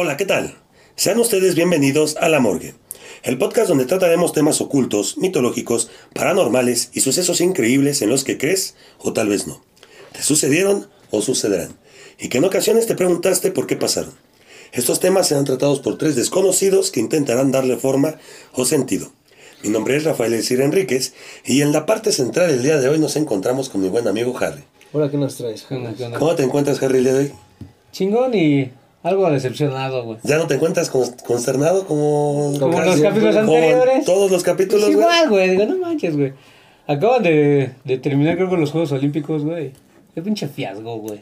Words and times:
Hola, 0.00 0.16
¿qué 0.16 0.26
tal? 0.26 0.54
Sean 0.94 1.18
ustedes 1.18 1.56
bienvenidos 1.56 2.16
a 2.20 2.28
La 2.28 2.38
Morgue, 2.38 2.74
el 3.24 3.36
podcast 3.36 3.68
donde 3.68 3.84
trataremos 3.84 4.32
temas 4.32 4.60
ocultos, 4.60 5.18
mitológicos, 5.18 5.90
paranormales 6.14 6.90
y 6.92 7.00
sucesos 7.00 7.40
increíbles 7.40 8.00
en 8.00 8.08
los 8.08 8.22
que 8.22 8.38
crees 8.38 8.76
o 9.00 9.12
tal 9.12 9.26
vez 9.26 9.48
no. 9.48 9.60
Te 10.12 10.22
sucedieron 10.22 10.86
o 11.10 11.20
sucederán, 11.20 11.76
y 12.16 12.28
que 12.28 12.38
en 12.38 12.44
ocasiones 12.44 12.86
te 12.86 12.94
preguntaste 12.94 13.50
por 13.50 13.66
qué 13.66 13.74
pasaron. 13.74 14.12
Estos 14.70 15.00
temas 15.00 15.26
serán 15.26 15.44
tratados 15.44 15.80
por 15.80 15.98
tres 15.98 16.14
desconocidos 16.14 16.92
que 16.92 17.00
intentarán 17.00 17.50
darle 17.50 17.76
forma 17.76 18.18
o 18.52 18.64
sentido. 18.64 19.10
Mi 19.64 19.70
nombre 19.70 19.96
es 19.96 20.04
Rafael 20.04 20.32
Elcir 20.32 20.60
Enríquez 20.60 21.12
y 21.44 21.62
en 21.62 21.72
la 21.72 21.86
parte 21.86 22.12
central 22.12 22.50
del 22.50 22.62
día 22.62 22.78
de 22.78 22.88
hoy 22.88 23.00
nos 23.00 23.16
encontramos 23.16 23.68
con 23.68 23.80
mi 23.80 23.88
buen 23.88 24.06
amigo 24.06 24.38
Harry. 24.38 24.62
Hola, 24.92 25.10
¿qué 25.10 25.16
nos 25.16 25.34
traes? 25.34 25.66
¿Cómo 26.16 26.36
te 26.36 26.44
encuentras, 26.44 26.80
Harry, 26.84 26.98
el 26.98 27.04
día 27.04 27.14
de 27.14 27.18
hoy? 27.18 27.32
Chingón 27.90 28.32
y 28.34 28.70
algo 29.02 29.30
decepcionado, 29.30 30.04
güey. 30.04 30.18
¿Ya 30.24 30.38
no 30.38 30.46
te 30.46 30.54
encuentras 30.54 30.90
con- 30.90 31.10
consternado 31.26 31.86
como, 31.86 32.54
Como 32.58 32.76
casi- 32.76 32.90
los 32.90 33.00
capítulos 33.00 33.36
como 33.36 33.52
anteriores. 33.54 34.04
todos 34.04 34.30
los 34.30 34.42
capítulos, 34.42 34.84
Pues 34.84 34.96
güey? 34.96 35.06
igual, 35.06 35.28
güey. 35.30 35.50
Digo, 35.50 35.64
no 35.66 35.78
manches, 35.78 36.16
güey. 36.16 36.32
Acaban 36.86 37.22
de, 37.22 37.70
de 37.84 37.98
terminar, 37.98 38.36
creo, 38.36 38.48
con 38.48 38.60
los 38.60 38.70
Juegos 38.70 38.92
Olímpicos, 38.92 39.44
güey. 39.44 39.72
Qué 40.14 40.22
pinche 40.22 40.48
fiasco, 40.48 40.96
güey. 40.98 41.20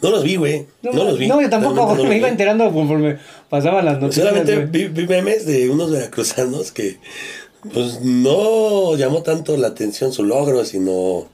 No 0.00 0.10
los 0.10 0.22
vi, 0.22 0.36
güey. 0.36 0.64
No, 0.82 0.92
los 0.92 1.18
vi. 1.18 1.26
No, 1.26 1.40
yo 1.40 1.50
tampoco, 1.50 1.94
no 1.96 2.04
me 2.04 2.16
iba 2.16 2.26
vi. 2.28 2.32
enterando 2.32 2.72
conforme 2.72 3.18
pasaban 3.48 3.84
las 3.84 4.00
noticias. 4.00 4.26
Solamente 4.28 4.64
vi, 4.66 4.86
vi 4.86 5.06
memes 5.08 5.44
de 5.44 5.68
unos 5.68 5.90
veracruzanos 5.90 6.70
que 6.70 6.98
pues 7.74 8.00
no 8.02 8.94
llamó 8.96 9.22
tanto 9.22 9.56
la 9.56 9.66
atención 9.68 10.12
su 10.12 10.22
logro, 10.22 10.64
sino 10.64 11.26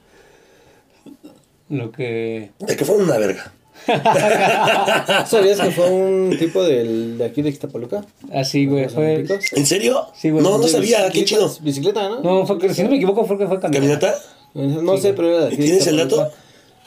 Lo 1.69 1.91
que. 1.91 2.51
de 2.59 2.75
que 2.75 2.85
fueron 2.85 3.05
una 3.05 3.17
verga. 3.19 3.53
¿Sabías 5.27 5.59
que 5.59 5.71
fue 5.71 5.89
un 5.89 6.35
tipo 6.37 6.63
del, 6.63 7.17
de 7.17 7.25
aquí 7.25 7.41
de 7.41 7.49
Ixtapaluca? 7.49 8.05
Así, 8.33 8.65
güey. 8.65 8.83
¿Los 8.85 8.93
Fue. 8.93 9.25
¿En 9.51 9.65
serio? 9.65 10.07
Sí, 10.15 10.29
güey. 10.29 10.43
No, 10.43 10.57
no 10.57 10.67
sabía, 10.67 11.09
qué 11.11 11.25
chido. 11.25 11.51
Bicicleta, 11.61 12.09
¿no? 12.09 12.21
No, 12.21 12.45
fue 12.45 12.57
que, 12.57 12.73
si 12.73 12.83
no 12.83 12.89
me 12.89 12.95
equivoco, 12.97 13.25
fue 13.25 13.37
que 13.37 13.47
fue 13.47 13.59
caminata. 13.59 14.15
¿Caminata? 14.53 14.81
No 14.83 14.97
sé, 14.97 15.13
pero 15.13 15.29
era 15.29 15.39
de 15.41 15.47
aquí. 15.47 15.57
de 15.57 15.63
¿Tienes 15.63 15.87
el 15.87 15.97
dato? 15.97 16.31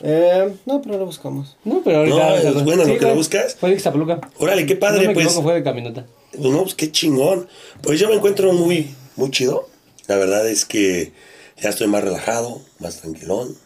Eh, 0.00 0.54
no, 0.64 0.80
pero 0.80 0.98
lo 0.98 1.06
buscamos. 1.06 1.56
No, 1.64 1.82
pero 1.84 1.98
ahorita. 1.98 2.16
No, 2.16 2.34
es 2.36 2.64
bueno 2.64 2.84
lo 2.84 2.94
que 2.94 3.00
lo 3.00 3.06
güey. 3.08 3.16
buscas. 3.16 3.56
Fue 3.56 3.70
de 3.70 3.76
Ixtapaluca. 3.76 4.20
Órale, 4.38 4.66
qué 4.66 4.76
padre, 4.76 5.02
no 5.02 5.08
me 5.08 5.14
pues. 5.14 5.26
equivoco, 5.26 5.42
fue 5.44 5.54
de 5.54 5.62
caminata. 5.62 6.06
No, 6.38 6.62
pues 6.62 6.74
qué 6.74 6.91
chingón. 6.91 7.48
Pues 7.82 7.98
yo 7.98 8.08
me 8.08 8.14
encuentro 8.14 8.52
muy, 8.52 8.94
muy 9.16 9.30
chido. 9.30 9.69
La 10.06 10.16
verdad 10.16 10.48
es 10.48 10.64
que 10.64 11.12
ya 11.60 11.70
estoy 11.70 11.86
más 11.88 12.02
relajado, 12.02 12.60
más 12.78 13.00
tranquilón 13.00 13.56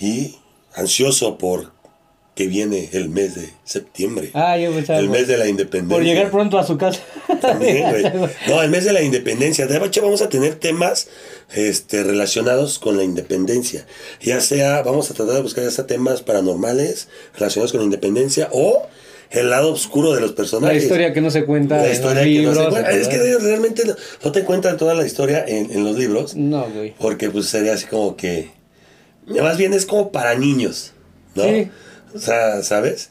y 0.00 0.36
ansioso 0.74 1.38
por 1.38 1.72
que 2.38 2.46
viene 2.46 2.88
el 2.92 3.08
mes 3.08 3.34
de 3.34 3.50
septiembre. 3.64 4.30
Ah, 4.32 4.56
yo 4.56 4.70
pensaba. 4.70 5.00
el 5.00 5.08
mes 5.08 5.26
de 5.26 5.36
la 5.36 5.48
independencia. 5.48 5.96
Por 5.96 6.04
llegar 6.04 6.30
pronto 6.30 6.56
a 6.56 6.64
su 6.64 6.78
casa. 6.78 7.00
También, 7.40 7.90
güey. 7.90 8.04
No, 8.46 8.62
el 8.62 8.70
mes 8.70 8.84
de 8.84 8.92
la 8.92 9.02
independencia. 9.02 9.66
De 9.66 9.76
hecho, 9.84 10.02
vamos 10.02 10.22
a 10.22 10.28
tener 10.28 10.54
temas 10.54 11.08
este, 11.52 12.04
relacionados 12.04 12.78
con 12.78 12.96
la 12.96 13.02
independencia. 13.02 13.86
Ya 14.22 14.40
sea, 14.40 14.82
vamos 14.82 15.10
a 15.10 15.14
tratar 15.14 15.34
de 15.34 15.42
buscar 15.42 15.64
ya 15.64 15.72
sea 15.72 15.88
temas 15.88 16.22
paranormales 16.22 17.08
relacionados 17.34 17.72
con 17.72 17.80
la 17.80 17.86
independencia 17.86 18.48
o 18.52 18.86
el 19.30 19.50
lado 19.50 19.72
oscuro 19.72 20.14
de 20.14 20.20
los 20.20 20.30
La 20.30 20.36
personajes. 20.36 20.84
historia 20.84 21.12
que 21.12 21.20
no 21.20 21.32
se 21.32 21.44
cuenta. 21.44 21.78
La 21.78 21.86
en 21.86 21.92
historia 21.92 22.22
los 22.22 22.24
que 22.24 22.42
no 22.42 22.54
se 22.54 22.60
libros, 22.60 22.68
cuenta. 22.68 22.90
Es 22.92 23.08
que 23.08 23.38
realmente 23.40 23.84
no, 23.84 23.96
no 24.24 24.30
te 24.30 24.44
cuentan 24.44 24.76
toda 24.76 24.94
la 24.94 25.04
historia 25.04 25.44
en, 25.44 25.72
en 25.72 25.82
los 25.82 25.98
libros. 25.98 26.36
No, 26.36 26.70
güey. 26.70 26.94
Porque 27.00 27.30
pues 27.30 27.46
sería 27.46 27.72
así 27.72 27.86
como 27.86 28.14
que... 28.14 28.52
Más 29.26 29.58
bien 29.58 29.74
es 29.74 29.86
como 29.86 30.12
para 30.12 30.36
niños, 30.36 30.92
¿no? 31.34 31.42
Sí. 31.42 31.68
O 32.14 32.18
sea, 32.18 32.62
¿sabes? 32.62 33.10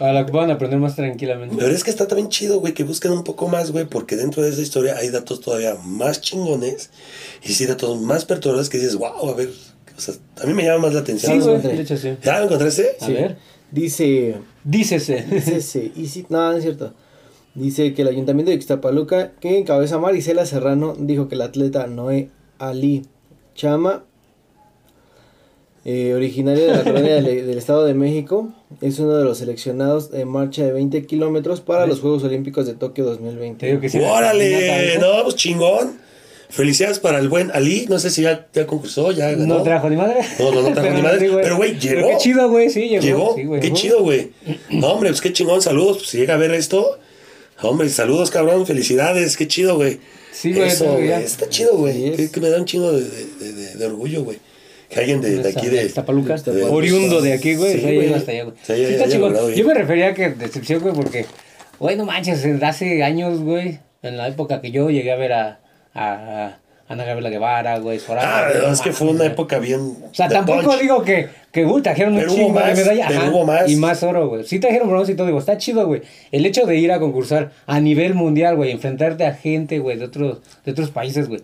A 0.00 0.12
la 0.12 0.24
que 0.24 0.32
puedan 0.32 0.50
aprender 0.50 0.78
más 0.80 0.96
tranquilamente. 0.96 1.54
Pero 1.58 1.70
es 1.74 1.84
que 1.84 1.90
está 1.90 2.08
también 2.08 2.28
chido, 2.30 2.60
güey, 2.60 2.72
que 2.72 2.82
busquen 2.84 3.12
un 3.12 3.24
poco 3.24 3.48
más, 3.48 3.70
güey, 3.72 3.84
porque 3.84 4.16
dentro 4.16 4.42
de 4.42 4.48
esa 4.50 4.62
historia 4.62 4.96
hay 4.96 5.10
datos 5.10 5.40
todavía 5.40 5.76
más 5.84 6.20
chingones 6.20 6.90
y 7.42 7.52
sí 7.52 7.66
datos 7.66 8.00
más 8.00 8.24
perturbadores 8.24 8.70
que 8.70 8.78
dices, 8.78 8.96
wow, 8.96 9.28
a 9.30 9.34
ver, 9.34 9.50
o 9.96 10.00
sea, 10.00 10.14
a 10.42 10.46
mí 10.46 10.54
me 10.54 10.64
llama 10.64 10.86
más 10.86 10.94
la 10.94 11.00
atención. 11.00 11.32
Sí, 11.32 11.38
lo 11.38 11.44
güey. 11.44 11.56
encontré. 11.56 11.76
De 11.76 11.82
hecho, 11.82 11.96
sí. 11.98 12.16
¿Ya 12.24 12.38
lo 12.38 12.44
encontraste? 12.46 12.96
A 13.00 13.08
ver. 13.08 13.36
Dice. 13.70 14.36
Dícese. 14.64 15.24
Dice 15.30 15.56
ese, 15.56 15.92
y 15.94 16.06
sí- 16.06 16.26
no, 16.30 16.50
no 16.50 16.56
es 16.56 16.62
cierto. 16.62 16.94
Dice 17.54 17.92
que 17.92 18.00
el 18.02 18.08
ayuntamiento 18.08 18.50
de 18.50 18.56
Ixtapaluca, 18.56 19.32
que 19.40 19.58
encabeza 19.58 19.98
Marisela 19.98 20.46
Serrano, 20.46 20.96
dijo 20.98 21.28
que 21.28 21.34
el 21.34 21.42
atleta 21.42 21.86
Noé 21.86 22.30
Ali 22.58 23.04
Chama, 23.54 24.04
eh, 25.84 26.12
originario 26.14 26.64
de 26.66 26.76
la 26.76 26.82
colonia 26.84 27.14
del, 27.16 27.46
del 27.46 27.58
Estado 27.58 27.84
de 27.84 27.94
México, 27.94 28.48
es 28.80 28.98
uno 28.98 29.16
de 29.16 29.24
los 29.24 29.38
seleccionados 29.38 30.10
en 30.12 30.28
marcha 30.28 30.64
de 30.64 30.72
20 30.72 31.04
kilómetros 31.06 31.60
para 31.60 31.86
los 31.86 32.00
Juegos 32.00 32.22
Olímpicos 32.24 32.66
de 32.66 32.74
Tokio 32.74 33.04
Te 33.04 33.10
2020. 33.10 33.66
digo 33.66 33.80
que 33.80 33.88
sí. 33.88 33.98
¡Órale! 33.98 34.98
No, 35.00 35.22
pues 35.24 35.34
chingón. 35.36 36.00
Felicidades 36.50 36.98
para 36.98 37.18
el 37.18 37.28
buen 37.30 37.50
Ali. 37.52 37.86
No 37.88 37.98
sé 37.98 38.10
si 38.10 38.22
ya, 38.22 38.46
ya 38.52 38.66
concursó, 38.66 39.10
ya 39.10 39.30
ganó. 39.30 39.56
No 39.56 39.62
trajo 39.62 39.88
ni 39.88 39.96
madre. 39.96 40.20
No, 40.38 40.52
no, 40.52 40.60
no 40.62 40.68
trajo 40.72 40.82
Pero 40.82 40.94
ni 40.96 41.02
madre. 41.02 41.18
sí, 41.28 41.34
Pero, 41.42 41.56
güey, 41.56 41.78
Pero 41.80 41.94
llegó. 41.94 42.08
qué 42.10 42.16
chido, 42.18 42.50
güey. 42.50 42.68
Sí, 42.70 42.88
llegó. 42.88 43.02
Llegó. 43.02 43.34
Sí, 43.36 43.44
güey. 43.44 43.60
qué 43.60 43.66
Llegó. 43.68 43.76
chido, 43.78 44.02
güey. 44.02 44.30
No, 44.70 44.88
hombre, 44.92 45.08
pues 45.10 45.22
qué 45.22 45.32
chingón. 45.32 45.62
Saludos. 45.62 45.96
Pues 45.98 46.10
si 46.10 46.18
llega 46.18 46.34
a 46.34 46.36
ver 46.36 46.52
esto. 46.52 46.98
Hombre, 47.62 47.88
saludos, 47.88 48.30
cabrón. 48.30 48.66
Felicidades. 48.66 49.36
Qué 49.38 49.48
chido, 49.48 49.76
güey. 49.76 49.98
Sí, 50.30 50.52
güey, 50.52 50.68
Eso. 50.68 50.98
Está 50.98 51.48
chido, 51.48 51.76
güey. 51.76 51.94
Sí, 51.94 52.06
es. 52.08 52.16
que, 52.16 52.30
que 52.32 52.40
me 52.40 52.50
da 52.50 52.58
un 52.58 52.66
chingo 52.66 52.92
de, 52.92 53.00
de, 53.02 53.52
de- 53.54 53.74
de 53.76 53.86
orgullo, 53.86 54.22
güey. 54.24 54.38
Que 54.92 55.00
alguien 55.00 55.20
de, 55.20 55.38
de 55.38 55.48
aquí 55.48 55.68
de. 55.68 55.90
Oriundo 56.68 57.20
de 57.20 57.32
aquí, 57.32 57.54
güey. 57.54 57.80
Sí, 57.80 58.12
hasta 58.14 58.32
allá, 58.32 58.46
Sí, 58.62 58.72
está 58.72 59.08
chingón. 59.08 59.34
Yo 59.54 59.66
me 59.66 59.74
refería 59.74 60.08
a 60.08 60.14
que 60.14 60.30
decepción, 60.30 60.80
güey, 60.80 60.94
porque, 60.94 61.26
güey, 61.78 61.96
no 61.96 62.04
manches, 62.04 62.44
hace 62.62 63.02
años, 63.02 63.40
güey, 63.40 63.78
en 64.02 64.16
la 64.16 64.28
época 64.28 64.60
que 64.60 64.70
yo 64.70 64.90
llegué 64.90 65.12
a 65.12 65.16
ver 65.16 65.32
a, 65.32 65.60
a, 65.94 66.04
a 66.04 66.58
Ana 66.88 67.04
Gabriela 67.04 67.30
Guevara, 67.30 67.78
güey, 67.78 67.98
Soraya. 67.98 68.46
Ah, 68.46 68.50
güey, 68.60 68.72
es 68.72 68.80
que 68.82 68.92
fue 68.92 69.08
una 69.08 69.24
época 69.24 69.58
bien. 69.58 69.80
O 69.80 70.14
sea, 70.14 70.28
tampoco 70.28 70.62
punch. 70.62 70.80
digo 70.80 71.02
que, 71.02 71.28
que 71.50 71.64
uy, 71.64 71.80
trajeron 71.80 72.14
un 72.14 72.20
Pero 72.20 72.34
chingo 72.34 72.48
más, 72.50 72.76
de 72.76 72.84
medalla. 72.84 73.06
pero 73.08 73.20
ajá, 73.20 73.30
hubo 73.30 73.44
más. 73.46 73.70
Y 73.70 73.76
más 73.76 74.02
oro, 74.02 74.28
güey. 74.28 74.44
Sí 74.44 74.58
trajeron 74.58 74.88
bronce 74.90 75.12
y 75.12 75.14
todo, 75.14 75.26
digo, 75.26 75.38
está 75.38 75.56
chido, 75.56 75.86
güey. 75.86 76.02
El 76.32 76.44
hecho 76.44 76.66
de 76.66 76.76
ir 76.76 76.92
a 76.92 76.98
concursar 76.98 77.52
a 77.66 77.80
nivel 77.80 78.14
mundial, 78.14 78.56
güey, 78.56 78.70
enfrentarte 78.72 79.24
a 79.24 79.32
gente, 79.32 79.78
güey, 79.78 79.96
de 79.96 80.04
otros, 80.04 80.40
de 80.64 80.72
otros 80.72 80.90
países, 80.90 81.28
güey, 81.28 81.40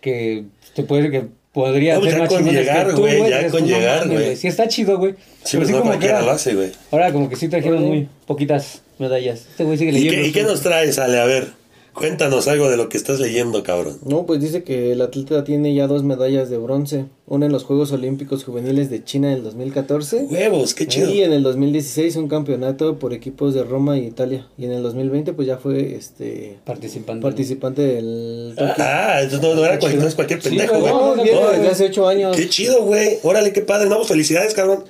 que 0.00 0.44
te 0.74 0.82
puede 0.82 1.10
que 1.10 1.28
podría 1.52 1.94
No, 1.94 2.00
pues 2.00 2.12
ser 2.12 2.18
ya 2.20 2.24
más 2.26 2.32
con 2.34 2.44
llegar, 2.48 2.92
güey, 2.94 3.30
ya 3.30 3.36
dices, 3.38 3.52
con 3.52 3.66
llegar, 3.66 4.08
güey. 4.08 4.36
Sí 4.36 4.48
está 4.48 4.68
chido, 4.68 4.98
güey. 4.98 5.12
Sí, 5.44 5.56
Pero 5.56 5.60
pues 5.62 5.70
no 5.70 5.80
como 5.82 5.98
que 5.98 6.06
ahora- 6.10 6.22
lo 6.22 6.30
hace, 6.30 6.54
güey. 6.54 6.70
Ahora 6.90 7.12
como 7.12 7.28
que 7.28 7.36
sí 7.36 7.48
trajeron 7.48 7.82
muy 7.84 8.08
poquitas 8.26 8.82
medallas. 8.98 9.46
Este 9.50 9.64
güey 9.64 9.76
sigue 9.78 9.90
¿Y 9.90 9.94
leyendo. 9.94 10.22
qué, 10.22 10.28
¿Y 10.28 10.32
qué 10.32 10.42
nos 10.44 10.60
traes, 10.62 10.98
Ale? 10.98 11.18
A 11.18 11.24
ver, 11.24 11.48
cuéntanos 11.94 12.48
algo 12.48 12.68
de 12.70 12.76
lo 12.76 12.88
que 12.88 12.96
estás 12.96 13.20
leyendo, 13.20 13.62
cabrón. 13.62 13.98
No, 14.04 14.26
pues 14.26 14.40
dice 14.40 14.62
que 14.64 14.92
el 14.92 15.00
atleta 15.02 15.44
tiene 15.44 15.74
ya 15.74 15.86
dos 15.86 16.02
medallas 16.02 16.48
de 16.50 16.56
bronce, 16.58 17.06
una 17.26 17.46
en 17.46 17.52
los 17.52 17.64
Juegos 17.64 17.92
Olímpicos 17.92 18.44
Juveniles 18.44 18.90
de 18.90 19.04
China 19.04 19.28
en 19.30 19.38
el 19.38 19.42
2014 19.44 20.26
Huevos, 20.30 20.74
qué 20.74 20.86
chido. 20.86 21.10
y 21.10 21.22
en 21.22 21.32
el 21.32 21.42
2016 21.42 22.16
un 22.16 22.28
campeonato 22.28 22.98
por 22.98 23.12
equipos 23.12 23.54
de 23.54 23.62
Roma 23.64 23.98
y 23.98 24.06
Italia 24.06 24.46
y 24.58 24.64
en 24.64 24.72
el 24.72 24.82
2020 24.82 25.32
pues 25.32 25.46
ya 25.46 25.58
fue 25.58 25.94
este 25.94 26.58
Participando. 26.64 27.22
participante 27.26 27.82
del 27.82 28.54
Tokio. 28.56 28.74
Ah, 28.78 29.20
entonces 29.22 29.40
no, 29.48 29.54
no 29.54 29.64
era 29.64 29.78
cual- 29.78 29.98
no 29.98 30.06
es 30.06 30.14
cualquier 30.14 30.40
pendejo, 30.40 30.78
güey. 30.80 30.92
No, 30.92 31.16
no, 31.16 31.22
viene 31.22 31.40
no, 31.40 31.50
desde 31.50 31.68
hace 31.68 31.84
ocho 31.86 32.08
años. 32.08 32.36
Qué 32.36 32.48
chido, 32.48 32.82
güey. 32.84 33.18
Órale, 33.22 33.52
qué 33.52 33.60
padre. 33.62 33.88
No, 33.88 33.96
pues 33.96 34.08
felicidades, 34.08 34.54
cabrón. 34.54 34.84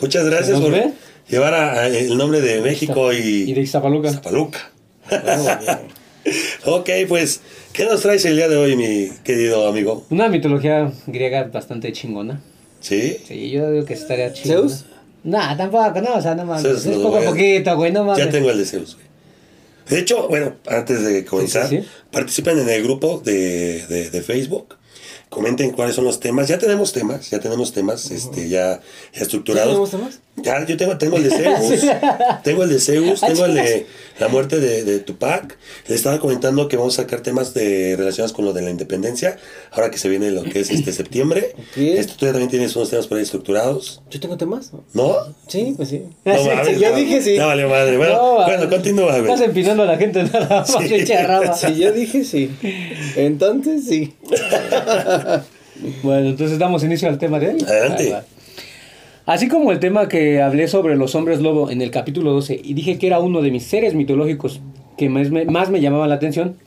Muchas 0.00 0.24
gracias 0.26 0.52
¿Nos 0.58 0.62
por 0.62 0.70
ve? 0.72 0.92
llevar 1.28 1.54
a- 1.54 1.72
a 1.82 1.86
el 1.88 2.16
nombre 2.16 2.40
de 2.40 2.60
México 2.60 3.12
y, 3.12 3.44
Y 3.48 3.52
de 3.54 3.60
Ixtapaluca. 3.62 4.10
Zapaluca. 4.12 4.70
ok, 6.64 6.90
pues, 7.08 7.40
¿qué 7.72 7.84
nos 7.84 8.02
traes 8.02 8.24
el 8.24 8.36
día 8.36 8.48
de 8.48 8.56
hoy, 8.56 8.76
mi 8.76 9.10
querido 9.24 9.68
amigo? 9.68 10.04
Una 10.10 10.28
mitología 10.28 10.92
griega 11.06 11.44
bastante 11.44 11.92
chingona. 11.92 12.40
¿Sí? 12.80 13.16
Sí, 13.26 13.50
yo 13.50 13.70
digo 13.70 13.84
que 13.86 13.94
estaría 13.94 14.32
chido. 14.32 14.60
¿Zeus? 14.62 14.84
Nah, 15.22 15.56
tampoco, 15.56 16.00
no, 16.02 16.16
o 16.16 16.20
sea, 16.22 16.34
no 16.34 16.44
mames. 16.44 16.86
Es 16.86 16.96
poco 16.98 17.16
a 17.16 17.22
poquito, 17.22 17.74
güey, 17.76 17.92
no 17.92 18.04
mames. 18.04 18.24
Ya 18.24 18.30
tengo 18.30 18.50
el 18.50 18.58
de 18.58 18.66
Zeus, 18.66 18.94
güey. 18.94 19.06
De 19.88 19.98
hecho, 19.98 20.28
bueno, 20.28 20.54
antes 20.66 21.02
de 21.04 21.24
comenzar, 21.24 21.68
Sí, 21.68 21.76
sí, 21.78 21.82
sí. 21.82 21.88
participen 22.10 22.58
en 22.58 22.68
el 22.68 22.82
grupo 22.82 23.20
de, 23.24 23.86
de, 23.86 24.10
de 24.10 24.22
Facebook. 24.22 24.76
Comenten 25.28 25.72
cuáles 25.72 25.94
son 25.96 26.04
los 26.04 26.20
temas. 26.20 26.48
Ya 26.48 26.58
tenemos 26.58 26.92
temas, 26.92 27.28
ya 27.30 27.40
tenemos 27.40 27.72
temas 27.72 28.10
este, 28.10 28.48
ya, 28.48 28.80
ya 29.12 29.20
estructurados. 29.22 29.70
¿Tenemos 29.72 29.90
temas? 29.90 30.20
Ya, 30.36 30.66
yo 30.66 30.76
tengo, 30.76 30.98
tengo 30.98 31.16
el 31.16 31.22
de 31.22 31.30
Zeus, 31.30 31.86
tengo 32.44 32.64
el 32.64 32.68
de 32.70 32.80
Zeus, 32.80 33.20
tengo 33.20 33.44
el 33.46 33.54
de 33.54 33.86
la 34.18 34.26
muerte 34.28 34.58
de, 34.58 34.82
de 34.84 34.98
Tupac. 34.98 35.56
Les 35.86 35.96
estaba 35.98 36.18
comentando 36.18 36.66
que 36.68 36.76
vamos 36.76 36.98
a 36.98 37.02
sacar 37.02 37.20
temas 37.20 37.54
de 37.54 37.94
relacionados 37.96 38.32
con 38.32 38.44
lo 38.44 38.52
de 38.52 38.60
la 38.62 38.70
independencia, 38.70 39.38
ahora 39.70 39.90
que 39.90 39.96
se 39.98 40.08
viene 40.08 40.32
lo 40.32 40.42
que 40.42 40.60
es 40.60 40.70
este 40.70 40.92
septiembre. 40.92 41.54
Tú 41.74 41.80
ya 42.26 42.32
también 42.32 42.48
tienes 42.50 42.74
unos 42.74 42.90
temas 42.90 43.06
por 43.06 43.16
ahí 43.18 43.22
estructurados, 43.22 44.02
¿Yo 44.10 44.18
tengo 44.18 44.36
temas? 44.36 44.72
¿no? 44.92 45.14
Sí, 45.46 45.72
pues 45.76 45.88
sí. 45.90 46.02
No 46.24 46.36
Sí, 46.42 46.48
mames, 46.48 46.80
yo 46.80 46.90
no. 46.90 46.96
dije 46.96 47.22
sí. 47.22 47.38
No, 47.38 47.46
vale 47.46 47.66
madre. 47.66 47.96
Bueno, 47.96 48.14
No, 48.14 48.34
bueno 48.44 48.68
continúa. 48.68 49.16
Estás 49.16 49.40
empinando 49.40 49.84
a 49.84 49.86
la 49.86 49.96
gente 49.96 50.24
nada 50.24 50.48
más, 50.48 50.70
Sí. 50.78 50.88
pinche 50.88 51.22
raba. 51.22 51.54
Si 51.54 51.76
yo 51.76 51.92
dije 51.92 52.24
sí. 52.24 52.50
Entonces 53.16 53.84
sí. 53.86 54.14
Bueno, 56.02 56.28
entonces 56.30 56.58
damos 56.58 56.82
inicio 56.84 57.08
al 57.08 57.18
tema 57.18 57.38
de 57.38 57.48
hoy. 57.50 57.62
Adelante. 57.62 58.14
Ah. 58.14 58.24
Así 59.26 59.48
como 59.48 59.72
el 59.72 59.80
tema 59.80 60.06
que 60.06 60.42
hablé 60.42 60.68
sobre 60.68 60.96
los 60.96 61.14
hombres 61.14 61.40
lobo 61.40 61.70
en 61.70 61.80
el 61.80 61.90
capítulo 61.90 62.32
12 62.32 62.60
y 62.62 62.74
dije 62.74 62.98
que 62.98 63.06
era 63.06 63.20
uno 63.20 63.40
de 63.40 63.50
mis 63.50 63.64
seres 63.64 63.94
mitológicos 63.94 64.60
que 64.98 65.08
más 65.08 65.30
me, 65.30 65.46
más 65.46 65.70
me 65.70 65.80
llamaba 65.80 66.06
la 66.06 66.16
atención, 66.16 66.58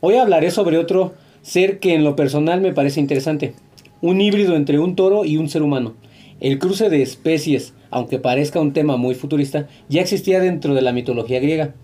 hoy 0.00 0.16
hablaré 0.16 0.50
sobre 0.50 0.78
otro 0.78 1.14
ser 1.42 1.78
que 1.78 1.94
en 1.94 2.02
lo 2.02 2.16
personal 2.16 2.60
me 2.60 2.72
parece 2.72 2.98
interesante. 2.98 3.54
Un 4.00 4.20
híbrido 4.20 4.56
entre 4.56 4.80
un 4.80 4.96
toro 4.96 5.24
y 5.24 5.36
un 5.36 5.48
ser 5.48 5.62
humano. 5.62 5.94
El 6.40 6.58
cruce 6.58 6.90
de 6.90 7.02
especies, 7.02 7.72
aunque 7.90 8.18
parezca 8.18 8.60
un 8.60 8.72
tema 8.72 8.96
muy 8.96 9.14
futurista, 9.14 9.68
ya 9.88 10.00
existía 10.00 10.40
dentro 10.40 10.74
de 10.74 10.82
la 10.82 10.92
mitología 10.92 11.38
griega. 11.38 11.74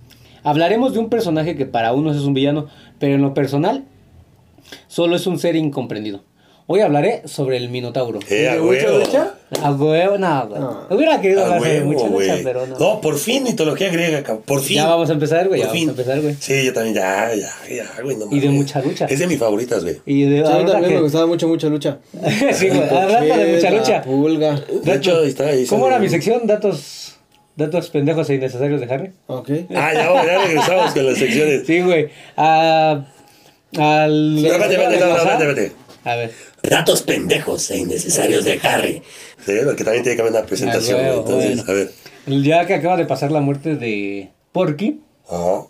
Hablaremos 0.43 0.95
de 0.95 0.99
un 0.99 1.11
personaje 1.11 1.55
que 1.55 1.65
para 1.65 1.93
unos 1.93 2.17
es 2.17 2.25
un 2.25 2.35
villano, 2.35 2.67
pero 2.99 3.15
en 3.15 3.23
lo 3.23 3.35
personal 3.35 3.85
solo 4.89 5.15
es 5.15 5.29
un 5.29 5.39
ser 5.39 5.55
incomprendido. 5.55 6.25
Hoy 6.67 6.81
hablaré 6.81 7.23
sobre 7.27 7.57
el 7.57 7.69
Minotauro. 7.69 8.19
Eh, 8.29 8.49
a 8.49 8.57
¿De? 8.57 9.38
A 9.63 9.71
huevo, 9.73 10.19
no, 10.19 10.47
güey. 10.47 10.61
No. 10.61 10.87
Hubiera 10.91 11.21
querido 11.21 11.43
hablar 11.45 11.59
sobre 11.61 11.79
huevo, 11.79 11.87
mucha 11.93 12.05
lucha, 12.07 12.13
güey. 12.33 12.43
pero 12.45 12.67
no. 12.67 12.79
No, 12.79 13.01
por 13.01 13.17
fin 13.19 13.43
mitología 13.45 13.89
griega, 13.91 14.23
cabrón. 14.23 14.45
Por 14.47 14.61
fin. 14.61 14.77
Ya 14.77 14.87
vamos 14.87 15.09
a 15.09 15.13
empezar, 15.15 15.49
güey. 15.49 15.61
Ya 15.61 15.69
vamos 15.69 15.87
a 15.87 15.91
empezar, 15.91 16.21
güey. 16.21 16.35
Sí, 16.39 16.65
yo 16.67 16.73
también, 16.75 16.95
ya, 16.97 17.31
ya, 17.35 17.51
ya, 17.75 18.03
güey. 18.03 18.17
No 18.17 18.27
Y 18.31 18.41
de 18.41 18.49
mucha 18.51 18.83
lucha. 18.83 19.07
Es 19.07 19.19
de 19.19 19.27
mis 19.27 19.39
favoritas, 19.39 19.83
güey. 19.85 19.97
Y 20.05 20.23
de 20.25 20.45
Sí, 20.45 20.53
a 20.53 20.57
mí 20.59 20.65
también 20.67 20.89
que- 20.91 20.95
me 20.97 21.01
gustaba 21.01 21.27
mucho, 21.27 21.49
mucha 21.49 21.69
lucha. 21.69 21.99
sí, 22.53 22.69
güey. 22.69 22.83
Hablando 22.91 23.37
de 23.37 23.55
mucha 23.55 23.71
La 23.71 23.79
lucha. 23.79 24.03
Pulga. 24.03 24.61
De 24.83 24.95
hecho, 24.95 25.19
ahí 25.21 25.29
está. 25.29 25.47
Ahí 25.47 25.67
¿Cómo 25.67 25.87
era 25.87 25.99
mi 25.99 26.09
sección? 26.11 26.47
Datos, 26.47 27.17
datos 27.57 27.89
pendejos 27.89 28.29
e 28.29 28.35
innecesarios 28.35 28.81
de 28.81 28.93
Harry. 28.95 29.13
Ok. 29.29 29.51
Ah, 29.75 29.93
ya, 29.95 30.25
ya 30.27 30.45
regresamos 30.45 30.93
con 30.93 31.07
las 31.07 31.17
secciones. 31.19 31.67
Sí, 31.67 31.81
güey. 31.81 32.09
Ah, 32.37 33.07
al. 33.79 34.45
Espérate, 34.45 34.75
espérate, 34.75 35.33
espérate. 35.33 35.73
A 36.05 36.17
ver. 36.17 36.31
Datos 36.63 37.03
pendejos 37.03 37.71
e 37.71 37.79
innecesarios 37.79 38.45
de 38.45 38.59
Harry. 38.63 39.03
Sí, 39.45 39.53
porque 39.65 39.85
también 39.85 40.03
tiene 40.03 40.17
que 40.17 40.23
haber 40.23 40.33
una 40.35 40.45
presentación. 40.47 40.99
Ah, 40.99 41.03
güey. 41.03 41.11
huevo, 41.11 41.21
Entonces, 41.23 41.57
bueno. 41.57 41.73
a 41.73 41.75
ver. 41.75 41.91
El 42.27 42.43
día 42.43 42.67
que 42.67 42.75
acaba 42.75 42.97
de 42.97 43.07
pasar 43.07 43.31
la 43.33 43.41
muerte 43.41 43.77
de 43.77 44.31
Porky. 44.53 45.01
Ajá. 45.29 45.63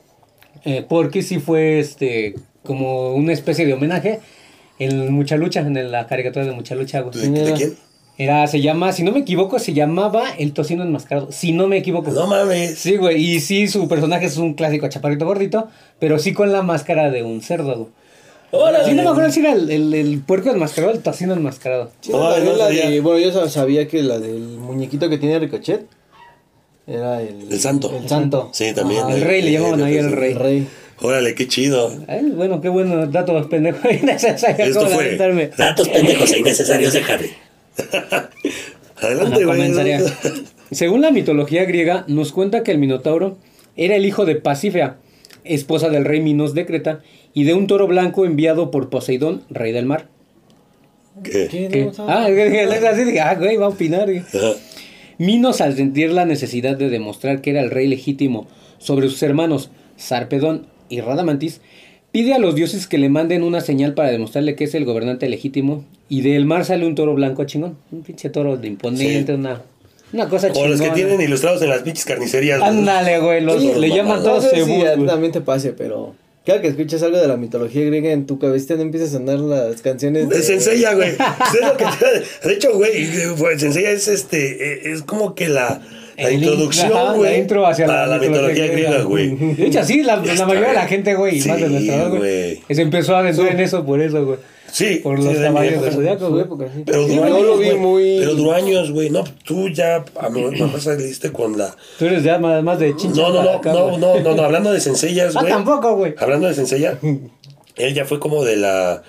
Eh, 0.65 0.83
Porky 0.89 1.23
sí 1.23 1.39
fue 1.39 1.79
este 1.79 2.35
como 2.65 3.15
una 3.15 3.33
especie 3.33 3.65
de 3.65 3.75
homenaje 3.75 4.21
en 4.79 5.13
Mucha 5.13 5.37
Lucha, 5.37 5.61
en 5.61 5.91
la 5.93 6.07
caricatura 6.07 6.45
de 6.45 6.53
Mucha 6.53 6.75
Lucha. 6.75 7.03
¿De, 7.03 7.29
de 7.31 7.53
quién? 7.55 7.77
Era, 8.17 8.47
se 8.49 8.61
llama, 8.61 8.93
si 8.93 9.05
no 9.05 9.13
me 9.13 9.21
equivoco, 9.21 9.61
se 9.61 9.73
llamaba 9.73 10.31
El 10.37 10.53
Tocino 10.53 10.83
Enmascarado. 10.83 11.31
Si 11.31 11.53
no 11.53 11.69
me 11.69 11.77
equivoco. 11.77 12.11
No 12.11 12.27
mames. 12.27 12.77
Sí, 12.77 12.97
güey, 12.97 13.17
y 13.25 13.41
sí, 13.41 13.69
su 13.69 13.87
personaje 13.89 14.27
es 14.27 14.37
un 14.39 14.55
clásico 14.55 14.89
chaparrito 14.89 15.25
gordito, 15.25 15.69
pero 16.01 16.19
sí 16.19 16.33
con 16.33 16.51
la 16.51 16.63
máscara 16.63 17.11
de 17.13 17.23
un 17.23 17.41
cerdo, 17.43 17.91
Órale. 18.51 18.85
Sí, 18.87 18.95
no 18.95 19.03
me 19.03 19.09
acuerdo 19.11 19.31
si 19.31 19.41
era 19.41 19.53
el, 19.53 19.71
el, 19.71 19.93
el 19.95 20.21
puerco 20.21 20.51
enmascarado 20.51 20.93
o 20.93 20.97
el 20.97 21.03
tocino 21.03 21.35
enmascarado. 21.35 21.91
Sí, 22.01 22.11
No, 22.13 22.21
también 22.33 22.45
no 22.53 22.57
la 22.59 22.65
sabía. 22.65 22.89
de- 22.91 23.01
bueno, 23.01 23.19
yo 23.19 23.31
sa- 23.33 23.49
sabía 23.51 23.87
que 23.89 24.03
la 24.03 24.19
del 24.19 24.41
muñequito 24.41 25.09
que 25.11 25.19
tiene 25.19 25.39
Ricochet 25.39 25.87
era 26.87 27.21
el... 27.21 27.53
El 27.53 27.61
santo. 27.61 27.95
El 27.95 28.09
santo. 28.09 28.49
Sí, 28.55 28.73
también. 28.75 29.03
Ajá, 29.03 29.15
el 29.15 29.21
rey, 29.23 29.43
le 29.43 29.53
llamaban 29.53 29.83
ahí 29.83 29.97
el 29.97 30.13
rey. 30.13 30.35
Rey. 30.35 30.69
Órale, 31.01 31.35
qué 31.35 31.47
chido. 31.47 31.93
Ay, 32.09 32.31
bueno, 32.35 32.61
qué 32.61 32.69
bueno 32.71 33.07
dato 33.07 33.49
pendejo 33.49 33.89
innecesario. 33.91 34.65
Esto 34.65 34.87
fue. 34.89 35.17
Datos 35.57 35.89
pendejos 35.89 36.33
e 36.33 36.39
innecesarios 36.41 36.93
de 36.95 37.03
Harry. 37.03 37.31
Adelante, 39.01 39.45
Bueno. 39.45 40.07
Según 40.71 41.01
la 41.03 41.11
mitología 41.11 41.65
griega, 41.65 42.05
nos 42.09 42.33
cuenta 42.33 42.63
que 42.63 42.73
el 42.73 42.79
Minotauro 42.79 43.39
era 43.77 43.95
el 43.97 44.05
hijo 44.05 44.27
de 44.27 44.35
Pasífea, 44.37 44.97
esposa 45.45 45.89
del 45.89 46.05
rey 46.05 46.21
Minos 46.21 46.53
de 46.55 46.67
Creta, 46.67 47.01
y 47.35 47.45
de 47.45 47.55
un 47.55 47.67
toro 47.67 47.87
blanco 47.87 48.25
enviado 48.25 48.71
por 48.71 48.91
Poseidón, 48.91 49.43
rey 49.51 49.73
del 49.73 49.87
mar. 49.87 50.07
¿Qué? 51.23 51.49
¿Qué? 51.51 51.69
¿Qué? 51.69 51.91
Ah, 52.07 52.29
es 52.29 52.85
así, 52.85 53.05
dije, 53.05 53.21
ah, 53.21 53.35
güey, 53.35 53.57
va 53.57 53.67
a 53.67 53.71
opinar. 53.71 54.09
Minos, 55.19 55.61
al 55.61 55.75
sentir 55.77 56.13
la 56.13 56.25
necesidad 56.25 56.77
de 56.77 56.89
demostrar 56.91 57.41
que 57.41 57.51
era 57.51 57.61
el 57.61 57.71
rey 57.71 57.89
legítimo 57.89 58.47
sobre 58.79 59.09
sus 59.09 59.23
hermanos 59.25 59.71
Sarpedón 59.97 60.67
y 60.89 61.01
Radamantis, 61.01 61.61
pide 62.13 62.35
a 62.35 62.39
los 62.39 62.55
dioses 62.55 62.87
que 62.87 62.99
le 62.99 63.09
manden 63.09 63.43
una 63.43 63.61
señal 63.61 63.95
para 63.95 64.11
demostrarle 64.11 64.55
que 64.55 64.65
es 64.65 64.75
el 64.75 64.85
gobernante 64.85 65.29
legítimo. 65.29 65.85
Y 66.09 66.21
del 66.23 66.47
mar 66.47 66.65
sale 66.65 66.87
un 66.87 66.95
toro 66.95 67.15
blanco 67.15 67.45
chingón. 67.45 67.77
Un 67.91 68.03
pinche 68.03 68.31
toro 68.31 68.57
de 68.57 68.69
imponente, 68.69 69.33
Sí. 69.33 69.39
una, 69.39 69.61
una 70.13 70.29
cosa 70.29 70.51
Como 70.51 70.67
los 70.69 70.81
que 70.81 70.87
chingona. 70.87 70.95
tienen 70.95 71.21
ilustrados 71.21 71.61
en 71.63 71.69
las 71.71 71.83
pinches 71.83 72.05
carnicerías. 72.05 72.61
güey. 72.61 72.71
Ándale, 72.71 73.19
güey, 73.19 73.41
los- 73.43 73.61
Sí, 73.61 73.73
le 73.77 73.89
llaman 73.91 74.23
todos 74.23 74.45
No 74.45 74.51
sé 74.51 74.65
si 74.65 75.07
también 75.07 75.33
te 75.33 75.41
pase, 75.41 75.73
pero 75.73 76.15
cada 76.49 76.63
que 76.63 76.69
escuchas 76.69 77.03
algo 77.03 77.19
de 77.19 77.29
la 77.29 77.37
mitología 77.37 77.85
griega 77.85 78.11
en 78.11 78.27
tu 78.27 78.39
cabeza 78.39 78.75
no 78.75 78.81
empiezas 78.83 79.11
a 79.11 79.13
sonar 79.19 79.39
las 79.39 79.83
canciones 79.83 80.31
Es 80.31 80.47
Senseiya, 80.47 80.95
güey. 80.95 81.11
Es 81.55 81.61
lo 81.67 81.77
que 81.77 81.85
te- 81.85 82.49
De 82.49 82.55
hecho, 82.55 82.73
güey, 82.75 83.07
pues, 83.39 83.61
Senseiya 83.61 83.91
es 83.91 84.09
este, 84.09 84.73
eh, 84.73 84.93
es 84.93 85.03
como 85.03 85.35
que 85.35 85.49
la, 85.49 85.83
la 86.19 86.31
introducción, 86.31 87.17
güey, 87.17 87.31
la 87.33 87.39
intro 87.39 87.67
hacia 87.67 87.87
para 87.87 88.07
la 88.07 88.19
mitología 88.19 88.67
griega, 88.67 89.03
güey. 89.03 89.35
De 89.55 89.67
hecho, 89.67 89.85
sí, 89.85 90.03
la, 90.03 90.17
la 90.17 90.47
mayoría 90.47 90.69
de 90.69 90.75
la 90.75 90.87
gente, 90.87 91.15
güey, 91.15 91.39
y 91.41 91.49
más 91.49 91.61
de 91.61 91.67
Sí, 91.67 91.73
nuestra 91.73 91.95
edad, 91.97 92.11
güey, 92.11 92.63
se 92.71 92.83
empezó 92.83 93.17
a 93.17 93.21
adentrar 93.21 93.49
en 93.53 93.61
eso 93.61 93.85
por 93.87 94.01
eso, 94.01 94.25
güey. 94.27 94.39
Sí, 94.71 95.01
Por 95.03 95.19
sí, 95.19 95.25
los 95.25 95.33
de 95.33 95.41
mi 95.41 95.47
caballos 95.47 95.73
época. 95.73 95.87
del 95.87 96.19
zodiaco, 96.19 96.57
güey. 96.57 96.69
sí. 96.69 96.83
Pero 96.85 97.07
Sí, 97.09 97.15
duró 97.17 97.25
años, 97.25 97.43
lo 97.43 97.57
vi 97.57 97.71
muy... 97.73 98.17
Pero 98.19 98.35
duró 98.35 98.53
años, 98.53 98.91
güey. 98.93 99.09
No, 99.09 99.25
tú 99.43 99.71
ya 99.71 100.05
a 100.21 100.29
lo 100.29 100.51
mejor 100.53 100.79
saliste 100.79 101.33
con 101.33 101.57
la... 101.57 101.75
Tú 101.99 102.05
eres 102.05 102.23
ya 102.23 102.39
más, 102.39 102.63
más 102.63 102.79
de 102.79 102.95
chincha. 102.95 103.23
No, 103.23 103.33
no, 103.33 103.43
no, 103.45 103.51
acá, 103.51 103.73
no, 103.73 103.97
no, 103.97 104.21
no, 104.21 104.35
no, 104.35 104.43
hablando 104.43 104.71
de 104.71 104.79
Senseiya, 104.81 105.29
Ah, 105.35 105.41
güey. 105.41 105.53
tampoco, 105.53 105.97
güey. 105.97 106.15
Hablando 106.19 106.49
de 106.49 106.55
Senseiya, 106.55 106.99
él 107.77 107.95
ya 107.95 108.05
fue 108.05 108.21
como 108.21 108.45
de 108.45 108.57
la 108.59 109.03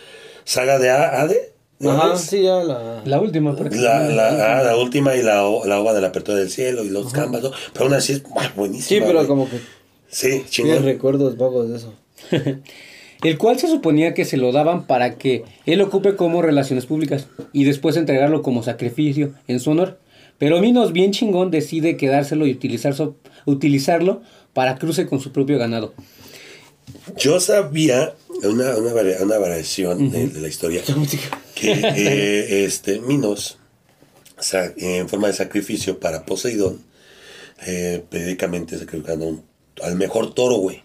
saga 0.45 0.79
de 0.79 0.91
Ade. 0.91 1.51
¿No 1.79 1.91
Ajá, 1.91 2.17
sí, 2.17 2.43
ya 2.43 2.63
la... 2.63 3.01
La 3.05 3.19
última. 3.21 3.53
La, 3.71 3.99
la, 4.09 4.59
ah, 4.59 4.63
la 4.63 4.75
última 4.77 5.15
y 5.15 5.21
la, 5.23 5.45
o- 5.45 5.65
la 5.65 5.79
ova 5.79 5.93
de 5.93 6.01
la 6.01 6.09
apertura 6.09 6.37
del 6.37 6.49
cielo 6.49 6.83
y 6.83 6.89
los 6.89 7.11
canvas, 7.13 7.41
¿no? 7.43 7.51
Pero 7.73 7.85
aún 7.85 7.93
así 7.93 8.13
es 8.13 8.23
ah, 8.35 8.51
buenísima. 8.55 8.87
Sí, 8.99 9.03
pero 9.05 9.25
como 9.27 9.49
que 9.49 9.57
Sí, 10.09 10.27
tienes 10.29 10.49
chingón. 10.49 10.83
recuerdos 10.83 11.37
vagos 11.37 11.69
de 11.69 11.77
eso. 11.77 11.93
El 13.23 13.37
cual 13.37 13.59
se 13.59 13.67
suponía 13.67 14.13
que 14.13 14.23
se 14.25 14.37
lo 14.37 14.51
daban 14.53 14.87
para 14.87 15.17
que 15.17 15.43
él 15.65 15.81
ocupe 15.81 16.15
como 16.15 16.41
relaciones 16.41 16.85
públicas 16.85 17.27
y 17.51 17.65
después 17.65 17.97
entregarlo 17.97 18.41
como 18.41 18.63
sacrificio 18.63 19.33
en 19.47 19.59
su 19.59 19.71
honor. 19.71 19.99
Pero 20.37 20.61
Minos, 20.61 20.93
bien 20.93 21.11
chingón, 21.11 21.51
decide 21.51 21.97
quedárselo 21.97 22.47
y 22.47 22.51
utilizar 22.53 22.95
so- 22.95 23.17
utilizarlo 23.45 24.21
para 24.53 24.77
cruce 24.77 25.05
con 25.05 25.19
su 25.19 25.33
propio 25.33 25.57
ganado. 25.59 25.93
Yo 27.17 27.39
sabía 27.41 28.13
una, 28.43 28.75
una 28.77 29.37
variación 29.37 30.09
de, 30.11 30.27
de 30.29 30.39
la 30.41 30.47
historia 30.47 30.81
que 31.59 31.71
eh, 31.95 32.65
este, 32.65 32.99
Minos, 32.99 33.57
en 34.77 35.09
forma 35.09 35.27
de 35.27 35.33
sacrificio 35.33 35.99
para 35.99 36.25
Poseidón, 36.25 36.81
eh, 37.65 38.03
periódicamente 38.09 38.77
sacrificando 38.77 39.25
un- 39.27 39.43
al 39.83 39.95
mejor 39.95 40.33
toro, 40.33 40.55
güey. 40.57 40.81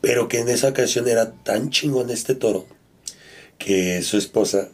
Pero 0.00 0.28
que 0.28 0.38
en 0.38 0.48
esa 0.48 0.68
ocasión 0.68 1.08
era 1.08 1.32
tan 1.32 1.70
chingón 1.70 2.10
este 2.10 2.34
toro 2.34 2.66
que 3.58 4.00
su 4.02 4.16
esposa 4.16 4.68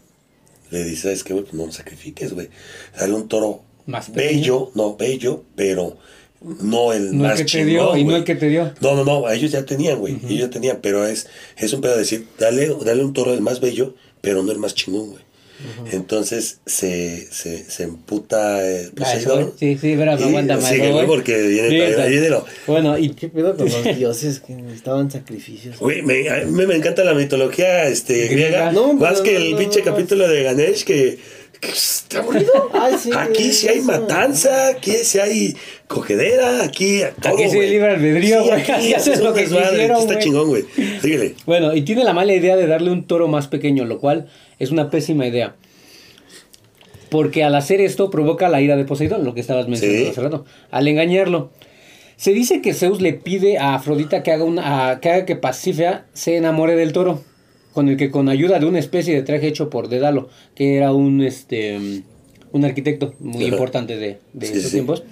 le 0.70 0.84
dice, 0.84 1.02
¿sabes 1.02 1.24
qué, 1.24 1.32
güey? 1.32 1.44
Pues 1.44 1.54
no 1.54 1.66
lo 1.66 1.72
sacrifiques, 1.72 2.32
güey. 2.32 2.48
Dale 2.98 3.12
un 3.14 3.28
toro 3.28 3.62
Más 3.86 4.12
bello, 4.12 4.70
no, 4.74 4.96
bello, 4.96 5.42
pero 5.56 5.96
no 6.42 6.92
el 6.92 7.06
No 7.16 7.24
el 7.24 7.28
más 7.30 7.38
que 7.38 7.44
te 7.44 7.50
chingón, 7.50 7.66
dio 7.68 7.96
y 7.96 8.00
no 8.04 8.10
güey. 8.10 8.16
el 8.18 8.24
que 8.24 8.34
te 8.36 8.48
dio. 8.48 8.72
No, 8.80 8.94
no, 8.94 9.04
no, 9.04 9.28
ellos 9.30 9.50
ya 9.50 9.64
tenían, 9.66 9.98
güey. 9.98 10.14
Ellos 10.28 10.40
ya 10.48 10.50
tenían, 10.50 10.78
pero 10.80 11.04
es, 11.06 11.26
es 11.56 11.72
un 11.72 11.80
pedo 11.80 11.92
de 11.94 11.98
decir, 12.00 12.26
dale, 12.38 12.74
dale 12.84 13.04
un 13.04 13.12
toro 13.12 13.34
el 13.34 13.40
más 13.40 13.60
bello, 13.60 13.94
pero 14.20 14.42
no 14.42 14.52
el 14.52 14.58
más 14.58 14.74
chingón, 14.74 15.10
güey. 15.10 15.26
Entonces 15.90 16.60
se, 16.66 17.26
se, 17.32 17.64
se 17.70 17.82
emputa 17.84 18.62
eh, 18.68 18.88
Ah, 18.90 18.94
Poseidón. 18.94 19.42
güey. 19.44 19.54
Sí, 19.58 19.78
sí, 19.80 19.96
me 19.96 20.04
Y 20.04 20.08
aguanta 20.08 20.56
más. 20.56 20.68
sigue, 20.68 20.92
güey, 20.92 21.06
porque 21.06 21.34
viene, 21.48 21.68
Sí, 21.70 22.08
viene 22.10 22.28
lo- 22.28 22.44
Bueno, 22.66 22.98
y 22.98 23.10
¿Qué 23.14 23.28
pedo 23.28 23.56
con 23.56 23.64
los 23.66 23.84
dioses 23.96 24.40
que 24.40 24.54
necesitaban 24.54 25.10
sacrificios? 25.10 25.78
Güey, 25.78 26.02
me, 26.02 26.28
a 26.28 26.44
mí 26.44 26.66
me 26.66 26.76
encanta 26.76 27.04
la 27.04 27.14
mitología 27.14 27.86
este, 27.88 28.28
Griega. 28.28 28.70
No, 28.72 28.92
más 28.92 29.22
pero 29.22 29.24
que 29.24 29.32
no, 29.32 29.38
el 29.38 29.50
no, 29.52 29.58
pinche 29.58 29.78
no, 29.80 29.86
no. 29.86 29.92
capítulo 29.92 30.28
de 30.28 30.42
Ganesh 30.42 30.84
que 30.84 31.18
está 31.72 32.18
aburrido. 32.20 32.52
Ay, 32.72 32.94
sí, 32.98 33.10
aquí 33.16 33.52
sí 33.52 33.68
hay 33.68 33.78
eso. 33.78 33.86
matanza, 33.86 34.68
aquí 34.68 34.92
sí 35.02 35.18
hay 35.18 35.56
cogedera, 35.88 36.62
aquí 36.64 37.00
todo, 37.22 37.34
Aquí 37.34 37.44
sí 37.44 37.50
hay 37.50 37.54
güey. 37.56 37.70
libre 37.70 37.90
albedrío, 37.90 38.44
güey. 38.44 38.60
aquí 38.60 38.72
Aquí 38.72 38.94
hacen 38.94 39.12
es 39.14 39.20
lo 39.20 39.32
que 39.34 39.44
quisieron, 39.44 39.92
aquí 39.96 40.00
está 40.02 40.18
chingón, 40.18 40.48
güey. 40.48 40.64
Síguele. 41.02 41.34
Bueno, 41.46 41.74
y 41.74 41.82
tiene 41.82 42.04
la 42.04 42.12
mala 42.12 42.32
idea 42.34 42.56
de 42.56 42.66
darle 42.66 42.90
un 42.90 43.06
toro 43.06 43.28
más 43.28 43.48
pequeño, 43.48 43.84
lo 43.84 43.98
cual 44.00 44.28
es 44.58 44.70
una 44.70 44.90
pésima 44.90 45.26
idea. 45.26 45.54
Porque 47.10 47.44
al 47.44 47.54
hacer 47.54 47.80
esto 47.80 48.10
provoca 48.10 48.48
la 48.48 48.60
ira 48.60 48.76
de 48.76 48.84
Poseidón, 48.84 49.24
lo 49.24 49.32
que 49.34 49.40
estabas 49.40 49.68
mencionando 49.68 50.04
Sí. 50.04 50.10
hace 50.10 50.20
rato. 50.20 50.44
Al 50.70 50.88
engañarlo. 50.88 51.50
Se 52.16 52.32
dice 52.32 52.62
que 52.62 52.72
Zeus 52.74 53.00
le 53.00 53.12
pide 53.12 53.58
a 53.58 53.74
Afrodita 53.74 54.22
que 54.22 54.32
haga, 54.32 54.42
una, 54.44 54.90
a- 54.90 55.00
que, 55.00 55.10
haga 55.10 55.24
que 55.26 55.38
se 56.14 56.36
enamore 56.36 56.74
del 56.74 56.92
toro, 56.92 57.22
con 57.76 57.90
el 57.90 57.98
que 57.98 58.10
con 58.10 58.30
ayuda 58.30 58.58
de 58.58 58.64
una 58.64 58.78
especie 58.78 59.14
de 59.14 59.20
traje 59.22 59.46
hecho 59.48 59.68
por 59.68 59.90
Dedalo, 59.90 60.30
que 60.54 60.76
era 60.78 60.94
un, 60.94 61.22
este, 61.22 61.78
un 62.52 62.64
arquitecto 62.64 63.14
muy 63.20 63.44
Ajá. 63.44 63.52
importante 63.52 63.98
de, 63.98 64.16
de 64.32 64.46
Sí, 64.46 64.52
esos 64.54 64.64
sí. 64.70 64.76
tiempos, 64.76 65.02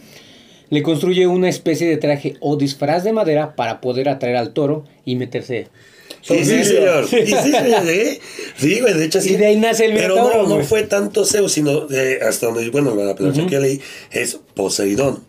le 0.71 0.83
construye 0.83 1.27
una 1.27 1.51
especie 1.51 1.87
de 1.87 1.99
traje 1.99 2.37
o 2.41 2.57
disfraz 2.57 3.05
de 3.05 3.13
madera 3.13 3.55
para 3.55 3.83
poder 3.83 4.09
atraer 4.09 4.37
al 4.37 4.55
toro 4.55 4.85
y 5.05 5.17
meterse 5.17 5.69
Sí, 6.23 6.43
sí, 6.43 6.65
señor. 6.65 7.07
Sí, 7.11 7.27
sí, 7.27 7.53
señor. 7.53 7.87
¿eh? 7.87 8.19
Sí, 8.57 8.81
güey, 8.81 8.95
de 8.95 9.05
hecho 9.05 9.21
sí. 9.21 9.35
Y 9.35 9.37
de 9.37 9.45
ahí 9.45 9.57
nace 9.59 9.85
el 9.85 9.93
Pero 9.93 10.15
Minotauro, 10.15 10.43
no, 10.45 10.49
no 10.49 10.55
güey. 10.55 10.67
fue 10.67 10.83
tanto 10.85 11.27
Zeus, 11.27 11.53
sino 11.53 11.87
eh, 11.91 12.19
hasta 12.27 12.47
donde, 12.47 12.71
bueno, 12.71 12.95
la 12.95 13.13
versión 13.13 13.47
que 13.47 13.61
leí 13.61 13.81
es 14.11 14.39
Poseidón. 14.55 15.23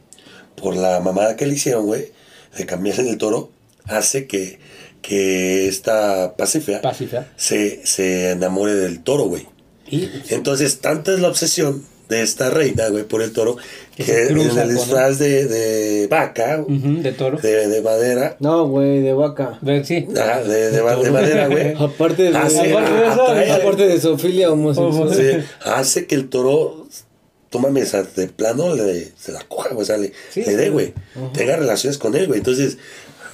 Por 0.56 0.78
la 0.78 1.02
mamada 1.02 1.36
que 1.36 1.46
le 1.48 1.56
hicieron, 1.56 1.86
güey, 1.86 2.14
de 2.58 2.66
cambiarle 2.66 3.10
el 3.10 3.18
toro, 3.18 3.52
hace 3.84 4.26
que, 4.26 4.58
que 5.08 5.68
esta 5.68 6.36
Pacifia 6.36 6.82
Pacifia. 6.82 7.28
se, 7.36 7.86
se 7.86 8.32
enamore 8.32 8.74
del 8.74 9.02
toro, 9.04 9.26
güey. 9.26 9.46
Y 9.88 10.10
Entonces, 10.30 10.80
tanta 10.80 11.14
es 11.14 11.20
la 11.20 11.28
obsesión 11.28 11.84
de 12.10 12.22
esta 12.24 12.50
reina, 12.50 12.88
güey, 12.90 13.04
por 13.04 13.22
el 13.22 13.32
toro, 13.32 13.56
Que 13.96 14.04
que, 14.04 14.14
se 14.14 14.30
en 14.32 14.40
el 14.58 14.70
disfraz 14.76 15.20
de, 15.20 15.46
de 15.46 16.08
vaca, 16.08 16.64
de 16.68 17.12
toro. 17.12 17.38
de, 17.38 17.68
de 17.68 17.82
madera, 17.82 18.36
No, 18.40 18.68
güey, 18.68 19.02
de 19.02 19.14
vaca. 19.14 19.60
Ve, 19.62 19.84
Sí. 19.86 20.08
ah, 20.20 20.40
de, 20.42 20.72
de, 20.72 20.82
ma- 20.84 20.96
de 20.96 21.12
madera, 21.12 21.48
güey, 21.48 21.74
Aparte 21.80 22.24
de, 22.32 22.38
hace, 22.38 22.72
Aparte 22.72 22.92
de 22.94 23.08
atrae- 23.08 23.52
aparte 23.52 23.88
de 23.88 24.00
zoofilia 24.00 24.52
homosexual. 24.52 25.14
sí, 25.16 25.46
hace 25.66 26.06
que 26.08 26.16
el 26.16 26.30
toro, 26.30 26.88
tómame 27.52 27.82
esa, 27.82 28.04
de 28.04 28.28
plano, 28.28 28.74
le, 28.76 29.12
se 29.18 29.32
la 29.32 29.42
coja, 29.44 29.70
güey, 29.70 29.82
o 29.84 29.86
sea, 29.86 29.98
le, 29.98 30.14
Sí, 30.32 30.44
le 30.44 30.56
dé, 30.56 30.70
güey, 30.70 30.94
tenga 31.34 31.56
relaciones 31.58 31.98
con 32.00 32.16
él, 32.16 32.26
güey, 32.28 32.40
entonces... 32.40 32.78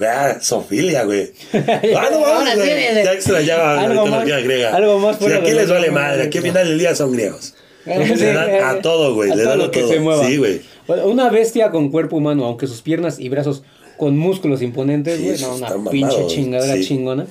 Ah, 0.00 0.36
Sofilia, 0.40 1.04
güey. 1.04 1.30
Ah, 1.52 2.08
no, 2.10 2.24
Ahora 2.26 2.52
sí, 2.52 2.58
güey. 2.58 3.04
Ya 3.04 3.12
extrañaba 3.12 3.74
la 3.82 3.88
mitología 3.88 4.34
más- 4.36 4.44
griega. 4.44 4.74
algo 4.76 4.98
más 4.98 5.18
Si 5.18 5.26
aquí 5.32 5.50
les 5.52 5.68
vale 5.70 5.90
madre, 5.90 6.24
aquí 6.24 6.38
al 6.38 6.44
final 6.44 6.68
del 6.68 6.78
día 6.78 6.94
son 6.94 7.12
griegos. 7.12 7.54
Sí, 7.84 7.90
Le 7.90 8.32
dan 8.32 8.64
a 8.64 8.80
todo, 8.80 9.14
güey, 9.14 9.34
le 9.34 9.42
dan 9.42 9.60
a 9.60 9.70
que 9.70 9.80
todo. 9.80 9.90
se 9.92 10.00
mueva. 10.00 10.24
Sí, 10.26 10.36
güey. 10.36 10.60
Una 11.04 11.28
bestia 11.30 11.70
con 11.70 11.90
cuerpo 11.90 12.16
humano, 12.16 12.44
aunque 12.44 12.66
sus 12.66 12.80
piernas 12.82 13.18
y 13.18 13.28
brazos 13.28 13.62
con 13.96 14.16
músculos 14.18 14.62
imponentes, 14.62 15.18
Sí, 15.18 15.24
güey, 15.24 15.40
no, 15.40 15.54
una 15.56 15.90
pinche 15.90 16.26
chingadera 16.28 16.74
sí. 16.76 16.84
chingona. 16.84 17.26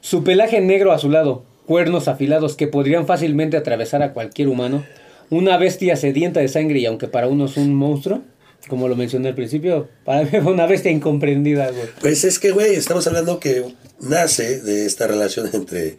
Su 0.00 0.24
pelaje 0.24 0.60
negro 0.60 0.92
azulado, 0.92 1.44
cuernos 1.66 2.08
afilados 2.08 2.56
que 2.56 2.66
podrían 2.66 3.06
fácilmente 3.06 3.56
atravesar 3.56 4.02
a 4.02 4.12
cualquier 4.12 4.48
humano. 4.48 4.84
Una 5.30 5.56
bestia 5.58 5.96
sedienta 5.96 6.40
de 6.40 6.48
sangre 6.48 6.78
y 6.78 6.86
aunque 6.86 7.08
para 7.08 7.28
uno 7.28 7.46
es 7.46 7.56
un 7.56 7.74
monstruo, 7.74 8.20
como 8.68 8.88
lo 8.88 8.96
mencioné 8.96 9.28
al 9.28 9.34
principio, 9.34 9.88
para 10.04 10.22
mí 10.22 10.30
fue 10.30 10.52
una 10.52 10.66
bestia 10.66 10.90
incomprendida, 10.90 11.70
güey. 11.70 11.88
Pues 12.00 12.24
es 12.24 12.38
que, 12.38 12.50
güey, 12.50 12.74
estamos 12.74 13.06
hablando 13.06 13.40
que 13.40 13.64
nace 14.00 14.60
de 14.60 14.86
esta 14.86 15.06
relación 15.06 15.48
entre 15.52 15.98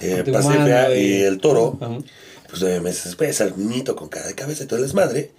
eh, 0.00 0.24
y... 0.96 1.22
el 1.22 1.38
toro. 1.38 1.78
Ajá. 1.80 1.98
Pues 2.48 2.62
nueve 2.62 2.80
meses 2.80 3.04
después, 3.04 3.40
al 3.42 3.58
niñito 3.58 3.94
con 3.94 4.08
cara 4.08 4.26
de 4.26 4.34
cabeza 4.34 4.64
y 4.64 4.66
todo 4.66 4.78
el 4.78 4.84
desmadre. 4.84 5.30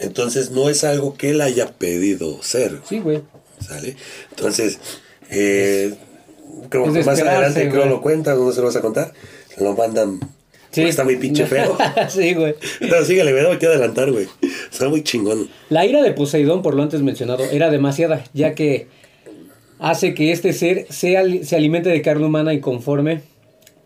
Entonces 0.00 0.50
no 0.50 0.70
es 0.70 0.84
algo 0.84 1.14
que 1.14 1.30
él 1.30 1.40
haya 1.40 1.72
pedido 1.72 2.42
ser. 2.42 2.80
Sí, 2.88 3.00
güey. 3.00 3.22
¿Sale? 3.60 3.96
Entonces, 4.30 4.78
eh, 5.30 5.94
creo 6.70 6.86
Es 6.86 6.92
que 6.92 6.98
de 7.00 7.04
más 7.04 7.20
adelante 7.20 7.68
creo 7.68 7.82
güey. 7.82 7.88
lo 7.90 8.00
cuentan, 8.00 8.38
no 8.38 8.50
se 8.52 8.60
lo 8.60 8.66
vas 8.66 8.76
a 8.76 8.80
contar. 8.80 9.12
Se 9.54 9.62
lo 9.62 9.74
mandan. 9.74 10.20
Sí. 10.70 10.82
Está 10.82 11.04
muy 11.04 11.16
pinche 11.16 11.46
feo. 11.46 11.76
sí, 12.08 12.34
güey. 12.34 12.54
no, 12.80 13.04
síguele, 13.04 13.32
me 13.32 13.40
tengo 13.40 13.58
que 13.58 13.66
adelantar, 13.66 14.12
güey. 14.12 14.26
Está 14.70 14.88
muy 14.88 15.02
chingón. 15.02 15.48
La 15.70 15.86
ira 15.86 16.02
de 16.02 16.12
Poseidón, 16.12 16.62
por 16.62 16.74
lo 16.74 16.82
antes 16.82 17.02
mencionado, 17.02 17.44
era 17.50 17.70
demasiada, 17.70 18.24
ya 18.34 18.54
que 18.54 18.86
hace 19.78 20.14
que 20.14 20.32
este 20.32 20.52
ser 20.52 20.86
se 20.90 21.16
alimente 21.16 21.88
de 21.88 22.02
carne 22.02 22.26
humana 22.26 22.52
y 22.52 22.60
conforme 22.60 23.22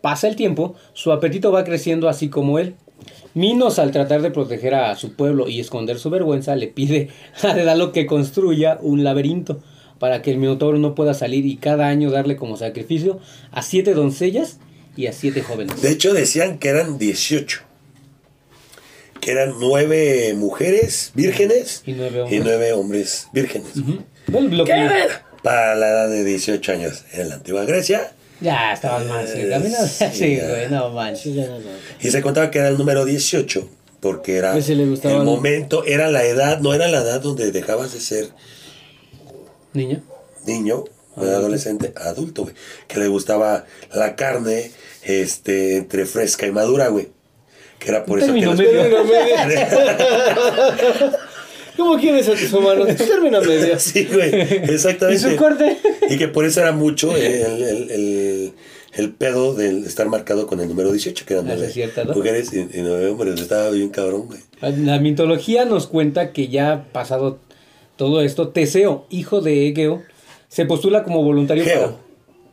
pasa 0.01 0.27
el 0.27 0.35
tiempo, 0.35 0.75
su 0.93 1.11
apetito 1.11 1.51
va 1.51 1.63
creciendo 1.63 2.09
así 2.09 2.29
como 2.29 2.59
él. 2.59 2.75
Minos, 3.33 3.79
al 3.79 3.91
tratar 3.91 4.21
de 4.21 4.31
proteger 4.31 4.75
a 4.75 4.95
su 4.95 5.15
pueblo 5.15 5.47
y 5.49 5.59
esconder 5.59 5.97
su 5.97 6.09
vergüenza, 6.09 6.55
le 6.55 6.67
pide 6.67 7.09
a 7.43 7.53
Dedalo 7.53 7.91
que 7.91 8.05
construya 8.05 8.77
un 8.81 9.03
laberinto 9.03 9.61
para 9.99 10.21
que 10.21 10.31
el 10.31 10.37
Minotauro 10.37 10.77
no 10.77 10.95
pueda 10.95 11.13
salir 11.13 11.45
y 11.45 11.55
cada 11.55 11.87
año 11.87 12.11
darle 12.11 12.35
como 12.35 12.57
sacrificio 12.57 13.19
a 13.51 13.61
siete 13.61 13.93
doncellas 13.93 14.59
y 14.95 15.07
a 15.07 15.13
siete 15.13 15.41
jóvenes. 15.41 15.81
De 15.81 15.89
hecho, 15.89 16.13
decían 16.13 16.59
que 16.59 16.69
eran 16.69 16.97
18. 16.97 17.61
Que 19.19 19.31
eran 19.31 19.53
nueve 19.59 20.33
mujeres 20.35 21.11
vírgenes 21.15 21.81
Y 21.85 21.93
nueve 21.93 22.21
hombres. 22.21 22.39
y 22.39 22.43
nueve 22.43 22.73
hombres 22.73 23.27
vírgenes. 23.33 23.71
¿Qué? 23.73 24.63
que- 24.65 25.07
Para 25.41 25.75
la 25.75 25.89
edad 25.89 26.09
de 26.09 26.23
18 26.23 26.71
años 26.71 27.03
en 27.13 27.29
la 27.29 27.35
antigua 27.35 27.63
Grecia. 27.65 28.11
Ya, 28.41 28.73
estaban 28.73 29.07
más. 29.07 29.29
No- 29.33 29.87
Sí, 29.87 30.05
sí, 30.13 30.39
güey, 30.39 30.69
no 30.69 30.89
manches. 30.89 31.21
Sí, 31.23 31.33
ya 31.33 31.47
no, 31.47 31.59
no. 31.59 31.69
Y 32.01 32.11
se 32.11 32.21
contaba 32.21 32.51
que 32.51 32.59
era 32.59 32.67
el 32.67 32.77
número 32.77 33.05
18. 33.05 33.69
Porque 34.01 34.35
era 34.35 34.53
le 34.53 34.85
gustaba 34.85 35.15
el 35.15 35.23
momento, 35.23 35.85
era 35.85 36.11
la 36.11 36.25
edad, 36.25 36.59
no 36.59 36.73
era 36.73 36.89
la 36.89 36.97
edad 36.99 37.21
donde 37.21 37.53
dejabas 37.53 37.93
de 37.93 38.01
ser 38.01 38.27
Niño. 39.71 40.03
niño, 40.45 40.83
o 41.15 41.21
adolescente, 41.21 41.93
adulto, 41.95 42.43
güey. 42.43 42.55
Que 42.87 42.99
le 42.99 43.07
gustaba 43.07 43.65
la 43.93 44.15
carne 44.15 44.71
este, 45.03 45.77
entre 45.77 46.05
fresca 46.05 46.45
y 46.47 46.51
madura, 46.51 46.87
güey. 46.89 47.09
Que 47.79 47.89
era 47.89 48.05
por 48.05 48.19
eso 48.19 48.33
que... 48.33 48.41
Los- 48.41 48.57
medio. 48.57 48.83
¿Cómo 51.77 51.97
quieres 51.97 52.27
a 52.29 52.33
tus 52.33 52.53
humanos? 52.53 52.87
Término 52.95 53.41
medio. 53.41 53.79
Sí, 53.79 54.07
güey, 54.11 54.29
¿Y 54.35 54.71
exactamente. 54.73 55.31
su 55.31 55.35
corte? 55.35 55.77
Y 56.07 56.17
que 56.17 56.27
por 56.27 56.45
eso 56.45 56.61
era 56.61 56.71
mucho 56.71 57.15
el, 57.17 57.23
el, 57.23 57.63
el, 57.91 58.53
el 58.93 59.11
pedo 59.11 59.55
de 59.55 59.79
estar 59.79 60.07
marcado 60.07 60.45
con 60.45 60.59
el 60.59 60.67
número 60.67 60.91
18, 60.91 61.25
que 61.25 61.33
eran 61.33 61.49
Ah, 61.49 61.57
cierto, 61.71 62.05
¿no? 62.05 62.13
mujeres 62.13 62.53
y, 62.53 62.59
y 62.59 62.81
nueve 62.83 63.09
hombres. 63.09 63.41
Estaba 63.41 63.71
bien 63.71 63.89
cabrón, 63.89 64.27
güey. 64.27 64.39
La 64.85 64.99
mitología 64.99 65.65
nos 65.65 65.87
cuenta 65.87 66.31
que 66.31 66.47
ya 66.47 66.85
pasado 66.91 67.39
todo 67.95 68.21
esto, 68.21 68.49
Teseo, 68.49 69.07
hijo 69.09 69.41
de 69.41 69.67
Egeo, 69.69 70.03
se 70.53 70.65
postula 70.65 71.03
como 71.03 71.23
voluntario 71.23 71.63
Geo. 71.63 71.81
para... 71.81 71.93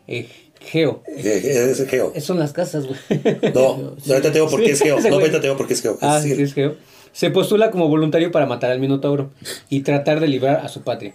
Eh, 0.09 0.27
Geo. 0.59 1.03
Eh, 1.07 1.69
Es 1.71 1.87
Geo. 1.87 2.15
Son 2.19 2.39
las 2.39 2.55
casas, 2.55 2.87
güey. 2.87 2.99
No, 3.55 3.77
no, 3.77 3.93
ahorita 4.09 4.23
te 4.23 4.39
digo 4.39 4.49
por 4.49 4.63
qué 4.63 4.71
es 4.71 4.81
Geo. 4.81 4.97
No, 4.97 5.03
güey. 5.03 5.15
ahorita 5.15 5.37
te 5.41 5.43
digo 5.49 5.59
por 5.59 5.67
qué 5.67 5.75
es 5.75 5.83
Geo. 5.83 5.99
Ah, 6.01 6.19
sí, 6.23 6.33
es 6.33 6.55
Geo. 6.55 6.77
Se 7.13 7.31
postula 7.31 7.71
como 7.71 7.89
voluntario 7.89 8.33
para 8.33 8.47
matar 8.47 8.71
al 8.71 8.81
Minotauro 8.81 9.33
y 9.69 9.81
tratar 9.81 10.19
de 10.21 10.29
librar 10.29 10.65
a 10.65 10.69
su 10.69 10.81
patria. 10.81 11.15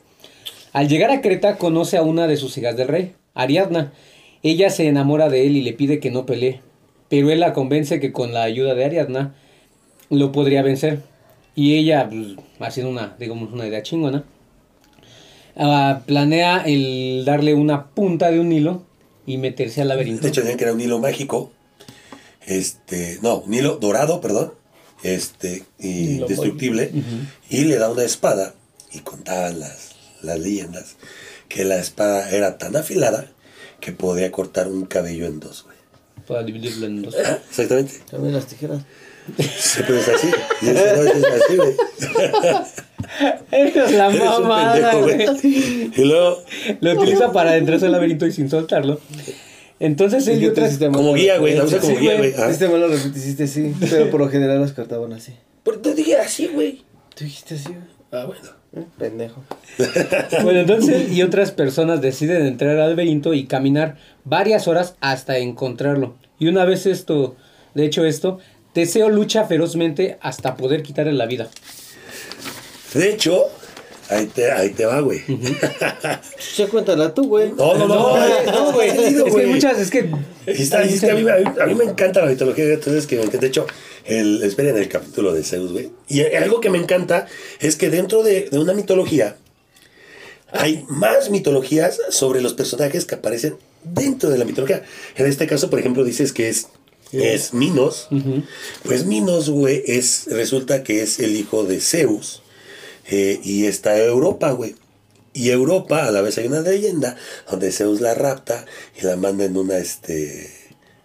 Al 0.74 0.88
llegar 0.88 1.10
a 1.10 1.22
Creta 1.22 1.58
conoce 1.58 1.98
a 1.98 2.04
una 2.04 2.28
de 2.28 2.38
sus 2.38 2.56
hijas 2.60 2.78
del 2.78 2.88
rey, 2.88 3.14
Ariadna. 3.34 3.92
Ella 4.44 4.70
se 4.70 4.86
enamora 4.88 5.28
de 5.30 5.48
él 5.48 5.58
y 5.58 5.64
le 5.64 5.74
pide 5.74 6.00
que 6.00 6.12
no 6.12 6.28
pelee, 6.28 6.62
pero 7.10 7.32
él 7.32 7.40
la 7.40 7.54
convence 7.54 8.00
que 8.00 8.12
con 8.12 8.32
la 8.32 8.44
ayuda 8.44 8.76
de 8.76 8.86
Ariadna 8.86 9.34
lo 10.12 10.32
podría 10.32 10.62
vencer. 10.62 11.00
Y 11.56 11.78
ella, 11.78 12.08
pues, 12.10 12.36
haciendo 12.60 12.92
una, 12.92 13.16
digamos, 13.18 13.52
una 13.52 13.66
idea 13.66 13.82
chingona, 13.82 14.24
ah, 15.58 16.02
planea 16.06 16.64
el 16.66 17.24
darle 17.26 17.54
una 17.54 17.88
punta 17.88 18.32
de 18.32 18.40
un 18.40 18.52
hilo 18.52 18.84
y 19.26 19.38
meterse 19.38 19.82
al 19.82 19.90
laberinto. 19.90 20.24
De 20.24 20.30
hecho, 20.30 20.42
decían 20.42 20.58
que 20.58 20.64
era 20.66 20.74
un 20.74 20.82
hilo 20.82 21.00
mágico. 21.00 21.52
Este, 22.46 23.20
no, 23.22 23.38
un 23.40 23.54
hilo 23.54 23.78
dorado, 23.78 24.22
perdón. 24.22 24.54
Este, 25.04 25.64
y 25.80 26.16
Hilo 26.16 26.28
destructible. 26.28 26.92
Y 27.50 27.66
le 27.66 27.78
da 27.78 27.92
una 27.92 28.04
espada. 28.04 28.54
Y 28.92 29.00
contaban 29.00 29.60
las, 29.60 29.96
las 30.22 30.40
leyendas 30.40 30.96
que 31.50 31.66
la 31.66 31.78
espada 31.78 32.30
era 32.32 32.58
tan 32.58 32.76
afilada 32.76 33.32
que 33.80 33.92
podía 33.92 34.32
cortar 34.32 34.68
un 34.68 34.86
cabello 34.86 35.26
en 35.26 35.40
dos, 35.40 35.64
güey. 35.64 35.76
Para 36.28 36.44
dividirlo 36.44 36.88
en 36.88 37.02
dos. 37.04 37.16
Ah, 37.24 37.40
Exactamente. 37.50 37.94
También 38.10 38.34
las 38.34 38.48
tijeras. 38.48 38.82
Siempre 39.38 40.00
es 40.00 40.08
así. 40.08 40.28
Y 40.62 40.68
ese 40.70 40.96
no 40.96 41.02
es 41.04 41.26
así, 41.26 41.56
güey. 41.58 41.74
Eres 43.52 43.92
la 43.92 44.08
Eres 44.08 44.24
mamada, 44.24 44.92
pendejo, 44.92 45.34
güey. 45.34 45.92
Y 45.96 46.04
luego, 46.06 46.44
Lo 46.82 46.94
utiliza 46.94 47.32
para 47.32 47.52
adentrarse 47.52 47.86
al 47.86 47.92
laberinto 47.92 48.26
y 48.26 48.32
sin 48.32 48.50
soltarlo. 48.50 49.00
Entonces 49.80 50.28
él 50.28 50.44
y 50.44 50.50
tú 50.50 50.62
como 50.92 51.14
guía, 51.14 51.38
güey. 51.38 51.56
La 51.56 51.64
usa 51.66 51.80
como 51.80 51.94
Sí, 51.94 52.00
guía, 52.00 52.18
güey. 52.18 52.32
güey. 52.32 52.44
Ah. 52.44 52.48
Hiciste 52.48 52.70
mal 52.70 52.82
lo 52.82 52.88
repetiste, 52.88 53.48
sí. 53.48 53.74
Pero 53.80 54.10
por 54.10 54.22
lo 54.22 54.30
general 54.30 54.62
las 54.62 54.72
cortaban 54.72 55.14
así. 55.14 55.34
Pero 55.64 55.80
te 55.80 55.94
dije 55.94 56.18
así, 56.18 56.48
güey. 56.48 56.84
Tú 57.16 57.24
dijiste 57.26 57.56
así, 57.56 57.70
güey. 57.70 57.80
Ah, 58.12 58.26
bueno. 58.26 58.42
Eh, 58.76 58.86
Pendejo. 58.98 59.44
Bueno, 60.44 60.60
entonces 60.60 61.12
y 61.12 61.24
otras 61.24 61.52
personas 61.52 62.02
deciden 62.02 62.46
entrar 62.46 62.78
al 62.78 62.90
laberinto 62.92 63.34
y 63.34 63.46
caminar 63.46 63.98
varias 64.24 64.68
horas 64.68 64.96
hasta 65.02 65.38
encontrarlo. 65.38 66.16
Y 66.40 66.48
una 66.48 66.66
vez 66.66 66.86
esto, 66.86 67.36
de 67.74 67.86
hecho 67.86 68.06
esto, 68.06 68.40
Teseo 68.76 69.10
lucha 69.10 69.46
ferozmente 69.46 70.18
hasta 70.22 70.56
poder 70.58 70.84
quitarle 70.84 71.14
la 71.14 71.26
vida. 71.26 71.50
De 72.94 73.10
hecho, 73.10 73.46
ahí 74.10 74.26
te, 74.28 74.52
ahí 74.52 74.70
te 74.72 74.86
va, 74.86 75.00
güey. 75.00 75.22
Ya 76.58 76.68
cuéntala 76.68 77.14
tú, 77.14 77.28
güey. 77.28 77.52
No, 77.54 77.74
no, 77.78 77.88
no, 77.88 78.10
güey, 78.12 78.44
no, 78.46 78.72
güey. 78.74 78.90
Es 78.90 79.34
que 79.36 79.48
muchas, 79.48 79.80
es 79.80 79.90
que... 79.90 80.10
Está- 80.46 80.82
a, 80.82 80.84
mí, 80.86 80.98
a 81.02 81.14
mí- 81.16 81.60
a 81.62 81.66
mí 81.66 81.76
me 81.76 81.86
encanta 81.86 82.22
la 82.22 82.28
mitología, 82.28 82.66
entonces 82.66 83.08
que 83.08 83.18
de 83.18 83.48
hecho, 83.48 83.66
el, 84.06 84.44
esperen 84.44 84.78
el 84.78 84.88
capítulo 84.90 85.34
de 85.34 85.44
Zeus, 85.44 85.72
güey. 85.72 85.92
Y 86.08 86.22
algo 86.36 86.60
que 86.62 86.70
me 86.70 86.78
encanta 86.78 87.28
es 87.62 87.76
que 87.78 87.90
dentro 87.90 88.24
de, 88.24 88.50
de 88.50 88.60
una 88.60 88.74
mitología 88.74 89.38
hay 90.52 90.86
más 90.90 91.30
mitologías 91.30 92.00
sobre 92.10 92.42
los 92.42 92.54
personajes 92.54 93.06
que 93.06 93.16
aparecen 93.16 93.56
dentro 93.84 94.30
de 94.30 94.38
la 94.38 94.46
mitología. 94.46 94.84
En 95.16 95.26
este 95.26 95.48
caso, 95.48 95.70
por 95.70 95.80
ejemplo, 95.80 96.04
dices 96.04 96.32
que 96.32 96.50
es, 96.50 96.68
es 97.12 97.54
Minos. 97.54 98.08
Pues 98.84 99.06
Minos, 99.06 99.50
güey, 99.50 99.84
es, 99.86 100.26
resulta 100.28 100.84
que 100.84 101.02
es 101.02 101.20
el 101.20 101.36
hijo 101.36 101.64
de 101.64 101.80
Zeus 101.80 102.42
eh, 103.08 103.40
y 103.44 103.66
está 103.66 103.98
Europa, 103.98 104.52
güey. 104.52 104.76
Y 105.34 105.50
Europa, 105.50 106.06
a 106.06 106.12
la 106.12 106.22
vez 106.22 106.38
hay 106.38 106.48
una 106.48 106.62
leyenda 106.62 107.18
donde 107.50 107.72
Zeus 107.72 108.00
la 108.00 108.14
rapta 108.14 108.66
y 109.00 109.06
la 109.06 109.18
manda 109.18 109.44
en 109.44 109.58
una, 109.58 109.78
este, 109.78 110.50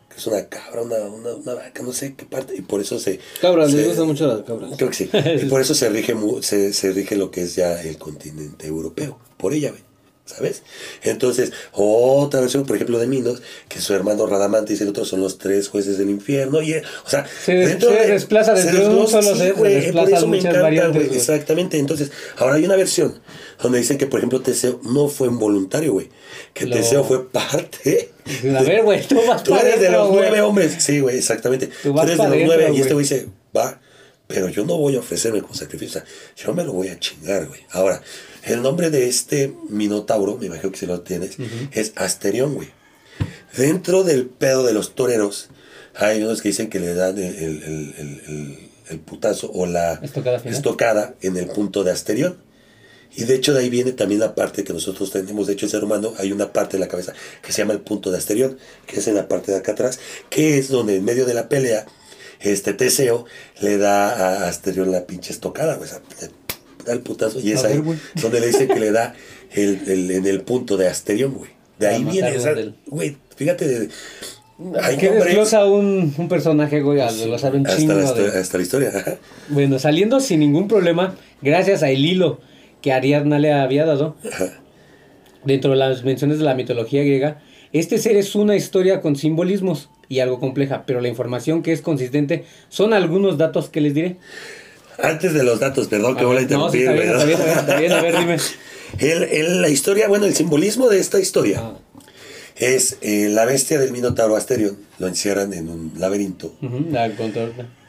que 0.09 0.17
es 0.17 0.27
una 0.27 0.49
cabra, 0.49 0.83
una, 0.83 0.99
una, 0.99 1.35
una 1.35 1.55
vaca, 1.55 1.83
no 1.83 1.93
sé 1.93 2.15
qué 2.15 2.27
parte, 2.27 2.55
y 2.57 2.61
por 2.61 2.81
eso 2.81 3.01
se... 3.01 3.19
Cabras, 3.41 3.73
les 3.73 3.89
gustan 3.89 4.07
mucho 4.07 4.29
las 4.29 4.43
cabras. 4.43 4.73
Creo 4.77 4.91
que 4.91 4.95
sí. 4.95 5.11
Y 5.43 5.47
por 5.47 5.61
eso 5.61 5.75
se 5.75 5.89
rige, 5.89 6.15
se, 6.43 6.73
se 6.73 6.93
rige 6.93 7.17
lo 7.17 7.33
que 7.33 7.43
es 7.43 7.57
ya 7.57 7.83
el 7.83 7.99
continente 7.99 8.69
europeo. 8.69 9.19
Por 9.37 9.53
ella, 9.53 9.71
güey. 9.71 9.90
¿Sabes? 10.35 10.63
Entonces, 11.03 11.53
otra 11.73 12.41
versión, 12.41 12.65
por 12.67 12.77
ejemplo, 12.77 12.99
de 12.99 13.07
Minos, 13.07 13.43
que 13.69 13.81
su 13.81 13.95
hermano 13.95 14.27
Radamantis 14.27 14.81
y 14.81 14.83
el 14.85 14.91
otro 14.91 15.05
son 15.05 15.21
los 15.21 15.39
tres 15.39 15.69
jueces 15.69 15.99
del 15.99 16.09
infierno. 16.11 16.63
Y, 16.63 16.73
eh, 16.75 16.83
o 17.05 17.09
sea, 17.11 17.27
Se 17.45 17.55
des- 17.55 17.79
se 17.83 17.91
desplaza 18.07 18.55
dentro 18.55 18.89
de 18.89 18.95
un 18.95 19.09
solo 19.09 19.35
se 19.37 19.53
güey, 19.53 19.93
por 19.93 20.09
eso 20.09 20.27
me 20.27 20.37
muchas 20.37 20.45
encanta, 20.47 20.63
variantes, 20.63 20.95
güey. 20.95 21.07
güey. 21.09 21.19
Exactamente. 21.19 21.79
Entonces, 21.79 22.11
ahora 22.37 22.55
hay 22.57 22.65
una 22.65 22.77
versión 22.77 23.21
donde 23.63 23.79
dicen 23.79 23.99
que, 23.99 24.07
por 24.07 24.21
ejemplo, 24.21 24.41
Teseo 24.41 24.81
no 24.85 25.09
fue 25.09 25.29
involuntario, 25.29 25.93
güey. 25.93 26.09
Que 26.55 26.67
Lo- 26.67 26.77
Teseo 26.77 27.05
fue 27.05 27.31
parte. 27.31 28.11
A 28.57 28.63
ver, 28.63 28.83
güey, 28.85 29.07
tú 29.07 29.21
vas 29.27 29.43
Tú 29.43 29.51
para 29.51 29.69
eres 29.69 29.81
de 29.81 29.91
los 29.91 30.11
nueve 30.11 30.41
hombres. 30.41 30.77
Sí, 30.79 31.01
güey, 31.01 31.19
exactamente. 31.19 31.69
Tú 31.83 31.93
Tú, 31.93 32.01
eres 32.03 32.17
de 32.19 32.29
los 32.29 32.37
nueve. 32.47 32.71
Y 32.75 32.81
este 32.81 32.95
güey 32.95 33.03
dice, 33.05 33.27
va, 33.57 33.81
pero 34.33 34.49
yo 34.49 34.65
no 34.65 34.77
voy 34.79 34.97
a 34.97 35.01
ofrecerme 35.01 35.43
como 35.43 35.55
sacrificio. 35.55 36.03
Yo 36.37 36.55
me 36.55 36.65
lo 36.65 36.73
voy 36.73 36.89
a 36.89 36.99
chingar, 36.99 37.47
güey. 37.47 37.61
Ahora, 37.71 38.01
el 38.45 38.63
nombre 38.63 38.89
de 38.91 39.09
este 39.09 39.53
minotauro, 39.69 40.39
me 40.39 40.47
imagino 40.47 40.71
que 40.73 40.79
si 40.79 40.87
lo 40.87 41.01
tienes, 41.01 41.37
es 41.73 41.93
Asterión, 41.97 42.55
güey. 42.55 42.69
Dentro 43.57 44.05
del 44.05 44.27
pedo 44.27 44.65
de 44.65 44.73
los 44.73 44.95
toreros, 44.95 45.49
hay 45.95 46.23
unos 46.23 46.41
que 46.41 46.49
dicen 46.51 46.71
que 46.71 46.79
le 46.81 46.95
dan 46.95 47.19
el, 47.19 47.25
el- 47.37 47.63
el- 47.99 48.71
el- 48.89 48.99
putazo 49.01 49.51
o 49.53 49.67
la 49.67 50.01
Estocada 50.03 50.41
estocada 50.51 51.15
en 51.23 51.37
el 51.37 51.47
punto 51.47 51.85
de 51.85 51.93
Asterión. 51.93 52.39
Y 53.17 53.25
de 53.25 53.35
hecho 53.37 53.53
de 53.55 53.61
ahí 53.61 53.71
viene 53.71 53.93
también 53.93 54.21
la 54.21 54.35
parte 54.37 54.63
que 54.65 54.73
nosotros 54.73 55.11
tenemos, 55.13 55.47
de 55.49 55.53
hecho 55.55 55.67
el 55.67 55.71
ser 55.71 55.83
humano, 55.85 56.13
hay 56.19 56.33
una 56.33 56.53
parte 56.53 56.77
de 56.77 56.81
la 56.81 56.89
cabeza 56.89 57.13
que 57.43 57.53
se 57.53 57.59
llama 57.59 57.73
el 57.73 57.81
punto 57.81 58.11
de 58.11 58.19
Asterión, 58.19 58.57
que 58.87 58.99
es 59.01 59.07
en 59.09 59.15
la 59.17 59.27
parte 59.29 59.51
de 59.53 59.59
acá 59.59 59.73
atrás, 59.73 59.99
que 60.29 60.59
es 60.59 60.69
donde 60.69 60.97
en 60.97 61.05
medio 61.05 61.25
de 61.27 61.35
la 61.35 61.49
pelea, 61.49 61.87
este 62.41 62.73
Teseo 62.73 63.25
le 63.61 63.79
da 63.79 64.45
a 64.45 64.49
Asterión 64.49 64.91
la 64.91 65.07
pinche 65.07 65.33
estocada, 65.33 65.77
güey, 65.77 65.89
da 66.87 66.93
el 66.93 67.01
putazo, 67.01 67.41
y 67.41 67.53
es 67.53 67.65
A 67.65 67.69
ahí 67.69 67.79
güey. 67.79 67.99
donde 68.23 68.41
le 68.41 68.47
dice 68.49 68.67
que 68.69 68.81
le 68.81 68.91
da 68.93 69.15
el, 69.53 69.81
el- 69.87 70.11
en 70.11 70.27
el 70.27 70.41
punto 70.43 70.77
de 70.77 70.89
Asterión, 70.89 71.35
güey. 71.35 71.51
De 71.79 71.87
ahí 71.89 72.05
viene, 72.05 72.31
del- 72.33 72.75
güey, 72.87 73.17
fíjate, 73.37 73.67
de, 73.69 73.89
hay 74.83 74.97
¿Qué 74.99 75.07
nombres- 75.09 75.25
desglosa 75.27 75.65
un, 75.67 76.15
un 76.19 76.29
personaje, 76.29 76.81
güey? 76.83 77.01
A 77.01 77.11
desglosar 77.11 77.55
un 77.55 77.67
hasta, 77.67 77.79
chingo 77.79 77.95
la, 77.95 78.13
de... 78.13 78.39
hasta 78.39 78.57
la 78.59 78.63
historia. 78.63 79.19
Bueno, 79.49 79.79
saliendo 79.79 80.21
sin 80.21 80.41
ningún 80.41 80.69
problema, 80.69 81.17
gracias 81.41 81.83
al 81.83 81.97
hilo 81.97 82.41
que 82.83 82.93
Ariadna 82.93 83.39
le 83.39 83.53
había 83.53 83.85
dado, 83.87 84.17
ajá. 84.31 84.61
dentro 85.45 85.71
de 85.71 85.77
las 85.77 86.05
menciones 86.05 86.39
de 86.39 86.45
la 86.45 86.55
mitología 86.55 87.03
griega, 87.03 87.41
este 87.73 87.99
ser 87.99 88.17
es 88.17 88.35
una 88.35 88.57
historia 88.57 89.01
con 89.01 89.17
simbolismos 89.17 89.89
y 90.11 90.19
algo 90.21 90.39
compleja, 90.41 90.83
pero 90.87 91.01
la 91.01 91.09
información 91.09 91.63
que 91.63 91.73
es 91.73 91.81
consistente 91.81 92.45
son 92.69 92.93
algunos 92.93 93.39
datos 93.39 93.71
que 93.71 93.81
les 93.81 93.95
diré. 93.95 94.17
Antes 95.03 95.33
de 95.33 95.45
los 95.45 95.61
datos, 95.61 95.87
perdón 95.87 96.17
que 96.17 96.23
A 96.25 96.27
voy 96.27 96.37
a 96.37 96.41
ver, 96.41 96.51
no, 96.51 96.69
sí, 96.71 96.81
interrumpir, 96.81 97.11
está 97.15 97.25
bien, 97.25 97.39
está 97.39 97.47
bien, 97.47 97.59
está 97.59 97.77
bien, 97.81 97.93
a 97.93 98.03
ver, 98.03 98.19
dime. 98.19 98.37
El- 98.99 99.23
el- 99.23 99.63
la 99.63 99.69
historia, 99.69 100.09
bueno, 100.09 100.27
el 100.27 100.35
simbolismo 100.35 100.89
de 100.89 100.99
esta 100.99 101.21
historia 101.21 101.61
Ah. 101.63 101.79
es 102.57 102.99
eh, 103.03 103.29
la 103.31 103.45
bestia 103.45 103.79
del 103.79 103.93
Minotauro 103.93 104.35
Asterión, 104.35 104.77
lo 104.99 105.07
encierran 105.07 105.53
en 105.55 105.69
un 105.69 105.93
laberinto. 105.97 106.53
La. 106.91 107.09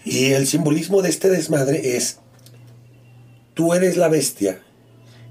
Y 0.05 0.25
el 0.33 0.45
simbolismo 0.45 1.01
de 1.01 1.09
este 1.09 1.29
desmadre 1.29 1.97
es, 1.97 2.19
tú 3.55 3.73
eres 3.73 3.97
la 3.97 4.09
bestia 4.09 4.59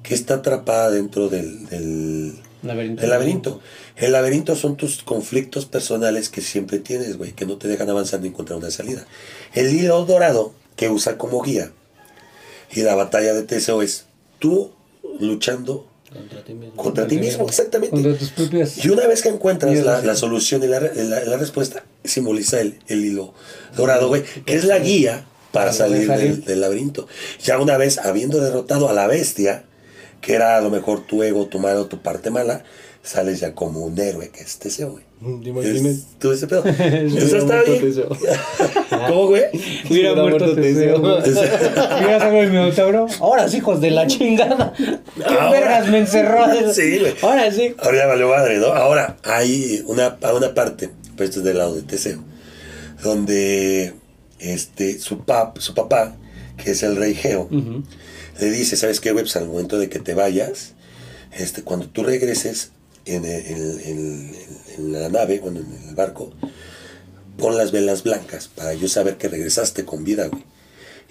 que 0.02 0.14
está 0.14 0.34
atrapada 0.34 0.90
dentro 0.90 1.28
del, 1.28 1.66
del, 1.68 2.34
Laberinto. 2.62 3.00
del 3.00 3.10
laberinto. 3.10 3.60
El 3.96 4.12
laberinto 4.12 4.54
son 4.56 4.76
tus 4.76 5.02
conflictos 5.02 5.66
personales 5.66 6.28
que 6.28 6.40
siempre 6.40 6.78
tienes, 6.78 7.16
güey, 7.16 7.32
que 7.32 7.46
no 7.46 7.56
te 7.56 7.68
dejan 7.68 7.88
avanzar 7.90 8.20
ni 8.20 8.28
encontrar 8.28 8.58
una 8.58 8.70
salida. 8.70 9.06
El 9.54 9.74
hilo 9.74 10.04
dorado 10.04 10.52
que 10.76 10.88
usa 10.90 11.16
como 11.18 11.40
guía 11.42 11.72
y 12.72 12.82
la 12.82 12.94
batalla 12.94 13.34
de 13.34 13.42
Teseo 13.42 13.82
es 13.82 14.06
tú 14.38 14.72
luchando 15.18 15.86
Contra 16.12 16.42
ti 16.44 16.54
mismo. 16.54 16.74
contra 16.82 17.06
ti 17.06 17.18
mismo, 17.18 17.46
exactamente. 17.46 17.94
Contra 17.94 18.16
tus 18.18 18.30
propias... 18.30 18.84
Y 18.84 18.88
una 18.88 19.06
vez 19.06 19.22
que 19.22 19.28
encuentras 19.28 19.72
la, 20.04 20.16
solución 20.16 20.62
y 20.64 20.66
la, 20.66 20.80
la- 20.80 21.24
la 21.24 21.36
respuesta, 21.36 21.84
simboliza 22.04 22.60
el, 22.60 22.80
el 22.88 23.04
hilo 23.04 23.32
dorado, 23.76 24.08
güey, 24.08 24.24
que 24.44 24.54
es 24.56 24.64
la 24.64 24.78
guía 24.80 25.24
para 25.52 25.66
Para 25.66 25.72
salir 25.72 26.06
salir. 26.08 26.36
del, 26.36 26.44
del 26.44 26.60
laberinto. 26.62 27.06
Ya 27.44 27.58
una 27.60 27.76
vez 27.76 27.98
habiendo 27.98 28.40
derrotado 28.40 28.88
a 28.88 28.92
la 28.92 29.06
bestia, 29.06 29.64
que 30.20 30.34
era 30.34 30.56
a 30.56 30.60
lo 30.60 30.70
mejor 30.70 31.00
tu 31.06 31.22
ego, 31.22 31.46
tu 31.46 31.58
malo, 31.58 31.86
tu 31.86 31.98
parte 32.02 32.30
mala, 32.30 32.62
sales 33.02 33.40
ya 33.40 33.54
como 33.54 33.80
un 33.80 33.98
héroe, 33.98 34.28
que 34.30 34.42
es 34.42 34.58
Teseo, 34.58 34.92
güey. 34.92 35.04
¿Te 35.42 35.48
imaginas? 35.50 35.84
Es- 35.84 36.04
Tú 36.18 36.32
ese 36.32 36.46
pedo. 36.46 36.62
Eso 36.66 37.36
Hubiera 37.36 37.38
está 37.38 37.62
bien. 37.62 37.94
¿Cómo, 39.08 39.26
güey? 39.28 39.44
Hubiera 39.90 40.14
muerto 40.14 40.54
Teseo. 40.54 40.98
Mira, 40.98 42.18
¿sabes 42.20 42.44
el 42.44 42.50
Minotauro? 42.50 43.06
Ahora 43.20 43.48
sí, 43.48 43.58
hijos 43.58 43.80
de 43.80 43.90
la 43.90 44.06
chingada. 44.06 44.72
¿Qué 44.76 45.24
Ahora. 45.24 45.50
vergas 45.50 45.88
me 45.88 45.98
encerró? 45.98 46.38
Sí, 46.72 46.98
güey. 47.00 47.14
Ahora 47.22 47.50
sí. 47.52 47.74
Ahora 47.78 47.98
ya 47.98 48.06
valió 48.06 48.28
madre, 48.28 48.58
¿no? 48.58 48.66
Ahora 48.68 49.16
hay 49.24 49.82
una, 49.86 50.16
una 50.34 50.54
parte, 50.54 50.90
pues 51.16 51.30
esto 51.30 51.40
es 51.40 51.44
del 51.44 51.58
lado 51.58 51.74
de 51.74 51.82
Teseo, 51.82 52.22
donde 53.02 53.94
este, 54.38 54.98
su, 54.98 55.18
pap, 55.24 55.58
su 55.58 55.74
papá, 55.74 56.14
que 56.62 56.72
es 56.72 56.82
el 56.82 56.96
rey 56.96 57.14
Geo, 57.14 57.42
Ujú. 57.50 57.82
Le 58.38 58.50
dice, 58.50 58.76
¿sabes 58.76 59.00
qué? 59.00 59.12
Pues 59.12 59.34
al 59.36 59.46
momento 59.46 59.78
de 59.78 59.88
que 59.88 59.98
te 59.98 60.14
vayas, 60.14 60.72
este, 61.32 61.62
cuando 61.62 61.88
tú 61.88 62.02
regreses 62.02 62.70
en, 63.06 63.24
el- 63.24 63.46
en- 63.46 63.80
en- 63.84 64.36
en 64.76 64.92
la 64.92 65.08
nave, 65.08 65.38
bueno, 65.40 65.60
en 65.60 65.88
el 65.88 65.94
barco, 65.94 66.32
pon 67.38 67.56
las 67.56 67.72
velas 67.72 68.02
blancas 68.02 68.48
para 68.54 68.74
yo 68.74 68.88
saber 68.88 69.16
que 69.16 69.28
regresaste 69.28 69.84
con 69.84 70.04
vida, 70.04 70.26
güey. 70.28 70.42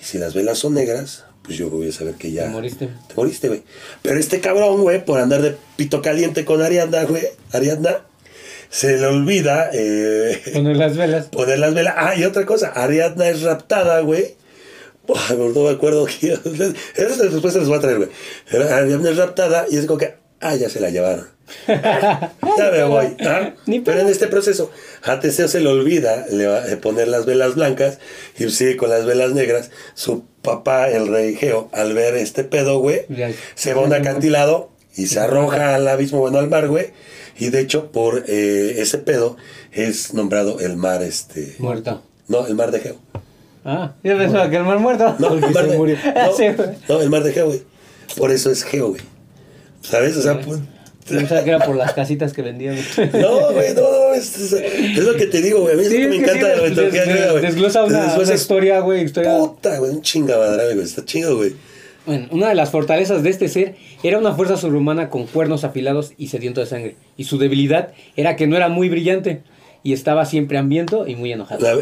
Y 0.01 0.05
si 0.05 0.17
las 0.17 0.33
velas 0.33 0.59
son 0.59 0.75
negras, 0.75 1.25
pues 1.43 1.57
yo 1.57 1.69
voy 1.69 1.89
a 1.89 1.91
saber 1.91 2.13
que 2.15 2.31
ya... 2.31 2.43
Te 2.43 2.49
moriste. 2.49 2.87
Te 3.07 3.13
moriste, 3.15 3.47
güey. 3.47 3.63
Pero 4.01 4.19
este 4.19 4.39
cabrón, 4.39 4.81
güey, 4.81 5.03
por 5.03 5.19
andar 5.19 5.41
de 5.41 5.55
pito 5.75 6.01
caliente 6.01 6.45
con 6.45 6.61
Ariadna, 6.61 7.03
güey, 7.03 7.23
Ariadna, 7.51 8.05
se 8.69 8.97
le 8.97 9.05
olvida 9.07 9.71
eh, 9.73 10.39
Poner 10.53 10.77
las 10.77 10.95
velas. 10.95 11.25
poner 11.31 11.59
las 11.59 11.73
velas. 11.73 11.95
Ah, 11.97 12.15
y 12.15 12.23
otra 12.23 12.45
cosa, 12.45 12.67
Ariadna 12.69 13.27
es 13.27 13.41
raptada, 13.41 13.99
güey. 14.01 14.35
Buah, 15.09 15.33
no 15.33 15.63
me 15.63 15.69
acuerdo 15.71 16.05
quién. 16.19 16.39
Eso 16.95 17.23
después 17.23 17.53
se 17.53 17.59
les 17.59 17.67
voy 17.67 17.77
a 17.77 17.81
traer, 17.81 17.97
güey. 17.97 18.09
Es 18.51 19.17
raptada 19.17 19.65
y 19.69 19.77
es 19.77 19.87
como 19.87 19.97
que, 19.97 20.13
ah, 20.39 20.55
ya 20.55 20.69
se 20.69 20.79
la 20.79 20.91
llevaron. 20.91 21.27
ya 21.67 22.69
me 22.71 22.83
voy. 22.83 23.17
¿ah? 23.21 23.53
Pero 23.65 23.99
en 23.99 24.07
este 24.07 24.27
proceso, 24.27 24.69
a 25.01 25.19
Teseo 25.19 25.47
se 25.47 25.61
le 25.61 25.69
olvida 25.69 26.27
le 26.31 26.45
va 26.45 26.59
a 26.59 26.77
poner 26.79 27.07
las 27.07 27.25
velas 27.25 27.55
blancas 27.55 27.97
y 28.37 28.47
sigue 28.51 28.77
con 28.77 28.91
las 28.91 29.05
velas 29.05 29.31
negras. 29.31 29.71
Su 29.95 30.25
papá, 30.43 30.91
el 30.91 31.07
rey 31.07 31.35
Geo, 31.35 31.69
al 31.73 31.93
ver 31.93 32.15
este 32.15 32.43
pedo, 32.43 32.77
güey, 32.77 33.07
se 33.55 33.73
va 33.73 33.81
a 33.81 33.85
un 33.85 33.93
acantilado 33.93 34.69
y 34.95 35.07
se 35.07 35.19
arroja 35.19 35.73
al 35.73 35.87
abismo, 35.87 36.19
bueno, 36.19 36.37
al 36.37 36.49
mar, 36.49 36.67
güey. 36.67 36.91
Y 37.39 37.49
de 37.49 37.61
hecho, 37.61 37.91
por 37.91 38.25
eh, 38.27 38.75
ese 38.77 38.99
pedo 38.99 39.37
es 39.71 40.13
nombrado 40.13 40.59
el 40.59 40.75
mar, 40.75 41.01
este... 41.01 41.55
Muerto. 41.57 42.03
No, 42.27 42.45
el 42.45 42.53
mar 42.53 42.69
de 42.69 42.81
Geo. 42.81 42.97
Ah, 43.65 43.93
yo 44.03 44.17
pensaba 44.17 44.49
que 44.49 44.55
el 44.57 44.63
mar 44.63 44.79
muerto. 44.79 45.15
No, 45.19 45.33
el 45.33 45.41
mar 45.41 45.67
de, 45.69 45.77
murió. 45.77 45.97
no, 46.15 46.33
Sí, 46.37 46.47
güey. 46.55 46.69
no, 46.87 47.01
el 47.01 47.09
mar 47.09 47.23
de 47.23 47.33
Geo, 47.33 47.47
güey. 47.47 47.61
Por 48.17 48.31
eso 48.31 48.49
es 48.51 48.63
Geo, 48.63 48.89
güey. 48.89 49.01
¿Sabes? 49.81 50.15
O 50.17 50.21
sea, 50.21 50.39
pues, 50.41 50.59
pensaba 51.07 51.43
que 51.43 51.49
era 51.51 51.59
por 51.65 51.75
las 51.75 51.93
casitas 51.93 52.33
que 52.33 52.41
vendían. 52.41 52.75
no, 53.13 53.51
güey, 53.51 53.73
no, 53.75 53.81
no, 53.81 54.13
es, 54.13 54.37
es- 54.37 54.53
es 54.53 55.03
lo 55.03 55.15
que 55.15 55.25
te 55.27 55.41
digo, 55.41 55.61
güey. 55.61 55.73
A 55.73 55.77
mí 55.77 55.83
es 55.83 55.89
Sí, 55.89 55.97
lo 55.97 56.03
que 56.03 56.07
me 56.09 56.15
es 56.15 56.21
encanta 56.23 56.53
sí, 56.55 56.61
la 56.61 56.69
mitología 56.69 57.05
griega, 57.05 57.31
güey. 57.31 57.41
Desglosa 57.43 57.83
una, 57.83 58.33
historia, 58.33 58.79
güey, 58.79 59.03
historia. 59.03 59.37
Puta, 59.37 59.77
güey, 59.79 59.91
un 59.91 60.01
chingamadral, 60.01 60.73
güey. 60.73 60.85
Está 60.85 61.05
chido, 61.05 61.37
güey. 61.37 61.53
Bueno, 62.05 62.27
una 62.31 62.49
de 62.49 62.55
las 62.55 62.71
fortalezas 62.71 63.21
de 63.23 63.29
este 63.29 63.49
ser 63.49 63.75
era 64.03 64.17
una 64.17 64.33
fuerza 64.33 64.57
sobrehumana 64.57 65.09
con 65.09 65.27
cuernos 65.27 65.63
afilados 65.63 66.13
y 66.17 66.27
sediento 66.29 66.59
de 66.61 66.65
sangre. 66.67 66.95
Y 67.17 67.25
su 67.25 67.37
debilidad 67.37 67.89
era 68.15 68.35
que 68.35 68.47
no 68.47 68.55
era 68.55 68.67
muy 68.69 68.89
brillante 68.89 69.43
y 69.83 69.93
estaba 69.93 70.25
siempre 70.25 70.57
hambriento 70.57 71.07
y 71.07 71.15
muy 71.15 71.31
enojado. 71.31 71.61
La- 71.61 71.77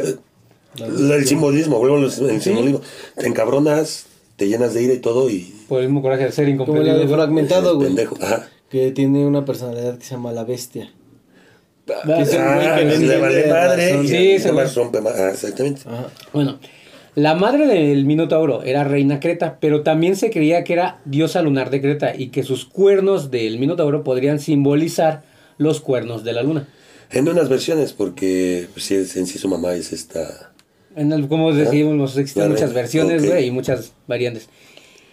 el 0.86 1.26
simbolismo, 1.28 1.80
vuelvo 1.80 1.98
al 1.98 2.12
simbolismo. 2.42 2.82
Te 3.18 3.28
encabronas, 3.28 4.06
te 4.36 4.48
llenas 4.48 4.74
de 4.74 4.84
ira 4.84 4.94
y 4.94 5.00
todo 5.00 5.30
y... 5.30 5.54
Por 5.68 5.82
el 5.82 5.88
mismo 5.88 6.02
coraje 6.02 6.26
de 6.26 6.32
ser 6.32 6.46
Como 6.58 6.76
la 6.78 6.84
de 6.84 6.90
incomprendido. 7.04 7.16
fragmentado, 7.16 7.76
güey. 7.76 7.88
Pendejo. 7.88 8.18
Ajá. 8.22 8.48
Que 8.70 8.92
tiene 8.92 9.26
una 9.26 9.46
personalidad 9.46 9.98
que 9.98 10.04
se 10.06 10.12
llama 10.12 10.32
la 10.32 10.44
bestia. 10.44 10.92
Ah, 11.90 12.20
es 12.22 12.34
Ah, 12.34 12.80
le 12.82 13.18
vale 13.18 13.48
madre 13.48 14.02
y 14.04 14.08
Sí, 14.40 14.50
güey. 14.52 14.68
rompe 14.76 15.00
ah, 15.06 15.30
exactamente. 15.32 15.82
Ajá. 15.86 16.08
Bueno, 16.34 16.60
la 17.16 17.34
madre 17.34 17.66
del 17.66 18.06
Minotauro 18.06 18.64
era 18.64 18.84
reina 18.84 19.20
Creta, 19.22 19.58
pero 19.62 19.84
también 19.84 20.16
se 20.18 20.30
creía 20.30 20.64
que 20.66 20.74
era 20.74 21.00
diosa 21.06 21.42
lunar 21.42 21.70
de 21.70 21.80
Creta 21.82 22.14
y 22.16 22.28
que 22.28 22.44
sus 22.44 22.66
cuernos 22.66 23.32
del 23.32 23.58
Minotauro 23.58 24.04
podrían 24.04 24.40
simbolizar 24.40 25.24
los 25.58 25.80
cuernos 25.80 26.24
de 26.26 26.34
la 26.34 26.44
luna. 26.44 26.68
En 27.10 27.28
unas 27.30 27.48
versiones, 27.48 27.94
porque 27.94 28.68
pues, 28.74 28.86
sí, 28.86 28.96
es- 28.96 29.16
en 29.16 29.26
sí 29.26 29.40
su 29.40 29.48
mamá 29.48 29.74
es 29.74 29.94
esta... 29.94 30.52
En 30.98 31.12
el- 31.14 31.28
como 31.28 31.54
decimos, 31.54 32.18
existen 32.18 32.44
La 32.44 32.50
muchas 32.50 32.74
versiones, 32.74 33.22
ok. 33.24 33.30
güey, 33.30 33.48
y 33.48 33.52
muchas 33.52 33.94
variantes. 34.08 34.50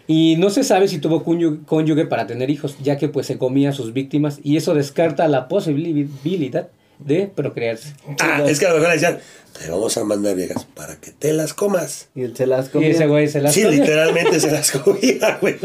Y 0.06 0.36
no 0.38 0.50
se 0.50 0.64
sabe 0.64 0.88
si 0.88 0.98
tuvo 0.98 1.22
cónyuge, 1.22 1.58
cónyuge 1.66 2.04
para 2.06 2.26
tener 2.26 2.50
hijos, 2.50 2.76
ya 2.82 2.98
que 2.98 3.08
pues 3.08 3.26
se 3.26 3.38
comía 3.38 3.70
a 3.70 3.72
sus 3.72 3.92
víctimas 3.92 4.40
y 4.42 4.56
eso 4.56 4.74
descarta 4.74 5.28
la 5.28 5.46
posibilidad 5.48 6.68
de 6.98 7.26
procrearse. 7.26 7.94
Ah, 8.20 8.42
es 8.46 8.58
que 8.58 8.66
a 8.66 8.70
lo 8.70 8.74
mejor 8.76 8.88
le 8.88 8.94
decían, 8.94 9.18
te 9.60 9.70
vamos 9.70 9.96
a 9.96 10.04
mandar 10.04 10.34
viejas 10.34 10.66
para 10.74 10.96
que 10.96 11.12
te 11.12 11.32
las 11.32 11.54
comas. 11.54 12.08
Y 12.14 12.22
él 12.24 12.36
se 12.36 12.46
las 12.46 12.66
Y 12.66 12.70
comía. 12.70 12.90
ese 12.90 13.06
güey 13.06 13.28
se 13.28 13.40
las 13.40 13.54
Sí, 13.54 13.62
comía. 13.62 13.80
literalmente 13.80 14.40
se 14.40 14.50
las 14.50 14.70
comía, 14.72 15.38
güey. 15.40 15.56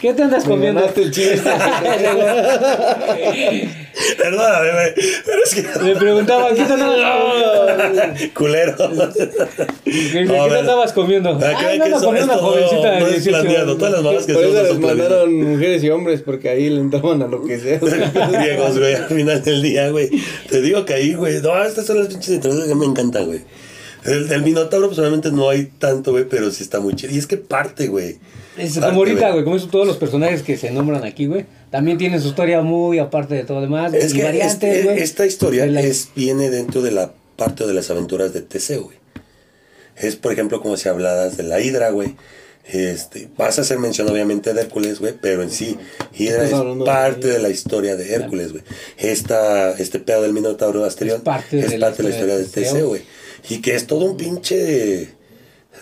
¿Qué 0.00 0.14
te 0.14 0.22
andas 0.24 0.44
Me 0.46 0.50
comiendo? 0.50 0.84
el 0.94 1.10
chiste. 1.12 1.40
Perdóname, 4.18 4.72
güey. 4.72 4.94
Pero 5.24 5.38
es 5.44 5.54
que. 5.54 5.62
Le 5.84 5.96
preguntaba, 5.96 6.48
¿qué 6.50 6.64
te 6.64 6.72
andabas 6.72 8.20
Culero. 8.34 8.76
¿Qué, 9.84 10.24
No, 10.24 10.42
a 10.42 10.44
qué 10.48 10.50
te 10.54 10.58
andabas 10.60 10.92
comiendo? 10.92 11.30
Ah, 11.40 11.54
crean 11.58 11.78
no, 11.78 11.84
que 11.84 11.90
no, 11.90 12.00
comía 12.00 12.24
una 12.24 12.34
jovencita 12.38 12.90
de 12.90 13.00
no 13.00 13.06
es 13.06 13.12
18 13.24 13.42
planeado. 13.42 13.76
Todas 13.76 13.92
las 13.92 14.02
mamás 14.02 14.26
que 14.26 14.32
Por 14.34 14.44
eso 14.44 14.62
les 14.62 14.78
mandaron 14.78 15.34
mujeres 15.34 15.84
y 15.84 15.90
hombres 15.90 16.22
porque 16.22 16.48
ahí 16.48 16.68
le 16.70 16.80
entraban 16.80 17.22
a 17.22 17.26
lo 17.28 17.44
que 17.44 17.58
sea. 17.60 17.78
griegos, 17.78 18.78
güey, 18.78 18.94
al 18.94 19.06
final 19.08 19.42
del 19.42 19.62
día, 19.62 19.88
güey. 19.90 20.10
Te 20.48 20.60
digo 20.60 20.84
que 20.84 20.94
ahí, 20.94 21.14
güey. 21.14 21.40
No, 21.40 21.62
estas 21.64 21.86
son 21.86 21.98
las 21.98 22.08
pinches 22.08 22.28
introducciones 22.30 22.72
que 22.72 22.78
me 22.78 22.86
encantan, 22.86 23.26
güey. 23.26 23.40
El, 24.04 24.30
el 24.32 24.42
Minotauro, 24.42 24.88
pues 24.88 24.98
obviamente 24.98 25.30
no 25.30 25.48
hay 25.48 25.66
tanto, 25.78 26.10
güey, 26.12 26.24
pero 26.28 26.50
sí 26.50 26.62
está 26.64 26.80
muy 26.80 26.94
chido. 26.96 27.12
Y 27.14 27.18
es 27.18 27.26
que 27.26 27.36
parte, 27.36 27.86
güey. 27.86 28.18
Es 28.58 28.74
Parte, 28.74 28.88
como 28.88 28.98
ahorita, 29.00 29.30
güey, 29.30 29.44
como 29.44 29.56
eso, 29.56 29.68
todos 29.68 29.86
los 29.86 29.96
personajes 29.96 30.42
que 30.42 30.56
se 30.58 30.70
nombran 30.72 31.04
aquí, 31.04 31.26
güey, 31.26 31.46
también 31.70 31.96
tienen 31.98 32.20
su 32.20 32.28
historia 32.28 32.60
muy 32.62 32.98
aparte 32.98 33.34
de 33.34 33.44
todo 33.44 33.58
lo 33.58 33.62
demás. 33.62 33.94
Es 33.94 34.12
y 34.12 34.16
que 34.18 34.24
variantes, 34.24 34.54
este- 34.76 34.82
güey. 34.82 34.98
esta 34.98 35.24
historia 35.24 35.66
la- 35.66 35.80
es, 35.80 36.08
viene 36.16 36.50
dentro 36.50 36.82
de 36.82 36.90
la 36.90 37.12
parte 37.36 37.66
de 37.66 37.72
las 37.74 37.90
aventuras 37.90 38.32
de 38.34 38.42
Teseo, 38.42 38.82
güey. 38.84 38.96
Es, 39.96 40.16
por 40.16 40.32
ejemplo, 40.32 40.60
como 40.60 40.76
si 40.76 40.88
hablaras 40.88 41.36
de 41.36 41.44
la 41.44 41.60
Hidra, 41.60 41.90
güey. 41.90 42.14
Este, 42.64 43.28
vas 43.36 43.58
a 43.58 43.62
hacer 43.62 43.78
mención, 43.78 44.08
obviamente, 44.08 44.54
de 44.54 44.60
Hércules, 44.60 45.00
güey, 45.00 45.14
pero 45.20 45.42
en 45.42 45.50
sí, 45.50 45.76
Hidra 46.16 46.44
es 46.44 46.54
parte 46.84 47.26
de 47.28 47.38
la 47.40 47.48
historia 47.48 47.96
de 47.96 48.14
Hércules, 48.14 48.52
güey. 48.52 48.62
Esta, 48.98 49.72
este 49.72 49.98
pedo 49.98 50.22
del 50.22 50.32
Minotauro 50.32 50.84
Asterión 50.84 51.18
Es 51.18 51.22
parte 51.22 51.56
de 51.56 51.78
la 51.78 51.88
parte 51.88 52.02
de 52.02 52.08
la 52.08 52.14
historia 52.14 52.36
de 52.36 52.42
historia 52.44 52.66
de 52.66 52.70
Teseo, 52.72 52.88
güey. 52.88 53.02
Y 53.50 53.60
que 53.60 53.74
es 53.74 53.86
todo 53.88 54.04
un 54.04 54.16
pinche 54.16 55.08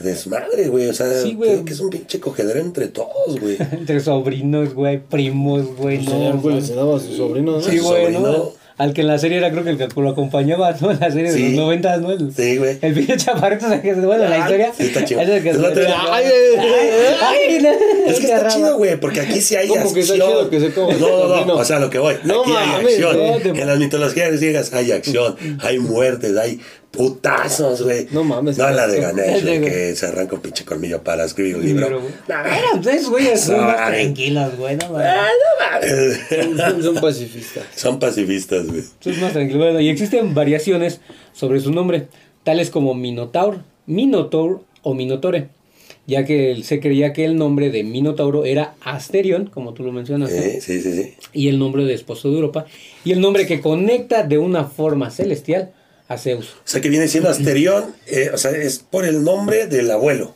desmadre, 0.01 0.69
güey. 0.69 0.89
O 0.89 0.95
sea, 0.95 1.23
Sí, 1.23 1.35
güey. 1.35 1.65
que 1.65 1.73
es 1.75 1.81
un 1.81 1.91
pinche 1.91 2.19
cogedero 2.19 2.61
entre 2.61 2.89
todos, 2.89 3.39
güey. 3.39 3.57
Entre 3.73 4.01
sobrinos, 4.01 4.73
güey, 4.75 4.99
primos, 5.05 5.77
güey, 5.77 5.99
Pues 6.03 6.09
no. 6.09 6.29
Hércules 6.31 6.67
se 6.67 6.75
daba 6.75 6.97
a 6.97 7.01
sus 7.01 7.17
sobrinos, 7.17 7.67
¿no? 7.67 7.71
Sí, 7.71 7.79
güey, 7.79 8.13
¿no? 8.13 8.53
Al 8.81 8.95
que 8.95 9.03
en 9.03 9.09
la 9.09 9.19
serie 9.19 9.37
era 9.37 9.51
creo 9.51 9.63
que 9.63 9.71
el 9.71 9.77
que 9.77 9.89
lo 9.95 10.09
acompañaba, 10.09 10.75
¿no? 10.81 10.91
En 10.91 10.99
la 11.01 11.11
serie 11.11 11.31
de 11.31 11.39
los 11.39 11.51
90, 11.53 11.97
¿no? 11.99 12.13
El, 12.13 12.33
Sí, 12.35 12.57
güey. 12.57 12.79
el 12.81 12.95
pinche 12.95 13.17
chaparrito, 13.19 13.67
o 13.67 13.69
sea, 13.69 13.83
que 13.83 13.93
bueno, 13.93 14.25
la 14.25 14.37
Ay, 14.37 14.41
historia. 14.41 14.73
sí, 14.75 14.85
está 14.85 15.05
chido. 15.05 15.21
es 15.21 15.29
el 15.29 15.43
que 15.43 15.51
Es 15.51 15.57
se 15.57 15.87
ay, 15.87 16.25
ay, 16.59 16.91
ay, 17.21 17.59
no, 17.63 18.11
Es 18.11 18.19
que 18.21 18.27
está 18.33 18.49
chido, 18.49 18.79
güey, 18.79 18.97
porque 18.99 19.21
aquí 19.21 19.41
sí 19.43 19.55
hay 19.57 19.69
¿Cómo 19.69 19.81
acción. 19.83 19.95
que 19.95 20.01
está 20.01 20.15
chido 20.15 20.51
que 20.51 20.61
se? 20.61 20.69
No, 20.99 21.29
no, 21.29 21.45
no, 21.45 21.55
o 21.57 21.65
sea, 21.65 21.79
lo 21.79 21.91
que 21.91 21.99
voy. 21.99 22.15
No 22.25 22.41
aquí 22.43 22.53
hay 22.57 22.85
acción. 22.87 23.17
no, 23.19 23.37
te- 23.39 23.49
En 23.61 23.67
las 23.67 23.79
mitologías 23.79 24.41
griegas 24.41 24.73
hay 24.73 24.93
acción, 24.93 25.37
hay 25.61 25.79
muertes, 25.79 26.35
hay 26.39 26.61
putazos, 26.91 27.83
güey. 27.83 28.07
No 28.11 28.25
mames, 28.25 28.59
No 28.59 28.69
la 28.71 28.87
de 28.87 29.01
Ganesh, 29.01 29.43
güey, 29.45 29.61
que 29.61 29.95
se 29.97 30.07
arranca 30.07 30.35
un 30.35 30.41
pinche 30.41 30.65
colmillo 30.65 31.03
para 31.03 31.25
escribir 31.25 31.57
un 31.57 31.65
libro. 31.65 32.01
Ustedes, 32.75 33.09
güey, 33.09 33.37
son 33.37 33.61
más 33.65 33.89
tranquilos, 33.89 34.57
güey, 34.57 34.77
no 34.77 34.91
mames. 34.91 36.21
Son, 36.59 36.83
son 36.83 36.95
pacifistas. 36.97 37.65
Son 37.77 37.99
pacifistas, 37.99 38.67
güey. 38.67 38.83
Son 39.01 39.21
más 39.21 39.33
tranquilos. 39.33 39.63
Bueno, 39.63 39.81
y 39.81 39.89
existen 39.89 40.35
variaciones 40.35 41.01
sobre 41.33 41.61
su 41.61 41.71
nombre, 41.73 42.09
tales 42.45 42.71
como 42.71 42.95
Minotaur, 42.95 43.59
Minotaur 43.87 44.61
o 44.83 44.95
Minotore, 44.95 45.49
ya 46.07 46.25
que 46.25 46.61
se 46.65 46.81
creía 46.81 47.13
que 47.13 47.25
el 47.25 47.37
nombre 47.37 47.71
de 47.71 47.85
Minotauro 47.85 48.45
era 48.45 48.75
Asterion, 48.81 49.47
como 49.47 49.75
tú 49.75 49.85
lo 49.85 49.93
mencionaste, 49.93 50.61
Sí, 50.61 50.81
sí, 50.81 50.93
sí. 50.95 51.15
y 51.33 51.49
el 51.49 51.59
nombre 51.59 51.85
de 51.85 51.95
esposo 51.95 52.29
de 52.31 52.35
Europa, 52.37 52.67
y 53.05 53.13
el 53.13 53.21
nombre 53.21 53.47
que 53.47 53.61
conecta 53.61 54.23
de 54.25 54.39
una 54.39 54.65
forma 54.65 55.11
celestial 55.11 55.73
a 56.11 56.19
Zeus. 56.19 56.51
O 56.57 56.63
sea, 56.65 56.81
que 56.81 56.89
viene 56.91 57.07
siendo 57.09 57.31
Asterión, 57.31 57.95
eh, 58.07 58.31
o 58.35 58.37
sea, 58.39 58.51
es 58.51 58.81
por 58.81 59.05
el 59.07 59.23
nombre 59.25 59.67
del 59.67 59.91
abuelo. 59.91 60.35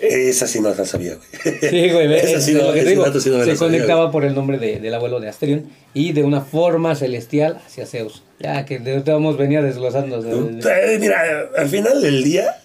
Esa 0.00 0.46
sí 0.46 0.60
no 0.60 0.72
la 0.72 0.84
sabía, 0.84 1.16
güey. 1.16 1.58
Sí, 1.60 1.90
güey, 1.90 2.14
Esa 2.18 2.40
sí 2.40 2.52
es 2.52 2.56
no, 2.56 2.68
lo 2.68 2.72
que 2.72 2.82
te 2.84 2.90
digo. 2.90 3.04
sí 3.20 3.30
no 3.30 3.38
se 3.38 3.44
sabía, 3.44 3.56
conectaba 3.56 4.12
por 4.12 4.24
el 4.24 4.32
nombre 4.34 4.56
de- 4.58 4.78
del 4.78 4.94
abuelo 4.94 5.18
de 5.18 5.28
Asterion 5.28 5.68
y 5.92 6.12
de 6.12 6.22
una 6.22 6.40
forma 6.42 6.94
celestial 6.94 7.60
hacia 7.66 7.84
Zeus. 7.86 8.22
Ya 8.38 8.64
que 8.64 8.78
de 8.78 9.00
todos 9.00 9.36
venía 9.36 9.60
desglosando. 9.60 10.22
Eh, 10.24 10.98
Mira, 11.00 11.48
al 11.56 11.68
final 11.68 12.00
del 12.00 12.22
día, 12.22 12.62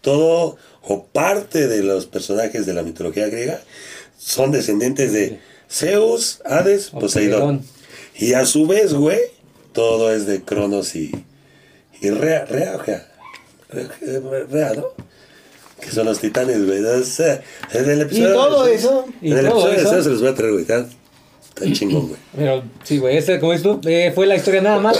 todo 0.00 0.56
o 0.82 1.04
parte 1.04 1.68
de 1.68 1.84
los 1.84 2.06
personajes 2.06 2.66
de 2.66 2.74
la 2.74 2.82
mitología 2.82 3.28
griega 3.28 3.60
son 4.18 4.50
descendientes 4.50 5.12
de 5.12 5.38
Zeus, 5.70 6.40
Hades. 6.44 6.90
Poseidón. 6.90 7.62
Y 8.16 8.32
a 8.34 8.44
su 8.44 8.66
vez, 8.66 8.92
güey, 8.92 9.20
todo 9.72 10.12
es 10.12 10.26
de 10.26 10.42
Cronos 10.42 10.96
y, 10.96 11.12
y 12.02 12.10
Rea, 12.10 12.44
Rea. 12.46 12.78
Rea, 12.78 13.00
Rea, 14.50 14.72
¿no? 14.74 14.84
Que 15.80 15.90
son 15.90 16.06
los 16.06 16.20
titanes, 16.20 16.64
güey. 16.66 16.80
Sea, 17.04 17.40
en 17.72 17.90
el 17.90 18.02
episodio 18.02 18.34
todo 18.34 18.64
de- 18.66 18.74
eso? 18.74 19.06
Y 19.20 19.32
En 19.32 19.38
el 19.38 19.48
todo 19.48 19.68
episodio 19.72 19.76
de 19.92 19.98
eso? 19.98 20.02
Se 20.04 20.10
los 20.10 20.20
voy 20.20 20.30
a 20.30 20.34
traer, 20.34 20.52
güey. 20.52 20.62
Está, 20.62 20.86
está 21.56 21.72
chingón, 21.72 22.08
güey. 22.08 22.20
Pero 22.36 22.62
sí, 22.84 22.98
güey, 22.98 23.16
este, 23.16 23.40
como 23.40 23.52
es 23.52 23.62
tú, 23.62 23.80
eh, 23.86 24.12
fue 24.14 24.26
la 24.26 24.36
historia 24.36 24.60
nada 24.62 24.78
más 24.78 24.96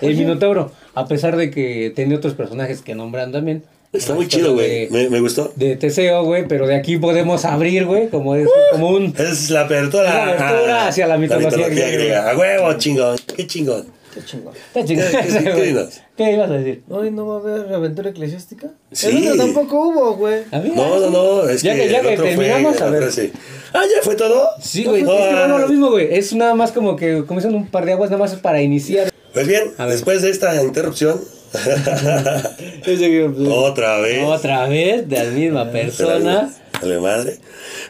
de 0.00 0.06
el 0.08 0.16
Minotauro. 0.16 0.70
A 0.94 1.06
pesar 1.08 1.36
de 1.36 1.50
que 1.50 1.92
tenía 1.96 2.16
otros 2.16 2.34
personajes 2.34 2.82
que 2.82 2.94
nombran 2.94 3.32
también. 3.32 3.64
Está 3.92 4.14
muy 4.14 4.28
chido, 4.28 4.52
güey. 4.54 4.88
Me, 4.90 5.08
me 5.10 5.18
gustó. 5.18 5.52
De 5.56 5.74
Teseo, 5.74 6.22
güey, 6.22 6.46
pero 6.46 6.68
de 6.68 6.76
aquí 6.76 6.96
podemos 6.98 7.44
abrir, 7.44 7.86
güey, 7.86 8.08
como, 8.08 8.36
es, 8.36 8.48
como 8.70 8.90
un... 8.90 9.12
Es 9.18 9.50
la 9.50 9.62
apertura, 9.62 10.04
la 10.04 10.24
apertura 10.34 10.86
hacia 10.86 11.08
la 11.08 11.16
mitología 11.18 11.68
griega. 11.68 11.90
griega. 11.90 12.30
A 12.30 12.36
huevo, 12.38 12.72
chingón. 12.74 13.16
Qué 13.36 13.48
chingón. 13.48 13.86
Qué 14.14 14.24
chingón. 14.24 14.52
Está 14.54 14.84
chingón. 14.84 15.04
¿Qué- 15.10 15.18
qué- 15.28 15.44
qué? 15.44 15.86
¿Qué 16.16 16.32
ibas 16.32 16.50
a 16.50 16.54
decir? 16.54 16.82
Hoy 16.90 17.10
no 17.10 17.26
va 17.26 17.36
a 17.36 17.38
haber 17.38 17.74
aventura 17.74 18.10
eclesiástica. 18.10 18.68
Sí. 18.92 19.08
El 19.08 19.28
otro 19.32 19.36
tampoco 19.44 19.88
hubo, 19.88 20.16
güey. 20.16 20.42
No, 20.50 20.58
ah, 20.58 20.62
no, 20.74 21.06
sí. 21.06 21.10
no. 21.12 21.48
Es 21.48 21.62
ya 21.62 21.74
que, 21.74 21.82
que, 21.82 21.88
ya 21.90 21.98
el 22.00 22.06
que 22.06 22.12
otro 22.14 22.24
fue 22.26 22.34
terminamos, 22.44 22.80
a 22.80 22.90
ver. 22.90 23.02
frase. 23.04 23.32
Ah, 23.72 23.82
ya 23.84 24.02
fue 24.02 24.16
todo. 24.16 24.48
Sí, 24.60 24.84
güey, 24.84 25.02
No, 25.02 25.12
es 25.14 25.18
que 25.28 25.34
bueno, 25.34 25.54
ah. 25.56 25.58
lo 25.60 25.68
mismo, 25.68 25.90
güey. 25.90 26.12
Es 26.14 26.34
nada 26.34 26.54
más 26.54 26.72
como 26.72 26.96
que, 26.96 27.22
dicen 27.22 27.54
un 27.54 27.68
par 27.68 27.86
de 27.86 27.92
aguas, 27.92 28.10
nada 28.10 28.20
más 28.20 28.34
para 28.34 28.60
iniciar. 28.60 29.10
Pues 29.32 29.46
bien, 29.46 29.70
A 29.78 29.84
ver. 29.84 29.92
después 29.94 30.22
de 30.22 30.30
esta 30.30 30.60
interrupción, 30.62 31.20
que- 32.84 33.30
otra 33.48 33.98
vez. 34.00 34.24
Otra 34.24 34.68
vez, 34.68 35.08
de 35.08 35.16
la 35.24 35.30
misma 35.30 35.70
persona. 35.70 36.50
Dale 36.80 36.98
madre. 37.00 37.38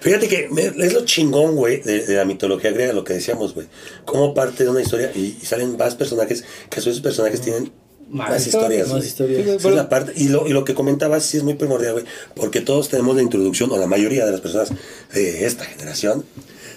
Fíjate 0.01 0.29
que 0.29 0.49
me- 0.51 0.67
es 0.85 0.93
lo 0.93 1.05
chingón, 1.05 1.55
güey, 1.57 1.81
de, 1.83 2.05
de 2.07 2.15
la 2.15 2.25
mitología 2.25 2.71
griega, 2.73 2.93
lo 2.93 3.05
que 3.05 3.13
decíamos, 3.15 3.55
güey. 3.55 3.67
Como 4.05 4.35
parte 4.35 4.65
de 4.65 4.71
una 4.71 4.81
historia 4.83 5.11
y, 5.15 5.37
y 5.41 5.47
salen 5.47 5.77
más 5.77 5.95
personajes, 5.95 6.45
que 6.69 6.81
esos 6.81 7.01
personajes 7.01 7.41
tienen 7.41 7.71
Más 8.09 8.31
más, 8.31 8.47
historias, 8.47 8.89
más 8.89 9.07
historias. 9.07 9.45
Sí, 9.63 9.69
es 9.69 9.75
la 9.75 9.89
parte, 9.89 10.13
y, 10.17 10.29
lo, 10.29 10.47
y 10.49 10.51
lo 10.53 10.65
que 10.65 10.75
comentabas 10.75 11.25
sí 11.25 11.37
es 11.37 11.45
muy 11.45 11.55
primordial, 11.55 11.93
güey, 11.93 12.05
porque 12.35 12.61
todos 12.61 12.89
tenemos 12.89 13.15
la 13.15 13.23
introducción, 13.23 13.71
o 13.71 13.79
la 13.79 13.87
mayoría 13.87 14.25
de 14.27 14.33
las 14.33 14.41
personas 14.41 14.71
de 15.15 15.47
esta 15.47 15.65
generación, 15.65 16.25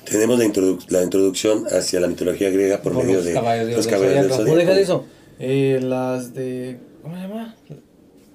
tenemos 0.05 0.37
la, 0.37 0.45
introduc- 0.45 0.85
la 0.89 1.01
introducción 1.01 1.65
hacia 1.71 1.99
la 1.99 2.07
mitología 2.07 2.49
griega 2.51 2.81
por, 2.81 2.93
Por 2.93 3.03
medio 3.03 3.15
los 3.17 3.25
de 3.25 3.33
los 3.33 3.87
caballeros 3.87 4.45
del 4.45 4.57
deja 4.57 4.73
de 4.75 4.81
eso. 4.83 5.05
Eh, 5.39 5.79
las 5.81 6.33
de. 6.35 6.77
¿Cómo 7.01 7.15
se 7.15 7.21
llama? 7.23 7.55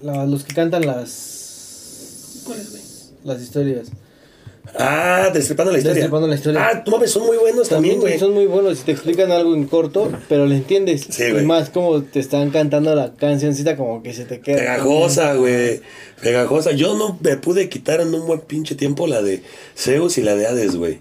La- 0.02 0.26
los 0.26 0.42
que 0.44 0.54
cantan 0.54 0.84
las. 0.84 2.42
Las 3.24 3.42
historias. 3.42 3.90
Ah, 4.76 5.30
destripando 5.32 5.72
la 5.72 5.78
historia. 5.78 5.94
Destripando 5.94 6.28
la 6.28 6.34
historia. 6.34 6.68
Ah, 6.68 6.84
tú 6.84 6.90
mames, 6.90 7.10
son 7.10 7.26
muy 7.26 7.36
buenos 7.36 7.68
también, 7.68 8.00
güey. 8.00 8.18
son 8.18 8.34
muy 8.34 8.46
buenos 8.46 8.80
y 8.80 8.84
te 8.84 8.92
explican 8.92 9.30
algo 9.32 9.54
en 9.54 9.66
corto, 9.66 10.12
pero 10.28 10.46
le 10.46 10.56
entiendes. 10.56 11.06
Sí, 11.08 11.24
y 11.24 11.44
más 11.44 11.70
como 11.70 12.02
te 12.02 12.20
están 12.20 12.50
cantando 12.50 12.94
la 12.94 13.14
cancioncita, 13.14 13.76
como 13.76 14.02
que 14.02 14.12
se 14.12 14.24
te 14.24 14.40
queda. 14.40 14.58
Pegajosa, 14.58 15.34
güey. 15.34 15.80
Pegajosa. 16.22 16.72
Yo 16.72 16.96
no 16.96 17.18
me 17.20 17.36
pude 17.36 17.68
quitar 17.68 18.00
en 18.00 18.14
un 18.14 18.26
buen 18.26 18.40
pinche 18.40 18.74
tiempo 18.74 19.06
la 19.06 19.22
de 19.22 19.42
Zeus 19.76 20.18
y 20.18 20.22
la 20.22 20.34
de 20.34 20.46
Hades, 20.46 20.76
güey. 20.76 21.00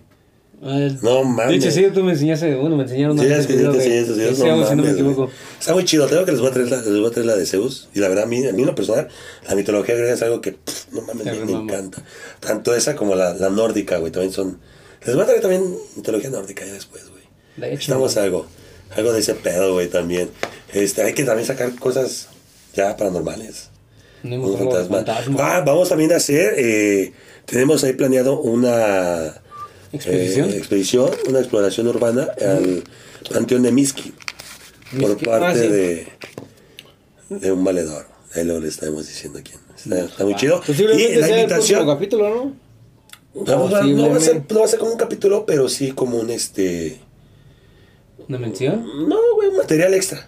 No 0.59 1.23
mames. 1.23 1.49
De 1.49 1.55
hecho, 1.55 1.71
sí, 1.71 1.85
tú 1.93 2.03
me 2.03 2.13
enseñaste, 2.13 2.55
bueno, 2.55 2.75
me 2.77 2.83
enseñaron 2.83 3.19
Sí, 3.19 3.25
es 3.27 3.45
que 3.45 3.61
yo 3.61 3.71
te 3.71 3.77
enseñé 3.77 4.03
de 4.03 4.13
videos, 4.13 4.39
no 4.39 4.45
Zeus, 4.45 4.69
si 4.69 4.75
no 4.75 4.83
me 4.83 4.89
mames, 4.89 4.93
equivoco. 4.93 5.29
Está 5.59 5.73
muy 5.73 5.85
chido, 5.85 6.07
tengo 6.07 6.25
que 6.25 6.31
les 6.31 6.41
voy 6.41 6.49
a 6.49 6.53
traer 6.53 6.71
la, 6.71 6.77
les 6.77 6.99
voy 6.99 7.05
a 7.05 7.11
traer 7.11 7.25
la 7.27 7.35
de 7.35 7.45
Zeus. 7.45 7.89
Y 7.93 7.99
la 7.99 8.07
verdad, 8.07 8.23
a 8.23 8.27
mí, 8.27 8.45
a 8.45 8.53
mí 8.53 8.61
en 8.61 8.67
lo 8.67 8.73
personal, 8.73 9.07
la 9.47 9.55
mitología 9.55 9.93
griega 9.93 10.13
es 10.13 10.21
algo 10.23 10.41
que, 10.41 10.53
pff, 10.53 10.93
no 10.93 11.01
mames, 11.01 11.25
me, 11.25 11.45
me 11.45 11.51
encanta. 11.51 12.03
Tanto 12.39 12.73
esa 12.73 12.95
como 12.95 13.13
la, 13.15 13.35
la 13.35 13.49
nórdica, 13.49 13.97
güey, 13.97 14.11
también 14.11 14.33
son... 14.33 14.59
Les 15.05 15.13
voy 15.13 15.23
a 15.23 15.27
traer 15.27 15.41
también 15.41 15.63
mitología 15.95 16.31
nórdica 16.31 16.65
ya 16.65 16.73
después, 16.73 17.07
güey. 17.07 17.23
De 17.57 17.73
hecho, 17.73 17.91
Estamos 17.91 18.17
algo, 18.17 18.47
algo 18.95 19.13
de 19.13 19.19
ese 19.19 19.35
pedo, 19.35 19.73
güey, 19.73 19.87
también. 19.89 20.29
Este, 20.73 21.03
hay 21.03 21.13
que 21.13 21.23
también 21.23 21.45
sacar 21.45 21.75
cosas 21.75 22.29
ya 22.73 22.97
paranormales. 22.97 23.69
no 24.23 24.41
Un 24.41 24.57
fantasma. 24.57 24.97
fantasma. 24.97 25.37
Ah, 25.39 25.61
vamos 25.61 25.89
también 25.89 26.11
a 26.13 26.15
hacer, 26.15 26.55
eh, 26.57 27.13
tenemos 27.45 27.83
ahí 27.83 27.93
planeado 27.93 28.39
una 28.41 29.41
¿Expedición? 29.97 30.49
eh, 30.49 30.57
expedición, 30.57 31.11
una 31.29 31.39
exploración 31.39 31.87
urbana 31.87 32.29
al 32.41 32.83
Panteón 33.31 33.63
de 33.63 33.71
Miski 33.71 34.13
por 34.99 35.17
parte 35.17 35.45
ah, 35.45 35.53
sí. 35.53 35.67
de, 35.67 36.07
de 37.29 37.51
un 37.51 37.63
valedor. 37.63 38.05
Ahí 38.35 38.43
luego 38.45 38.61
le 38.61 38.67
estaremos 38.69 39.07
diciendo 39.07 39.39
quién. 39.43 39.59
Está, 39.75 39.99
está 40.05 40.23
muy 40.23 40.33
Ah, 40.33 40.37
chido. 40.37 40.61
Y 40.67 41.15
la 41.15 41.27
el 41.27 41.39
invitación, 41.41 41.85
capítulo, 41.85 42.29
¿no? 42.29 42.67
No, 43.45 43.69
no, 43.69 43.83
no 43.83 44.09
va 44.09 44.17
a 44.17 44.19
ser, 44.19 44.43
no 44.49 44.59
va 44.59 44.65
a 44.65 44.67
ser 44.67 44.79
como 44.79 44.91
un 44.93 44.97
capítulo, 44.97 45.45
pero 45.45 45.69
sí 45.69 45.91
como 45.91 46.17
un 46.17 46.29
este. 46.31 46.99
¿Una 48.27 48.39
mención? 48.39 48.83
No, 49.07 49.17
güey, 49.35 49.49
un 49.49 49.57
material 49.57 49.93
extra. 49.93 50.27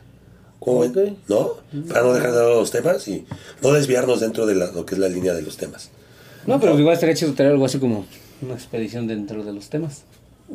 ¿Cómo 0.60 0.82
ven? 0.82 0.92
Ok. 0.92 1.18
¿No? 1.28 1.54
Para 1.88 2.02
no 2.04 2.14
dejar 2.14 2.32
de 2.32 2.38
lado 2.38 2.60
los 2.60 2.70
temas 2.72 3.08
y 3.08 3.26
no 3.64 3.72
desviarnos 3.74 4.20
dentro 4.20 4.46
de 4.46 4.56
la- 4.56 4.72
lo 4.72 4.86
que 4.86 4.96
es 4.96 5.00
la 5.00 5.08
línea 5.10 5.34
de 5.34 5.42
los 5.42 5.58
temas. 5.58 5.90
No, 6.46 6.60
pero 6.60 6.78
igual 6.78 6.94
estaría 6.96 7.16
chido 7.16 7.34
traer 7.34 7.52
algo 7.54 7.66
así 7.66 7.80
como 7.80 8.06
una 8.41 8.54
expedición 8.56 9.08
dentro 9.08 9.43
de 9.43 9.54
los 9.54 9.69
temas. 9.69 10.04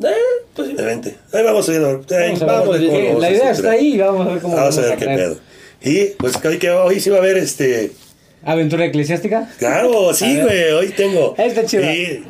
Eh, 0.03 0.07
posiblemente. 0.55 1.15
Ahí 1.31 1.43
vamos 1.43 1.69
viendo. 1.69 1.87
Ahí 1.89 2.37
Vamos 2.39 2.41
a 2.41 2.45
ver, 2.45 2.89
vamos 2.91 3.21
la 3.21 3.27
a 3.27 3.31
idea 3.31 3.51
está 3.51 3.71
ahí 3.71 3.93
y 3.93 3.97
vamos 3.97 4.27
a 4.27 4.31
ver 4.31 4.41
cómo 4.41 4.55
Vamos 4.55 4.77
a 4.77 4.81
ver 4.81 4.89
vamos 4.91 5.03
qué 5.05 5.15
pedo. 5.15 5.37
Y 5.83 6.05
pues 6.17 6.33
hoy, 6.43 6.57
que 6.57 6.69
hoy 6.71 6.99
sí 6.99 7.09
va 7.09 7.17
a 7.17 7.19
haber 7.19 7.37
este. 7.37 7.91
¿Aventura 8.43 8.85
eclesiástica? 8.85 9.49
Claro, 9.57 10.13
sí, 10.13 10.39
güey, 10.41 10.71
hoy 10.71 10.89
tengo. 10.89 11.35
Está 11.37 11.65
chido. 11.65 11.83
Y- 11.83 12.23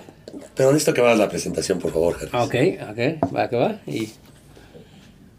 pero 0.55 0.71
necesito 0.71 0.93
que 0.93 1.01
hagas 1.01 1.17
la 1.17 1.27
presentación, 1.29 1.79
por 1.79 1.91
favor. 1.91 2.17
Ah, 2.31 2.43
Ok, 2.43 2.55
ok, 2.91 3.35
va 3.35 3.49
que 3.49 3.55
va. 3.57 3.81
Y, 3.85 4.09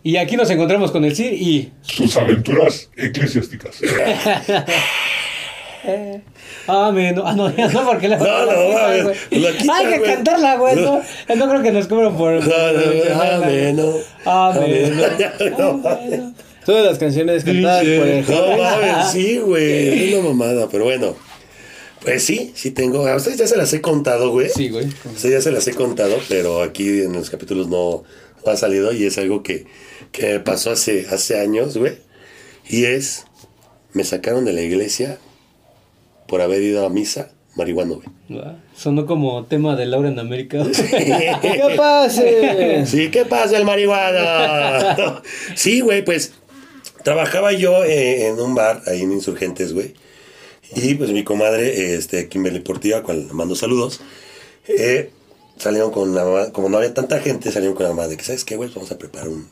y 0.03 0.17
aquí 0.19 0.37
nos 0.37 0.51
encontramos 0.51 0.91
con 0.91 1.05
el 1.07 1.17
CIR 1.17 1.33
y... 1.33 1.73
sus 1.83 2.17
aventuras 2.19 2.91
eclesiásticas. 2.97 3.81
Ah, 6.69 6.91
me, 6.93 7.13
no, 7.13 7.27
ah, 7.27 7.35
no, 7.35 7.49
ya 7.57 7.69
no, 7.69 7.87
porque 7.87 8.09
la 8.09 8.19
No, 8.19 8.47
no, 8.47 9.13
quita, 9.29 9.77
Hay 9.77 9.87
que 9.87 9.99
güey. 9.99 10.15
cantarla, 10.15 10.57
güey. 10.57 10.77
No, 10.77 11.03
no 11.37 11.49
creo 11.49 11.63
que 11.63 11.73
nos 11.73 11.87
cobren 11.87 12.17
por... 12.17 12.33
No, 12.33 12.73
no, 12.73 13.23
amén, 13.23 13.77
no. 13.77 13.95
Amén. 14.25 14.97
No, 15.59 16.35
Todas 16.65 16.85
las 16.85 16.99
canciones 16.99 17.45
cantadas 17.45 17.85
por 17.85 18.07
el 18.09 18.29
No 18.29 18.57
mames, 18.57 19.07
sí, 19.13 19.39
güey. 19.39 20.11
Es 20.11 20.15
una 20.19 20.29
mamada, 20.31 20.69
pero 20.69 20.85
bueno. 20.85 21.15
Pues 22.03 22.25
sí, 22.25 22.53
sí 22.55 22.73
tengo. 22.73 23.07
A 23.07 23.17
ustedes 23.17 23.39
ya 23.39 23.47
se 23.47 23.57
las 23.57 23.73
he 23.73 23.81
contado, 23.81 24.31
güey. 24.31 24.49
Sí, 24.49 24.69
güey. 24.69 24.87
Ustedes 24.87 25.35
ya 25.35 25.41
se 25.41 25.53
las 25.53 25.67
he 25.69 25.75
contado, 25.75 26.17
pero 26.29 26.63
aquí 26.63 27.03
en 27.03 27.13
los 27.13 27.31
capítulos 27.31 27.69
no, 27.69 28.03
no 28.45 28.53
ha 28.53 28.57
salido 28.57 28.93
y 28.93 29.07
es 29.07 29.17
algo 29.19 29.43
que, 29.43 29.67
que 30.13 30.35
me 30.35 30.41
pasó 30.41 30.73
hace, 30.73 31.07
hace 31.11 31.39
años, 31.39 31.77
güey. 31.77 31.99
Y 32.69 32.85
es, 32.85 33.27
me 33.93 34.03
sacaron 34.05 34.45
de 34.45 34.53
la 34.53 34.63
iglesia 34.63 35.19
por 36.27 36.41
haber 36.41 36.63
ido 36.63 36.85
a 36.85 36.91
misa 36.91 37.31
marihuana, 37.57 37.95
güey. 37.95 38.47
Sonó 38.75 39.07
como 39.07 39.45
tema 39.47 39.77
de 39.77 39.87
Laura 39.87 40.09
en 40.09 40.19
América. 40.19 40.65
¿Qué 40.91 41.75
pase? 41.77 42.85
Sí, 42.87 43.11
¿qué 43.11 43.25
pasa 43.25 43.57
el 43.57 43.65
marihuana? 43.65 45.23
sí, 45.55 45.81
güey, 45.81 46.05
pues 46.05 46.35
trabajaba 47.03 47.53
yo 47.53 47.85
eh, 47.85 48.27
en 48.27 48.41
un 48.41 48.55
bar 48.55 48.83
ahí 48.87 49.03
en 49.03 49.13
Insurgentes, 49.13 49.73
güey. 49.73 49.95
Y 50.75 50.95
pues 50.95 51.11
mi 51.13 51.25
comadre, 51.25 51.95
este, 51.95 52.29
Kimberly 52.29 52.61
Portilla, 52.61 52.99
a 52.99 53.03
cual 53.03 53.29
le 53.29 53.33
mando 53.33 53.55
saludos, 53.55 54.01
eh, 54.67 55.11
salieron 55.57 55.93
con 55.93 56.15
la 56.15 56.25
mamá, 56.25 56.53
como 56.53 56.69
no 56.69 56.79
había 56.79 56.93
tanta 56.93 57.21
gente, 57.21 57.53
salieron 57.53 57.77
con 57.77 57.85
la 57.85 57.91
mamá 57.91 58.09
de 58.09 58.17
que, 58.17 58.25
¿sabes 58.25 58.45
qué, 58.45 58.57
güey? 58.57 58.71
Vamos 58.75 58.91
a 58.91 58.99
preparar 58.99 59.29
un, 59.29 59.47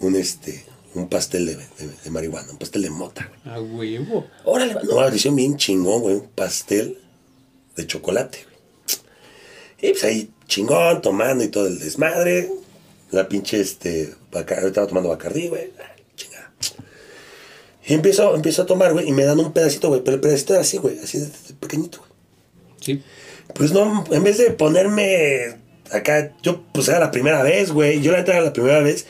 un, 0.00 0.16
este, 0.16 0.64
un 0.94 1.08
pastel 1.08 1.46
de, 1.46 1.56
de- 1.56 1.94
de 2.04 2.10
marihuana, 2.10 2.50
un 2.52 2.58
pastel 2.58 2.82
de 2.82 2.90
mota, 2.90 3.30
güey. 3.44 3.54
A 3.56 3.60
huevo. 3.60 4.26
Órale, 4.44 4.74
no, 4.84 5.08
le 5.08 5.16
hicieron 5.16 5.36
bien 5.36 5.56
chingón, 5.56 6.02
güey, 6.02 6.16
un 6.16 6.28
pastel 6.28 6.98
de 7.76 7.86
chocolate, 7.86 8.38
güey. 8.44 8.56
Y 9.80 9.90
pues 9.92 10.04
ahí 10.04 10.30
chingón, 10.46 11.00
tomando 11.02 11.42
y 11.44 11.48
todo 11.48 11.66
el 11.66 11.78
desmadre. 11.78 12.50
La 13.10 13.28
pinche, 13.28 13.60
este, 13.60 14.14
Bacar- 14.30 14.64
estaba 14.64 14.86
tomando 14.86 15.08
Bacardí, 15.10 15.48
güey. 15.48 15.70
Ah, 15.78 15.94
Chingada. 16.16 16.52
Y 17.86 17.94
empiezo, 17.94 18.34
empiezo 18.34 18.62
a 18.62 18.66
tomar, 18.66 18.92
güey, 18.92 19.08
y 19.08 19.12
me 19.12 19.24
dan 19.24 19.40
un 19.40 19.52
pedacito, 19.52 19.88
güey, 19.88 20.02
pero 20.04 20.14
el 20.14 20.20
pedacito 20.20 20.52
era 20.54 20.62
así, 20.62 20.76
güey, 20.78 20.98
así 21.00 21.18
de, 21.18 21.26
de 21.26 21.54
pequeñito, 21.58 21.98
güey. 21.98 22.10
Sí. 22.80 23.02
Pues 23.54 23.72
no, 23.72 24.04
en 24.10 24.22
vez 24.24 24.38
de 24.38 24.50
ponerme 24.52 25.56
acá, 25.90 26.32
yo 26.42 26.62
pues 26.72 26.88
era 26.88 27.00
la 27.00 27.10
primera 27.10 27.42
vez, 27.42 27.70
güey. 27.72 28.00
Yo 28.00 28.12
la 28.12 28.20
era 28.20 28.40
la 28.40 28.52
primera 28.52 28.80
vez 28.80 29.06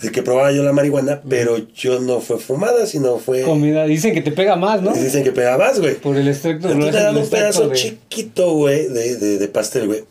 de 0.00 0.10
que 0.10 0.22
probaba 0.22 0.50
yo 0.52 0.62
la 0.64 0.72
marihuana, 0.72 1.20
pero 1.28 1.58
yo 1.74 2.00
no 2.00 2.20
fue 2.20 2.38
fumada, 2.38 2.86
sino 2.86 3.18
fue... 3.18 3.42
Comida. 3.42 3.84
Dicen 3.84 4.14
que 4.14 4.20
te 4.22 4.32
pega 4.32 4.56
más, 4.56 4.82
¿no? 4.82 4.92
Dicen 4.92 5.22
que 5.22 5.30
pega 5.32 5.56
más, 5.58 5.78
güey. 5.78 5.94
Por 5.94 6.16
el 6.16 6.26
extracto. 6.28 6.70
Entonces 6.70 6.92
me 6.94 6.98
el 6.98 7.04
dan 7.04 7.16
un 7.16 7.28
pedazo 7.30 7.68
de- 7.68 7.76
chiquito, 7.76 8.52
güey, 8.54 8.88
de, 8.88 9.16
de, 9.16 9.38
de 9.38 9.48
pastel, 9.48 9.86
güey. 9.86 10.04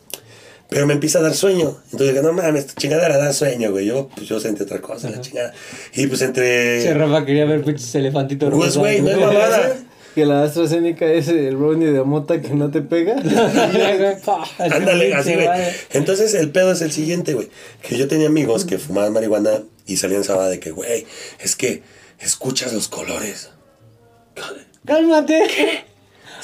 Pero 0.70 0.86
me 0.86 0.94
empieza 0.94 1.18
a 1.18 1.22
dar 1.22 1.34
sueño. 1.34 1.76
Entonces 1.92 2.08
dije, 2.14 2.22
no 2.22 2.32
mames, 2.32 2.64
esta 2.64 2.80
chingadera 2.80 3.18
da 3.18 3.34
sueño, 3.34 3.70
güey. 3.70 3.84
Yo, 3.84 4.08
pues 4.14 4.26
yo 4.26 4.40
sentí 4.40 4.62
otra 4.62 4.80
cosa, 4.80 5.10
la 5.10 5.20
chingada. 5.20 5.52
Y 5.94 6.06
pues 6.06 6.22
entre... 6.22 6.82
Che, 6.82 6.94
Rafa 6.94 7.26
quería 7.26 7.44
ver 7.44 7.62
pinches 7.62 7.94
elefantitos 7.94 8.48
Pues, 8.54 8.78
güey, 8.78 9.02
no 9.02 9.10
es 9.10 9.18
mamada. 9.20 9.76
Que 10.14 10.24
la 10.26 10.42
AstraZeneca 10.44 11.10
es 11.10 11.28
el 11.28 11.56
brownie 11.56 11.90
de 11.90 12.02
mota 12.04 12.40
que 12.40 12.50
no 12.50 12.70
te 12.70 12.80
pega. 12.80 13.16
Ándale, 14.58 15.14
así, 15.14 15.34
güey. 15.34 15.48
Entonces, 15.92 16.34
el 16.34 16.50
pedo 16.50 16.72
es 16.72 16.80
el 16.82 16.92
siguiente, 16.92 17.34
güey. 17.34 17.48
Que 17.86 17.96
yo 17.96 18.08
tenía 18.08 18.28
amigos 18.28 18.64
que 18.64 18.78
fumaban 18.78 19.12
marihuana 19.12 19.62
y 19.86 19.96
salían 19.96 20.24
sábado 20.24 20.50
de 20.50 20.60
que, 20.60 20.70
güey, 20.70 21.06
es 21.40 21.56
que 21.56 21.82
escuchas 22.20 22.72
los 22.72 22.88
colores. 22.88 23.50
Cálmate. 24.84 25.42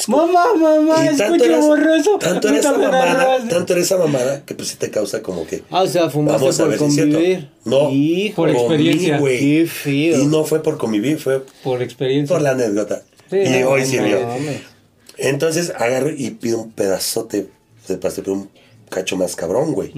Mamá, 0.07 0.55
mamá, 0.55 1.05
escucho 1.09 1.61
borroso. 1.61 2.19
tanto 2.21 2.49
era 2.49 2.59
esa 2.59 2.71
mamada, 2.73 3.49
tanto 3.49 3.73
era 3.73 3.83
esa 3.83 3.97
mamada 3.97 4.45
que 4.45 4.55
pues 4.55 4.69
sí 4.69 4.77
te 4.77 4.93
causa 4.93 5.23
como 5.25 5.45
que... 5.45 5.65
Ah, 5.71 5.83
o 5.83 5.89
sea, 5.89 6.09
fumaste 6.09 6.39
Vamos 6.41 6.61
a 6.61 6.63
por 6.63 6.71
ver 6.71 6.79
si 6.79 7.01
convivir. 7.01 7.51
No, 7.65 7.91
Hijo, 7.91 8.37
Por 8.37 8.51
experiencia. 8.51 9.19
güey. 9.19 9.41
Qué 9.41 9.67
feo. 9.67 10.21
Y 10.23 10.27
no 10.27 10.45
fue 10.45 10.63
por 10.63 10.79
convivir, 10.79 11.19
fue 11.19 11.45
Por 11.65 11.83
experiencia. 11.83 12.33
por 12.33 12.43
la 12.43 12.53
anécdota. 12.53 13.03
Sí, 13.29 13.39
y 13.39 13.49
no, 13.61 13.71
hoy 13.71 13.81
no 13.81 13.87
sirvió. 13.89 14.21
mames. 14.25 14.61
Entonces 15.17 15.73
agarro 15.77 16.11
y 16.17 16.31
pido 16.31 16.61
un 16.61 16.71
pedazote 16.71 17.49
de 17.89 17.97
pastel, 17.97 18.23
pero 18.23 18.37
un 18.37 18.51
cacho 18.91 19.17
más 19.17 19.35
cabrón, 19.35 19.73
güey. 19.73 19.93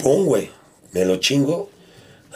Pum, 0.00 0.24
güey. 0.26 0.50
Me 0.90 1.04
lo 1.04 1.18
chingo. 1.18 1.70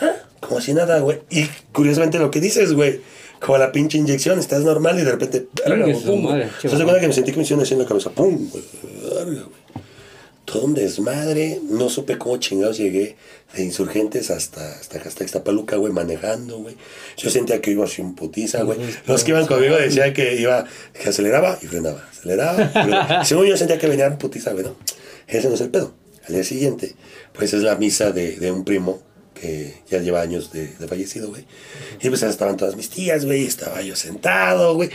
Ah, 0.00 0.12
como 0.40 0.60
si 0.60 0.74
nada, 0.74 1.00
güey. 1.00 1.20
Y 1.30 1.46
curiosamente 1.72 2.18
lo 2.18 2.30
que 2.30 2.40
dices, 2.40 2.72
güey. 2.72 3.00
Como 3.40 3.58
la 3.58 3.70
pinche 3.70 3.98
inyección, 3.98 4.38
estás 4.38 4.62
normal 4.62 4.98
y 4.98 5.02
de 5.04 5.10
repente. 5.12 5.46
verga, 5.66 5.84
Chingue 5.84 5.92
güey, 5.92 6.04
su 6.04 6.06
pum, 6.10 6.24
madre, 6.24 6.38
güey. 6.44 6.50
che, 6.60 6.68
¿Se 6.68 6.74
mamá. 6.74 6.84
cuenta 6.84 7.00
que 7.00 7.08
me 7.08 7.12
sentí 7.12 7.30
que 7.32 7.36
me 7.36 7.42
hicieron 7.42 7.62
así 7.62 7.74
en 7.74 7.80
la 7.80 7.86
cabeza? 7.86 8.10
¡Pum! 8.10 8.48
güey, 8.50 8.64
verga, 9.02 9.42
güey. 9.42 9.86
Todo 10.46 10.64
un 10.64 10.74
desmadre. 10.74 11.60
No 11.68 11.88
supe 11.90 12.16
cómo 12.18 12.36
chingados 12.38 12.78
llegué 12.78 13.16
de 13.54 13.64
insurgentes 13.64 14.30
hasta, 14.30 14.78
hasta, 14.78 14.98
hasta 15.00 15.24
Ixtapaluca, 15.24 15.76
güey, 15.76 15.92
manejando, 15.92 16.58
güey. 16.60 16.76
Yo 17.16 17.30
sentía 17.30 17.60
que 17.60 17.72
iba 17.72 17.84
así 17.84 18.00
un 18.00 18.14
putiza, 18.14 18.62
güey. 18.62 18.78
Los 19.06 19.24
que 19.24 19.32
iban 19.32 19.46
conmigo 19.46 19.76
decían 19.76 20.12
que 20.14 20.36
iba, 20.40 20.64
que 20.94 21.08
aceleraba 21.08 21.58
y 21.60 21.66
frenaba. 21.66 22.02
Aceleraba. 22.10 22.62
y 22.62 22.68
frenaba. 22.68 23.24
Según 23.24 23.46
yo 23.46 23.56
sentía 23.56 23.76
que 23.78 23.88
venía 23.88 24.06
un 24.08 24.18
putiza, 24.18 24.52
güey, 24.52 24.64
no. 24.64 24.76
Ese 25.26 25.48
no 25.48 25.56
es 25.56 25.60
el 25.60 25.70
pedo. 25.70 25.92
Al 26.28 26.34
día 26.34 26.44
siguiente, 26.44 26.94
pues 27.32 27.52
es 27.52 27.62
la 27.62 27.74
misa 27.76 28.12
de, 28.12 28.36
de 28.36 28.50
un 28.52 28.64
primo 28.64 29.02
que 29.40 29.82
ya 29.90 30.00
lleva 30.00 30.20
años 30.20 30.50
de, 30.52 30.68
de 30.68 30.88
fallecido, 30.88 31.28
güey. 31.28 31.44
Y 32.02 32.08
pues 32.08 32.22
estaban 32.22 32.56
todas 32.56 32.76
mis 32.76 32.90
tías, 32.90 33.24
güey, 33.24 33.44
estaba 33.44 33.82
yo 33.82 33.94
sentado, 33.96 34.74
güey. 34.74 34.90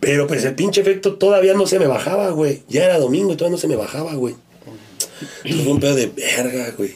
Pero 0.00 0.26
pues 0.26 0.44
el 0.44 0.54
pinche 0.54 0.80
efecto 0.80 1.14
todavía 1.16 1.54
no 1.54 1.66
se 1.66 1.78
me 1.78 1.86
bajaba, 1.86 2.30
güey. 2.30 2.62
Ya 2.68 2.84
era 2.84 2.98
domingo 2.98 3.32
y 3.32 3.36
todavía 3.36 3.56
no 3.56 3.60
se 3.60 3.68
me 3.68 3.76
bajaba, 3.76 4.14
güey. 4.14 4.34
Todo 5.48 5.70
un 5.72 5.78
pedo 5.80 5.94
de 5.94 6.06
verga, 6.06 6.72
güey. 6.76 6.94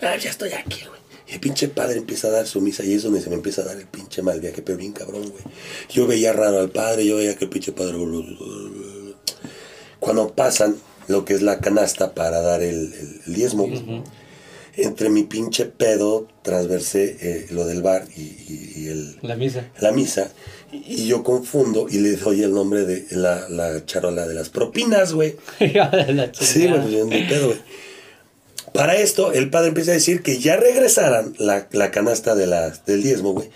Ah, 0.00 0.16
ya 0.16 0.30
estoy 0.30 0.52
aquí, 0.52 0.84
güey. 0.86 1.00
Y 1.28 1.34
el 1.34 1.40
pinche 1.40 1.68
padre 1.68 1.98
empieza 1.98 2.28
a 2.28 2.30
dar 2.30 2.46
su 2.46 2.60
misa 2.60 2.84
y 2.84 2.94
es 2.94 3.02
donde 3.02 3.20
se 3.20 3.28
me 3.30 3.36
empieza 3.36 3.62
a 3.62 3.64
dar 3.64 3.76
el 3.76 3.86
pinche 3.86 4.22
mal 4.22 4.40
viaje, 4.40 4.62
pero 4.62 4.78
bien 4.78 4.92
cabrón, 4.92 5.28
güey. 5.30 5.42
Yo 5.88 6.06
veía 6.06 6.32
raro 6.32 6.58
al 6.60 6.70
padre, 6.70 7.04
yo 7.06 7.16
veía 7.16 7.36
que 7.36 7.44
el 7.44 7.50
pinche 7.50 7.72
padre... 7.72 7.96
Cuando 9.98 10.34
pasan 10.34 10.76
lo 11.08 11.24
que 11.24 11.34
es 11.34 11.42
la 11.42 11.58
canasta 11.60 12.14
para 12.14 12.40
dar 12.40 12.62
el, 12.62 12.92
el- 13.26 13.34
diezmo, 13.34 13.68
entre 14.84 15.08
mi 15.10 15.24
pinche 15.24 15.66
pedo 15.66 16.26
transversé 16.42 17.16
eh, 17.20 17.46
lo 17.50 17.66
del 17.66 17.82
bar 17.82 18.06
y, 18.16 18.20
y- 18.22 18.72
y 18.76 18.88
el, 18.88 19.18
La 19.22 19.36
misa. 19.36 19.68
la 19.80 19.92
misa 19.92 20.30
y 20.72 21.06
yo 21.06 21.22
confundo 21.24 21.86
y 21.90 21.98
le 21.98 22.12
doy 22.16 22.42
el 22.42 22.52
nombre 22.54 22.84
de 22.84 23.06
la, 23.10 23.48
la 23.48 23.84
charola 23.86 24.26
de 24.26 24.34
las 24.34 24.48
propinas, 24.50 25.12
güey. 25.12 25.36
Sí, 25.60 26.66
güey, 26.68 26.80
pues 26.80 26.92
yo 26.92 27.04
ni 27.06 27.22
pedo, 27.24 27.46
güey. 27.48 27.58
Para 28.72 28.94
esto, 28.96 29.32
el 29.32 29.50
padre 29.50 29.68
empieza 29.68 29.90
a 29.90 29.94
decir 29.94 30.22
que 30.22 30.38
ya 30.38 30.56
regresaran 30.56 31.34
la, 31.38 31.66
la 31.72 31.90
canasta 31.90 32.34
de 32.36 32.46
las, 32.46 32.84
del 32.86 33.02
diezmo, 33.02 33.32
güey. 33.32 33.48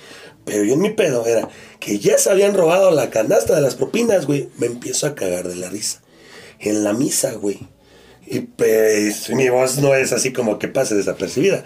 Pero 0.44 0.64
yo 0.64 0.74
en 0.74 0.80
mi 0.80 0.90
pedo 0.90 1.24
era 1.26 1.48
que 1.78 1.98
ya 2.00 2.18
se 2.18 2.30
habían 2.30 2.54
robado 2.54 2.90
la 2.90 3.10
canasta 3.10 3.54
de 3.54 3.60
las 3.60 3.76
propinas, 3.76 4.26
güey. 4.26 4.48
Me 4.58 4.66
empiezo 4.66 5.06
a 5.06 5.14
cagar 5.14 5.46
de 5.48 5.56
la 5.56 5.70
risa. 5.70 6.02
En 6.58 6.82
la 6.82 6.92
misa, 6.92 7.32
güey. 7.34 7.60
Y 8.26 8.40
pues 8.40 9.28
mi 9.30 9.48
voz 9.48 9.78
no 9.78 9.94
es 9.94 10.12
así 10.12 10.32
como 10.32 10.58
que 10.58 10.68
pase 10.68 10.94
desapercibida. 10.94 11.64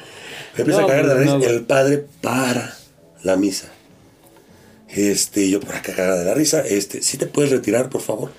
Me 0.56 0.60
empiezo 0.62 0.80
No, 0.80 0.86
a 0.86 0.88
cagar 0.90 1.06
de 1.06 1.14
la 1.14 1.14
pues, 1.14 1.26
risa. 1.26 1.38
no, 1.38 1.44
el 1.58 1.64
padre 1.64 2.04
para 2.20 2.76
la 3.22 3.36
misa. 3.36 3.68
Este, 4.88 5.48
yo 5.50 5.60
por 5.60 5.74
acá 5.76 5.92
cagada 5.94 6.18
de 6.18 6.24
la 6.24 6.34
risa. 6.34 6.60
Este, 6.66 7.02
¿sí 7.02 7.16
te 7.18 7.26
puedes 7.26 7.50
retirar, 7.50 7.88
por 7.90 8.00
favor? 8.00 8.32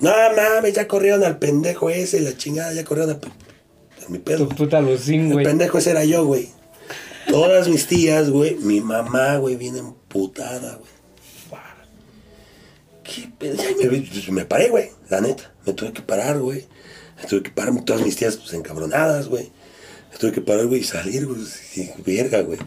No 0.00 0.10
mames, 0.34 0.74
ya 0.74 0.88
corrieron 0.88 1.22
al 1.24 1.38
pendejo 1.38 1.90
ese, 1.90 2.20
la 2.20 2.36
chingada, 2.36 2.72
ya 2.72 2.84
corrieron 2.84 3.10
a, 3.22 4.04
a 4.06 4.08
mi 4.08 4.18
pedo. 4.18 4.48
Tu 4.48 4.56
puta 4.56 4.80
lucín, 4.80 5.26
El 5.26 5.32
güey. 5.34 5.44
pendejo 5.44 5.78
ese 5.78 5.90
era 5.90 6.04
yo, 6.04 6.24
güey. 6.24 6.48
Todas 7.28 7.68
mis 7.68 7.86
tías, 7.86 8.30
güey, 8.30 8.56
mi 8.56 8.80
mamá, 8.80 9.36
güey, 9.36 9.56
bien 9.56 9.76
emputada, 9.76 10.76
güey. 10.76 10.90
¿Qué 13.04 13.28
pedo? 13.38 13.56
Ya 13.56 13.90
me, 13.90 14.32
me 14.32 14.44
paré, 14.44 14.68
güey, 14.68 14.90
la 15.08 15.20
neta. 15.20 15.52
Me 15.66 15.72
tuve 15.72 15.92
que 15.92 16.00
parar, 16.02 16.38
güey. 16.38 16.64
Tuve 17.28 17.42
que 17.42 17.50
parar 17.50 17.74
todas 17.84 18.02
mis 18.02 18.16
tías 18.16 18.36
pues, 18.36 18.52
encabronadas, 18.52 19.28
güey. 19.28 19.50
Tuve 20.18 20.32
que 20.32 20.40
parar, 20.40 20.66
güey, 20.66 20.80
y 20.80 20.84
salir, 20.84 21.26
güey. 21.26 21.40
Y 21.76 21.90
verga, 22.04 22.42
güey. 22.42 22.58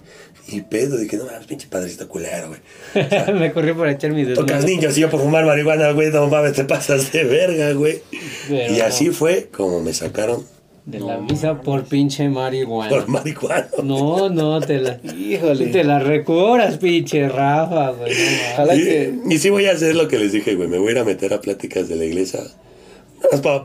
Y 0.47 0.61
pedo, 0.61 0.97
dije, 0.97 1.17
no 1.17 1.25
mames, 1.25 1.45
pinche 1.47 1.67
padrecito 1.69 2.07
culero, 2.09 2.49
güey. 2.49 3.33
me 3.33 3.53
corrí 3.53 3.73
por 3.73 3.87
echar 3.87 4.11
mi 4.11 4.25
Tocas 4.33 4.65
niños 4.65 4.97
y 4.97 5.01
yo 5.01 5.09
por 5.09 5.21
fumar 5.21 5.45
marihuana, 5.45 5.91
güey, 5.91 6.11
no 6.11 6.27
mames, 6.27 6.53
te 6.53 6.65
pasas 6.65 7.11
de 7.11 7.23
verga, 7.23 7.71
güey. 7.73 8.01
Pero 8.49 8.73
Y 8.73 8.81
así 8.81 9.11
fue 9.11 9.49
como 9.55 9.79
me 9.81 9.93
sacaron 9.93 10.45
De 10.85 10.99
la 10.99 11.17
misa 11.17 11.61
por 11.61 11.85
pinche 11.85 12.27
marihuana. 12.27 12.89
por 12.89 13.07
marihuana. 13.07 13.67
No, 13.83 14.29
no, 14.29 14.59
te 14.59 14.79
la... 14.79 14.99
Híjole. 15.17 15.67
Te 15.67 15.83
la 15.85 15.99
recuras, 15.99 16.77
pinche 16.77 17.29
Rafa, 17.29 17.91
güey. 17.91 18.13
no 18.57 18.75
Y, 18.75 18.83
que. 18.83 19.13
y 19.29 19.37
sí 19.37 19.49
voy 19.49 19.67
a 19.67 19.71
hacer 19.71 19.95
lo 19.95 20.09
que 20.09 20.19
les 20.19 20.33
dije, 20.33 20.55
güey. 20.55 20.67
Me 20.67 20.77
voy 20.77 20.89
a 20.89 20.91
ir 20.91 20.97
a 20.99 21.03
meter 21.05 21.33
a 21.33 21.39
pláticas 21.39 21.87
de 21.87 21.95
la 21.95 22.03
iglesia. 22.03 22.41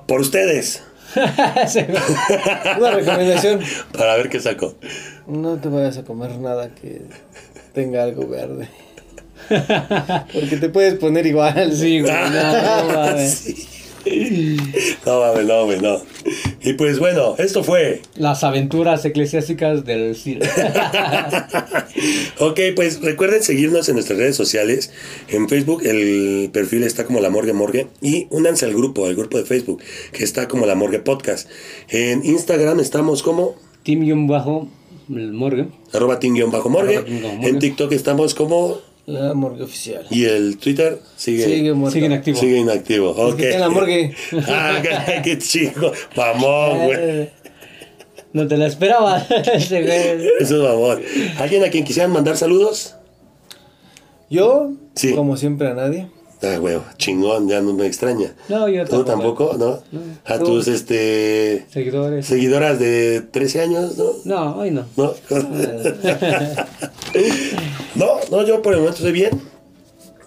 Por 0.06 0.20
ustedes. 0.20 0.82
Una 2.78 2.90
recomendación. 2.90 3.60
Para 3.92 4.16
ver 4.16 4.28
qué 4.28 4.40
saco. 4.40 4.74
No 5.26 5.56
te 5.56 5.68
vayas 5.68 5.98
a 5.98 6.04
comer 6.04 6.38
nada 6.38 6.68
que 6.74 7.02
tenga 7.74 8.02
algo 8.02 8.28
verde. 8.28 8.68
Porque 9.48 10.56
te 10.60 10.68
puedes 10.68 10.94
poner 10.94 11.26
igual. 11.26 11.72
Sí, 11.74 12.00
güey, 12.00 12.12
no, 12.12 12.84
no 12.84 12.94
mames. 12.94 13.34
Sí. 13.34 13.68
No 15.06 15.20
mames, 15.20 15.46
no, 15.46 15.64
güey, 15.64 15.80
no. 15.80 16.00
Y 16.62 16.74
pues 16.74 16.98
bueno, 16.98 17.34
esto 17.38 17.62
fue. 17.62 18.02
Las 18.16 18.44
aventuras 18.44 19.04
eclesiásticas 19.04 19.84
del 19.84 20.16
Cid. 20.16 20.42
Ok, 22.40 22.60
pues 22.76 23.00
recuerden 23.00 23.42
seguirnos 23.42 23.88
en 23.88 23.96
nuestras 23.96 24.18
redes 24.18 24.36
sociales. 24.36 24.92
En 25.28 25.48
Facebook 25.48 25.82
el 25.84 26.50
perfil 26.52 26.84
está 26.84 27.04
como 27.04 27.20
La 27.20 27.30
Morgue 27.30 27.52
Morgue. 27.52 27.88
Y 28.00 28.28
únanse 28.30 28.64
al 28.64 28.74
grupo, 28.74 29.06
al 29.06 29.16
grupo 29.16 29.38
de 29.38 29.44
Facebook, 29.44 29.82
que 30.12 30.22
está 30.22 30.46
como 30.46 30.64
La 30.66 30.76
Morgue 30.76 31.00
Podcast. 31.00 31.48
En 31.88 32.24
Instagram 32.24 32.78
estamos 32.78 33.22
como 33.24 33.56
Team 33.82 34.28
bajo 34.28 34.68
el 35.08 35.32
morgue. 35.32 35.68
arroba 35.92 36.20
tin-morgue. 36.20 37.04
En 37.42 37.58
TikTok 37.58 37.92
estamos 37.92 38.34
como... 38.34 38.78
La 39.08 39.32
morgue 39.32 39.62
oficial. 39.64 40.06
Y 40.10 40.26
el 40.26 40.58
Twitter 40.58 40.98
sigue... 41.16 41.46
Sigue 41.46 41.72
muerto. 41.72 41.94
Siguen 41.94 42.12
activos. 42.12 42.40
Sigue 42.40 42.58
inactivo. 42.58 43.10
Ok. 43.12 43.40
En 43.40 43.60
la 43.60 43.70
morgue. 43.70 44.14
ah, 44.48 44.82
qué, 45.24 45.38
chico. 45.38 45.90
Mamón, 46.14 46.78
güey. 46.84 47.30
No 48.34 48.46
te 48.46 48.58
la 48.58 48.66
esperaba. 48.66 49.16
ese 49.54 49.80
güey. 49.82 50.28
Eso 50.40 50.56
es 50.56 50.62
mamón. 50.62 51.00
¿Alguien 51.38 51.64
a 51.64 51.70
quien 51.70 51.84
quisieran 51.84 52.12
mandar 52.12 52.36
saludos? 52.36 52.96
Yo, 54.28 54.72
Sí. 54.94 55.14
como 55.14 55.38
siempre, 55.38 55.68
a 55.68 55.74
nadie. 55.74 56.10
Ah, 56.40 56.56
güey, 56.58 56.78
chingón, 56.98 57.48
ya 57.48 57.60
no 57.60 57.72
me 57.72 57.84
extraña. 57.86 58.32
No, 58.48 58.68
yo 58.68 58.84
¿Tú 58.84 59.02
tampoco. 59.04 59.48
tampoco? 59.56 59.82
¿No? 59.92 60.00
A 60.24 60.38
Tú. 60.38 60.44
tus, 60.44 60.68
este... 60.68 61.66
Seguidores. 61.70 62.26
Seguidoras 62.26 62.78
de 62.78 63.22
13 63.22 63.60
años, 63.62 63.98
¿no? 63.98 64.04
No, 64.24 64.56
hoy 64.58 64.70
no. 64.70 64.84
¿No? 64.96 65.14
no, 67.96 68.06
no, 68.30 68.46
yo 68.46 68.62
por 68.62 68.74
el 68.74 68.80
momento 68.80 68.98
estoy 68.98 69.12
bien. 69.12 69.40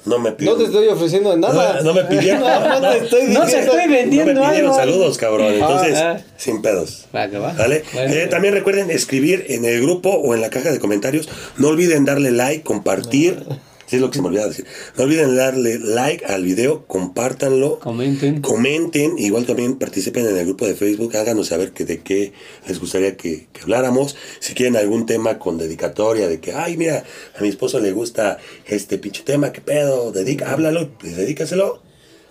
No 0.04 0.18
me 0.18 0.32
No 0.32 0.38
pidieron. 0.38 0.58
te 0.60 0.66
estoy 0.66 0.88
ofreciendo 0.88 1.38
nada. 1.38 1.76
No, 1.76 1.84
no 1.84 1.94
me 1.94 2.04
pidieron. 2.06 2.42
No, 2.72 2.80
no 2.80 2.90
te 2.92 2.98
estoy 3.04 3.24
No 3.28 3.42
te 3.42 3.46
diciendo. 3.46 3.72
estoy 3.74 3.88
No 3.88 3.94
vendiendo 3.94 4.42
me 4.42 4.50
pidieron 4.50 4.72
algo. 4.72 4.76
saludos, 4.76 5.18
cabrón. 5.20 5.54
Entonces, 5.54 5.96
Ah, 5.98 6.18
ah. 6.20 6.24
sin 6.38 6.62
pedos. 6.64 7.06
Va, 7.16 7.30
que 7.30 7.38
va. 7.38 7.54
¿Vale? 7.54 7.84
Bueno. 7.94 8.14
Eh, 8.14 8.28
también 8.28 8.56
recuerden 8.56 8.90
escribir 8.90 9.46
en 9.50 9.64
el 9.64 9.80
grupo 9.82 10.10
o 10.10 10.34
en 10.34 10.42
la 10.42 10.50
caja 10.50 10.72
de 10.72 10.80
comentarios. 10.80 11.30
No 11.58 11.68
olviden 11.68 12.04
darle 12.04 12.32
like, 12.32 12.64
compartir. 12.64 13.46
Sí, 13.92 13.98
es 13.98 14.02
lo 14.02 14.10
que 14.10 14.16
se 14.16 14.22
me 14.22 14.30
olvidaba 14.30 14.48
decir. 14.48 14.66
No 14.98 15.04
olviden 15.04 15.36
darle 15.36 15.78
like 15.78 16.26
al 16.26 16.44
video, 16.46 16.86
compártanlo. 16.88 17.78
Comenten. 17.80 18.42
Comenten, 18.42 19.20
igual 19.20 19.46
también 19.46 19.78
participen 19.78 20.26
en 20.26 20.38
el 20.38 20.46
grupo 20.46 20.66
de 20.66 20.76
Facebook, 20.76 21.14
háganos 21.18 21.48
saber 21.48 21.74
que 21.74 21.84
de 21.84 22.00
qué 22.00 22.32
les 22.70 22.80
gustaría 22.80 23.18
que, 23.18 23.48
que 23.52 23.62
habláramos. 23.64 24.16
Si 24.40 24.54
quieren 24.54 24.78
algún 24.78 25.06
tema 25.06 25.40
con 25.40 25.58
dedicatoria, 25.58 26.30
de 26.30 26.40
que, 26.40 26.54
ay, 26.54 26.78
mira, 26.78 27.04
a 27.38 27.42
mi 27.42 27.50
esposo 27.50 27.82
le 27.82 27.92
gusta 27.92 28.38
este 28.66 28.98
pinche 28.98 29.24
tema, 29.24 29.52
qué 29.52 29.60
pedo, 29.60 30.14
dedica, 30.14 30.54
háblalo, 30.54 30.88
pues, 30.98 31.18
dedícaselo. 31.18 31.84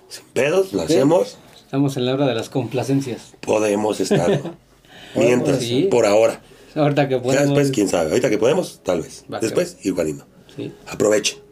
Sin 0.08 0.24
pedos, 0.32 0.72
lo 0.72 0.80
hacemos, 0.80 1.36
Estamos 1.66 1.98
en 1.98 2.06
la 2.06 2.14
hora 2.14 2.26
de 2.26 2.34
las 2.34 2.48
complacencias. 2.48 3.34
podemos 3.42 4.00
estarlo. 4.00 4.56
Mientras, 5.14 5.58
Sí. 5.58 5.88
por 5.90 6.06
ahora. 6.06 6.40
Ahorita 6.74 7.06
que 7.06 7.16
Ya 7.16 7.22
podemos. 7.22 7.44
después, 7.48 7.70
quién 7.70 7.88
sabe. 7.90 8.08
Ahorita 8.12 8.30
que 8.30 8.38
podemos, 8.38 8.80
tal 8.82 9.02
vez. 9.02 9.24
Va, 9.30 9.40
Después, 9.40 9.76
igual 9.82 10.08
y 10.08 10.12
no. 10.14 10.24
Sí. 10.56 10.72
Aprovechen. 10.86 11.49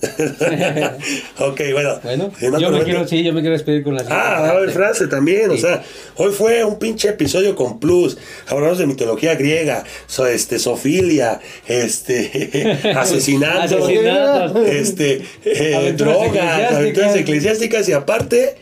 ok, 1.38 1.60
bueno. 1.72 2.00
Bueno, 2.02 2.32
no, 2.50 2.58
yo 2.58 2.70
me 2.70 2.82
quiero, 2.84 3.06
sí, 3.06 3.22
yo 3.22 3.32
me 3.32 3.40
quiero 3.40 3.54
despedir 3.54 3.82
con 3.82 3.94
la 3.94 4.04
Ah, 4.08 4.50
a 4.50 4.54
ver, 4.54 4.70
frase. 4.70 5.06
también, 5.08 5.50
o 5.50 5.56
sea, 5.56 5.82
hoy 6.16 6.32
fue 6.32 6.64
un 6.64 6.78
pinche 6.78 7.08
episodio 7.08 7.54
con 7.54 7.78
plus. 7.80 8.16
Hablamos 8.48 8.78
de 8.78 8.86
mitología 8.86 9.34
griega, 9.34 9.84
so, 10.06 10.26
este, 10.26 10.58
sofilia, 10.58 11.40
este, 11.66 12.78
asesinato, 12.96 13.78
Asesinatos. 13.84 14.66
este, 14.68 15.22
eh, 15.44 15.94
drogas, 15.96 16.72
aventuras 16.72 17.16
eclesiásticas 17.16 17.88
y 17.88 17.92
aparte, 17.92 18.56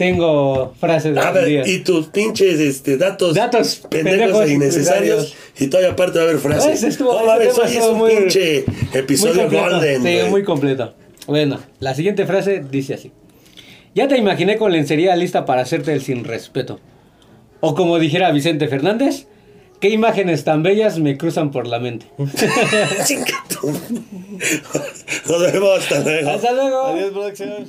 Tengo 0.00 0.72
frases 0.80 1.14
de 1.14 1.20
a 1.20 1.30
ver, 1.30 1.44
día. 1.44 1.62
y 1.68 1.80
tus 1.80 2.06
pinches 2.06 2.58
este, 2.58 2.96
datos, 2.96 3.34
Datos 3.34 3.82
pendejos 3.90 4.18
pendejos 4.18 4.48
e 4.48 4.52
innecesarios. 4.54 5.34
Y 5.58 5.66
todavía 5.66 5.92
aparte 5.92 6.18
va 6.18 6.24
a 6.24 6.28
haber 6.28 6.40
frases. 6.40 6.82
Estuvo- 6.82 7.22
mames, 7.26 7.48
tema 7.54 7.64
hoy 7.68 7.76
es 7.76 7.84
un 7.84 7.98
muy- 7.98 8.16
pinche 8.16 8.64
episodio 8.94 9.34
Muy 9.34 9.42
completo. 9.58 9.70
golden. 9.76 10.02
Sí, 10.02 10.18
muy 10.30 10.42
completo. 10.42 10.94
Bueno, 11.26 11.60
la 11.80 11.94
siguiente 11.94 12.24
frase 12.24 12.64
dice 12.70 12.94
así. 12.94 13.12
Ya 13.94 14.08
te 14.08 14.16
imaginé 14.16 14.56
con 14.56 14.72
lencería 14.72 15.14
lista 15.16 15.44
para 15.44 15.60
hacerte 15.60 15.92
el 15.92 16.00
sin 16.00 16.24
respeto. 16.24 16.80
O 17.60 17.74
como 17.74 17.98
dijera 17.98 18.32
Vicente 18.32 18.68
Fernández, 18.68 19.26
qué 19.80 19.90
imágenes 19.90 20.44
tan 20.44 20.62
bellas 20.62 20.98
me 20.98 21.18
cruzan 21.18 21.50
por 21.50 21.66
la 21.66 21.78
mente. 21.78 22.06
Nos 22.16 22.32
vemos, 25.52 25.78
hasta 25.78 26.00
luego. 26.00 26.30
Hasta 26.30 26.52
luego. 26.52 26.86
Adiós, 26.86 27.10
producción. 27.12 27.66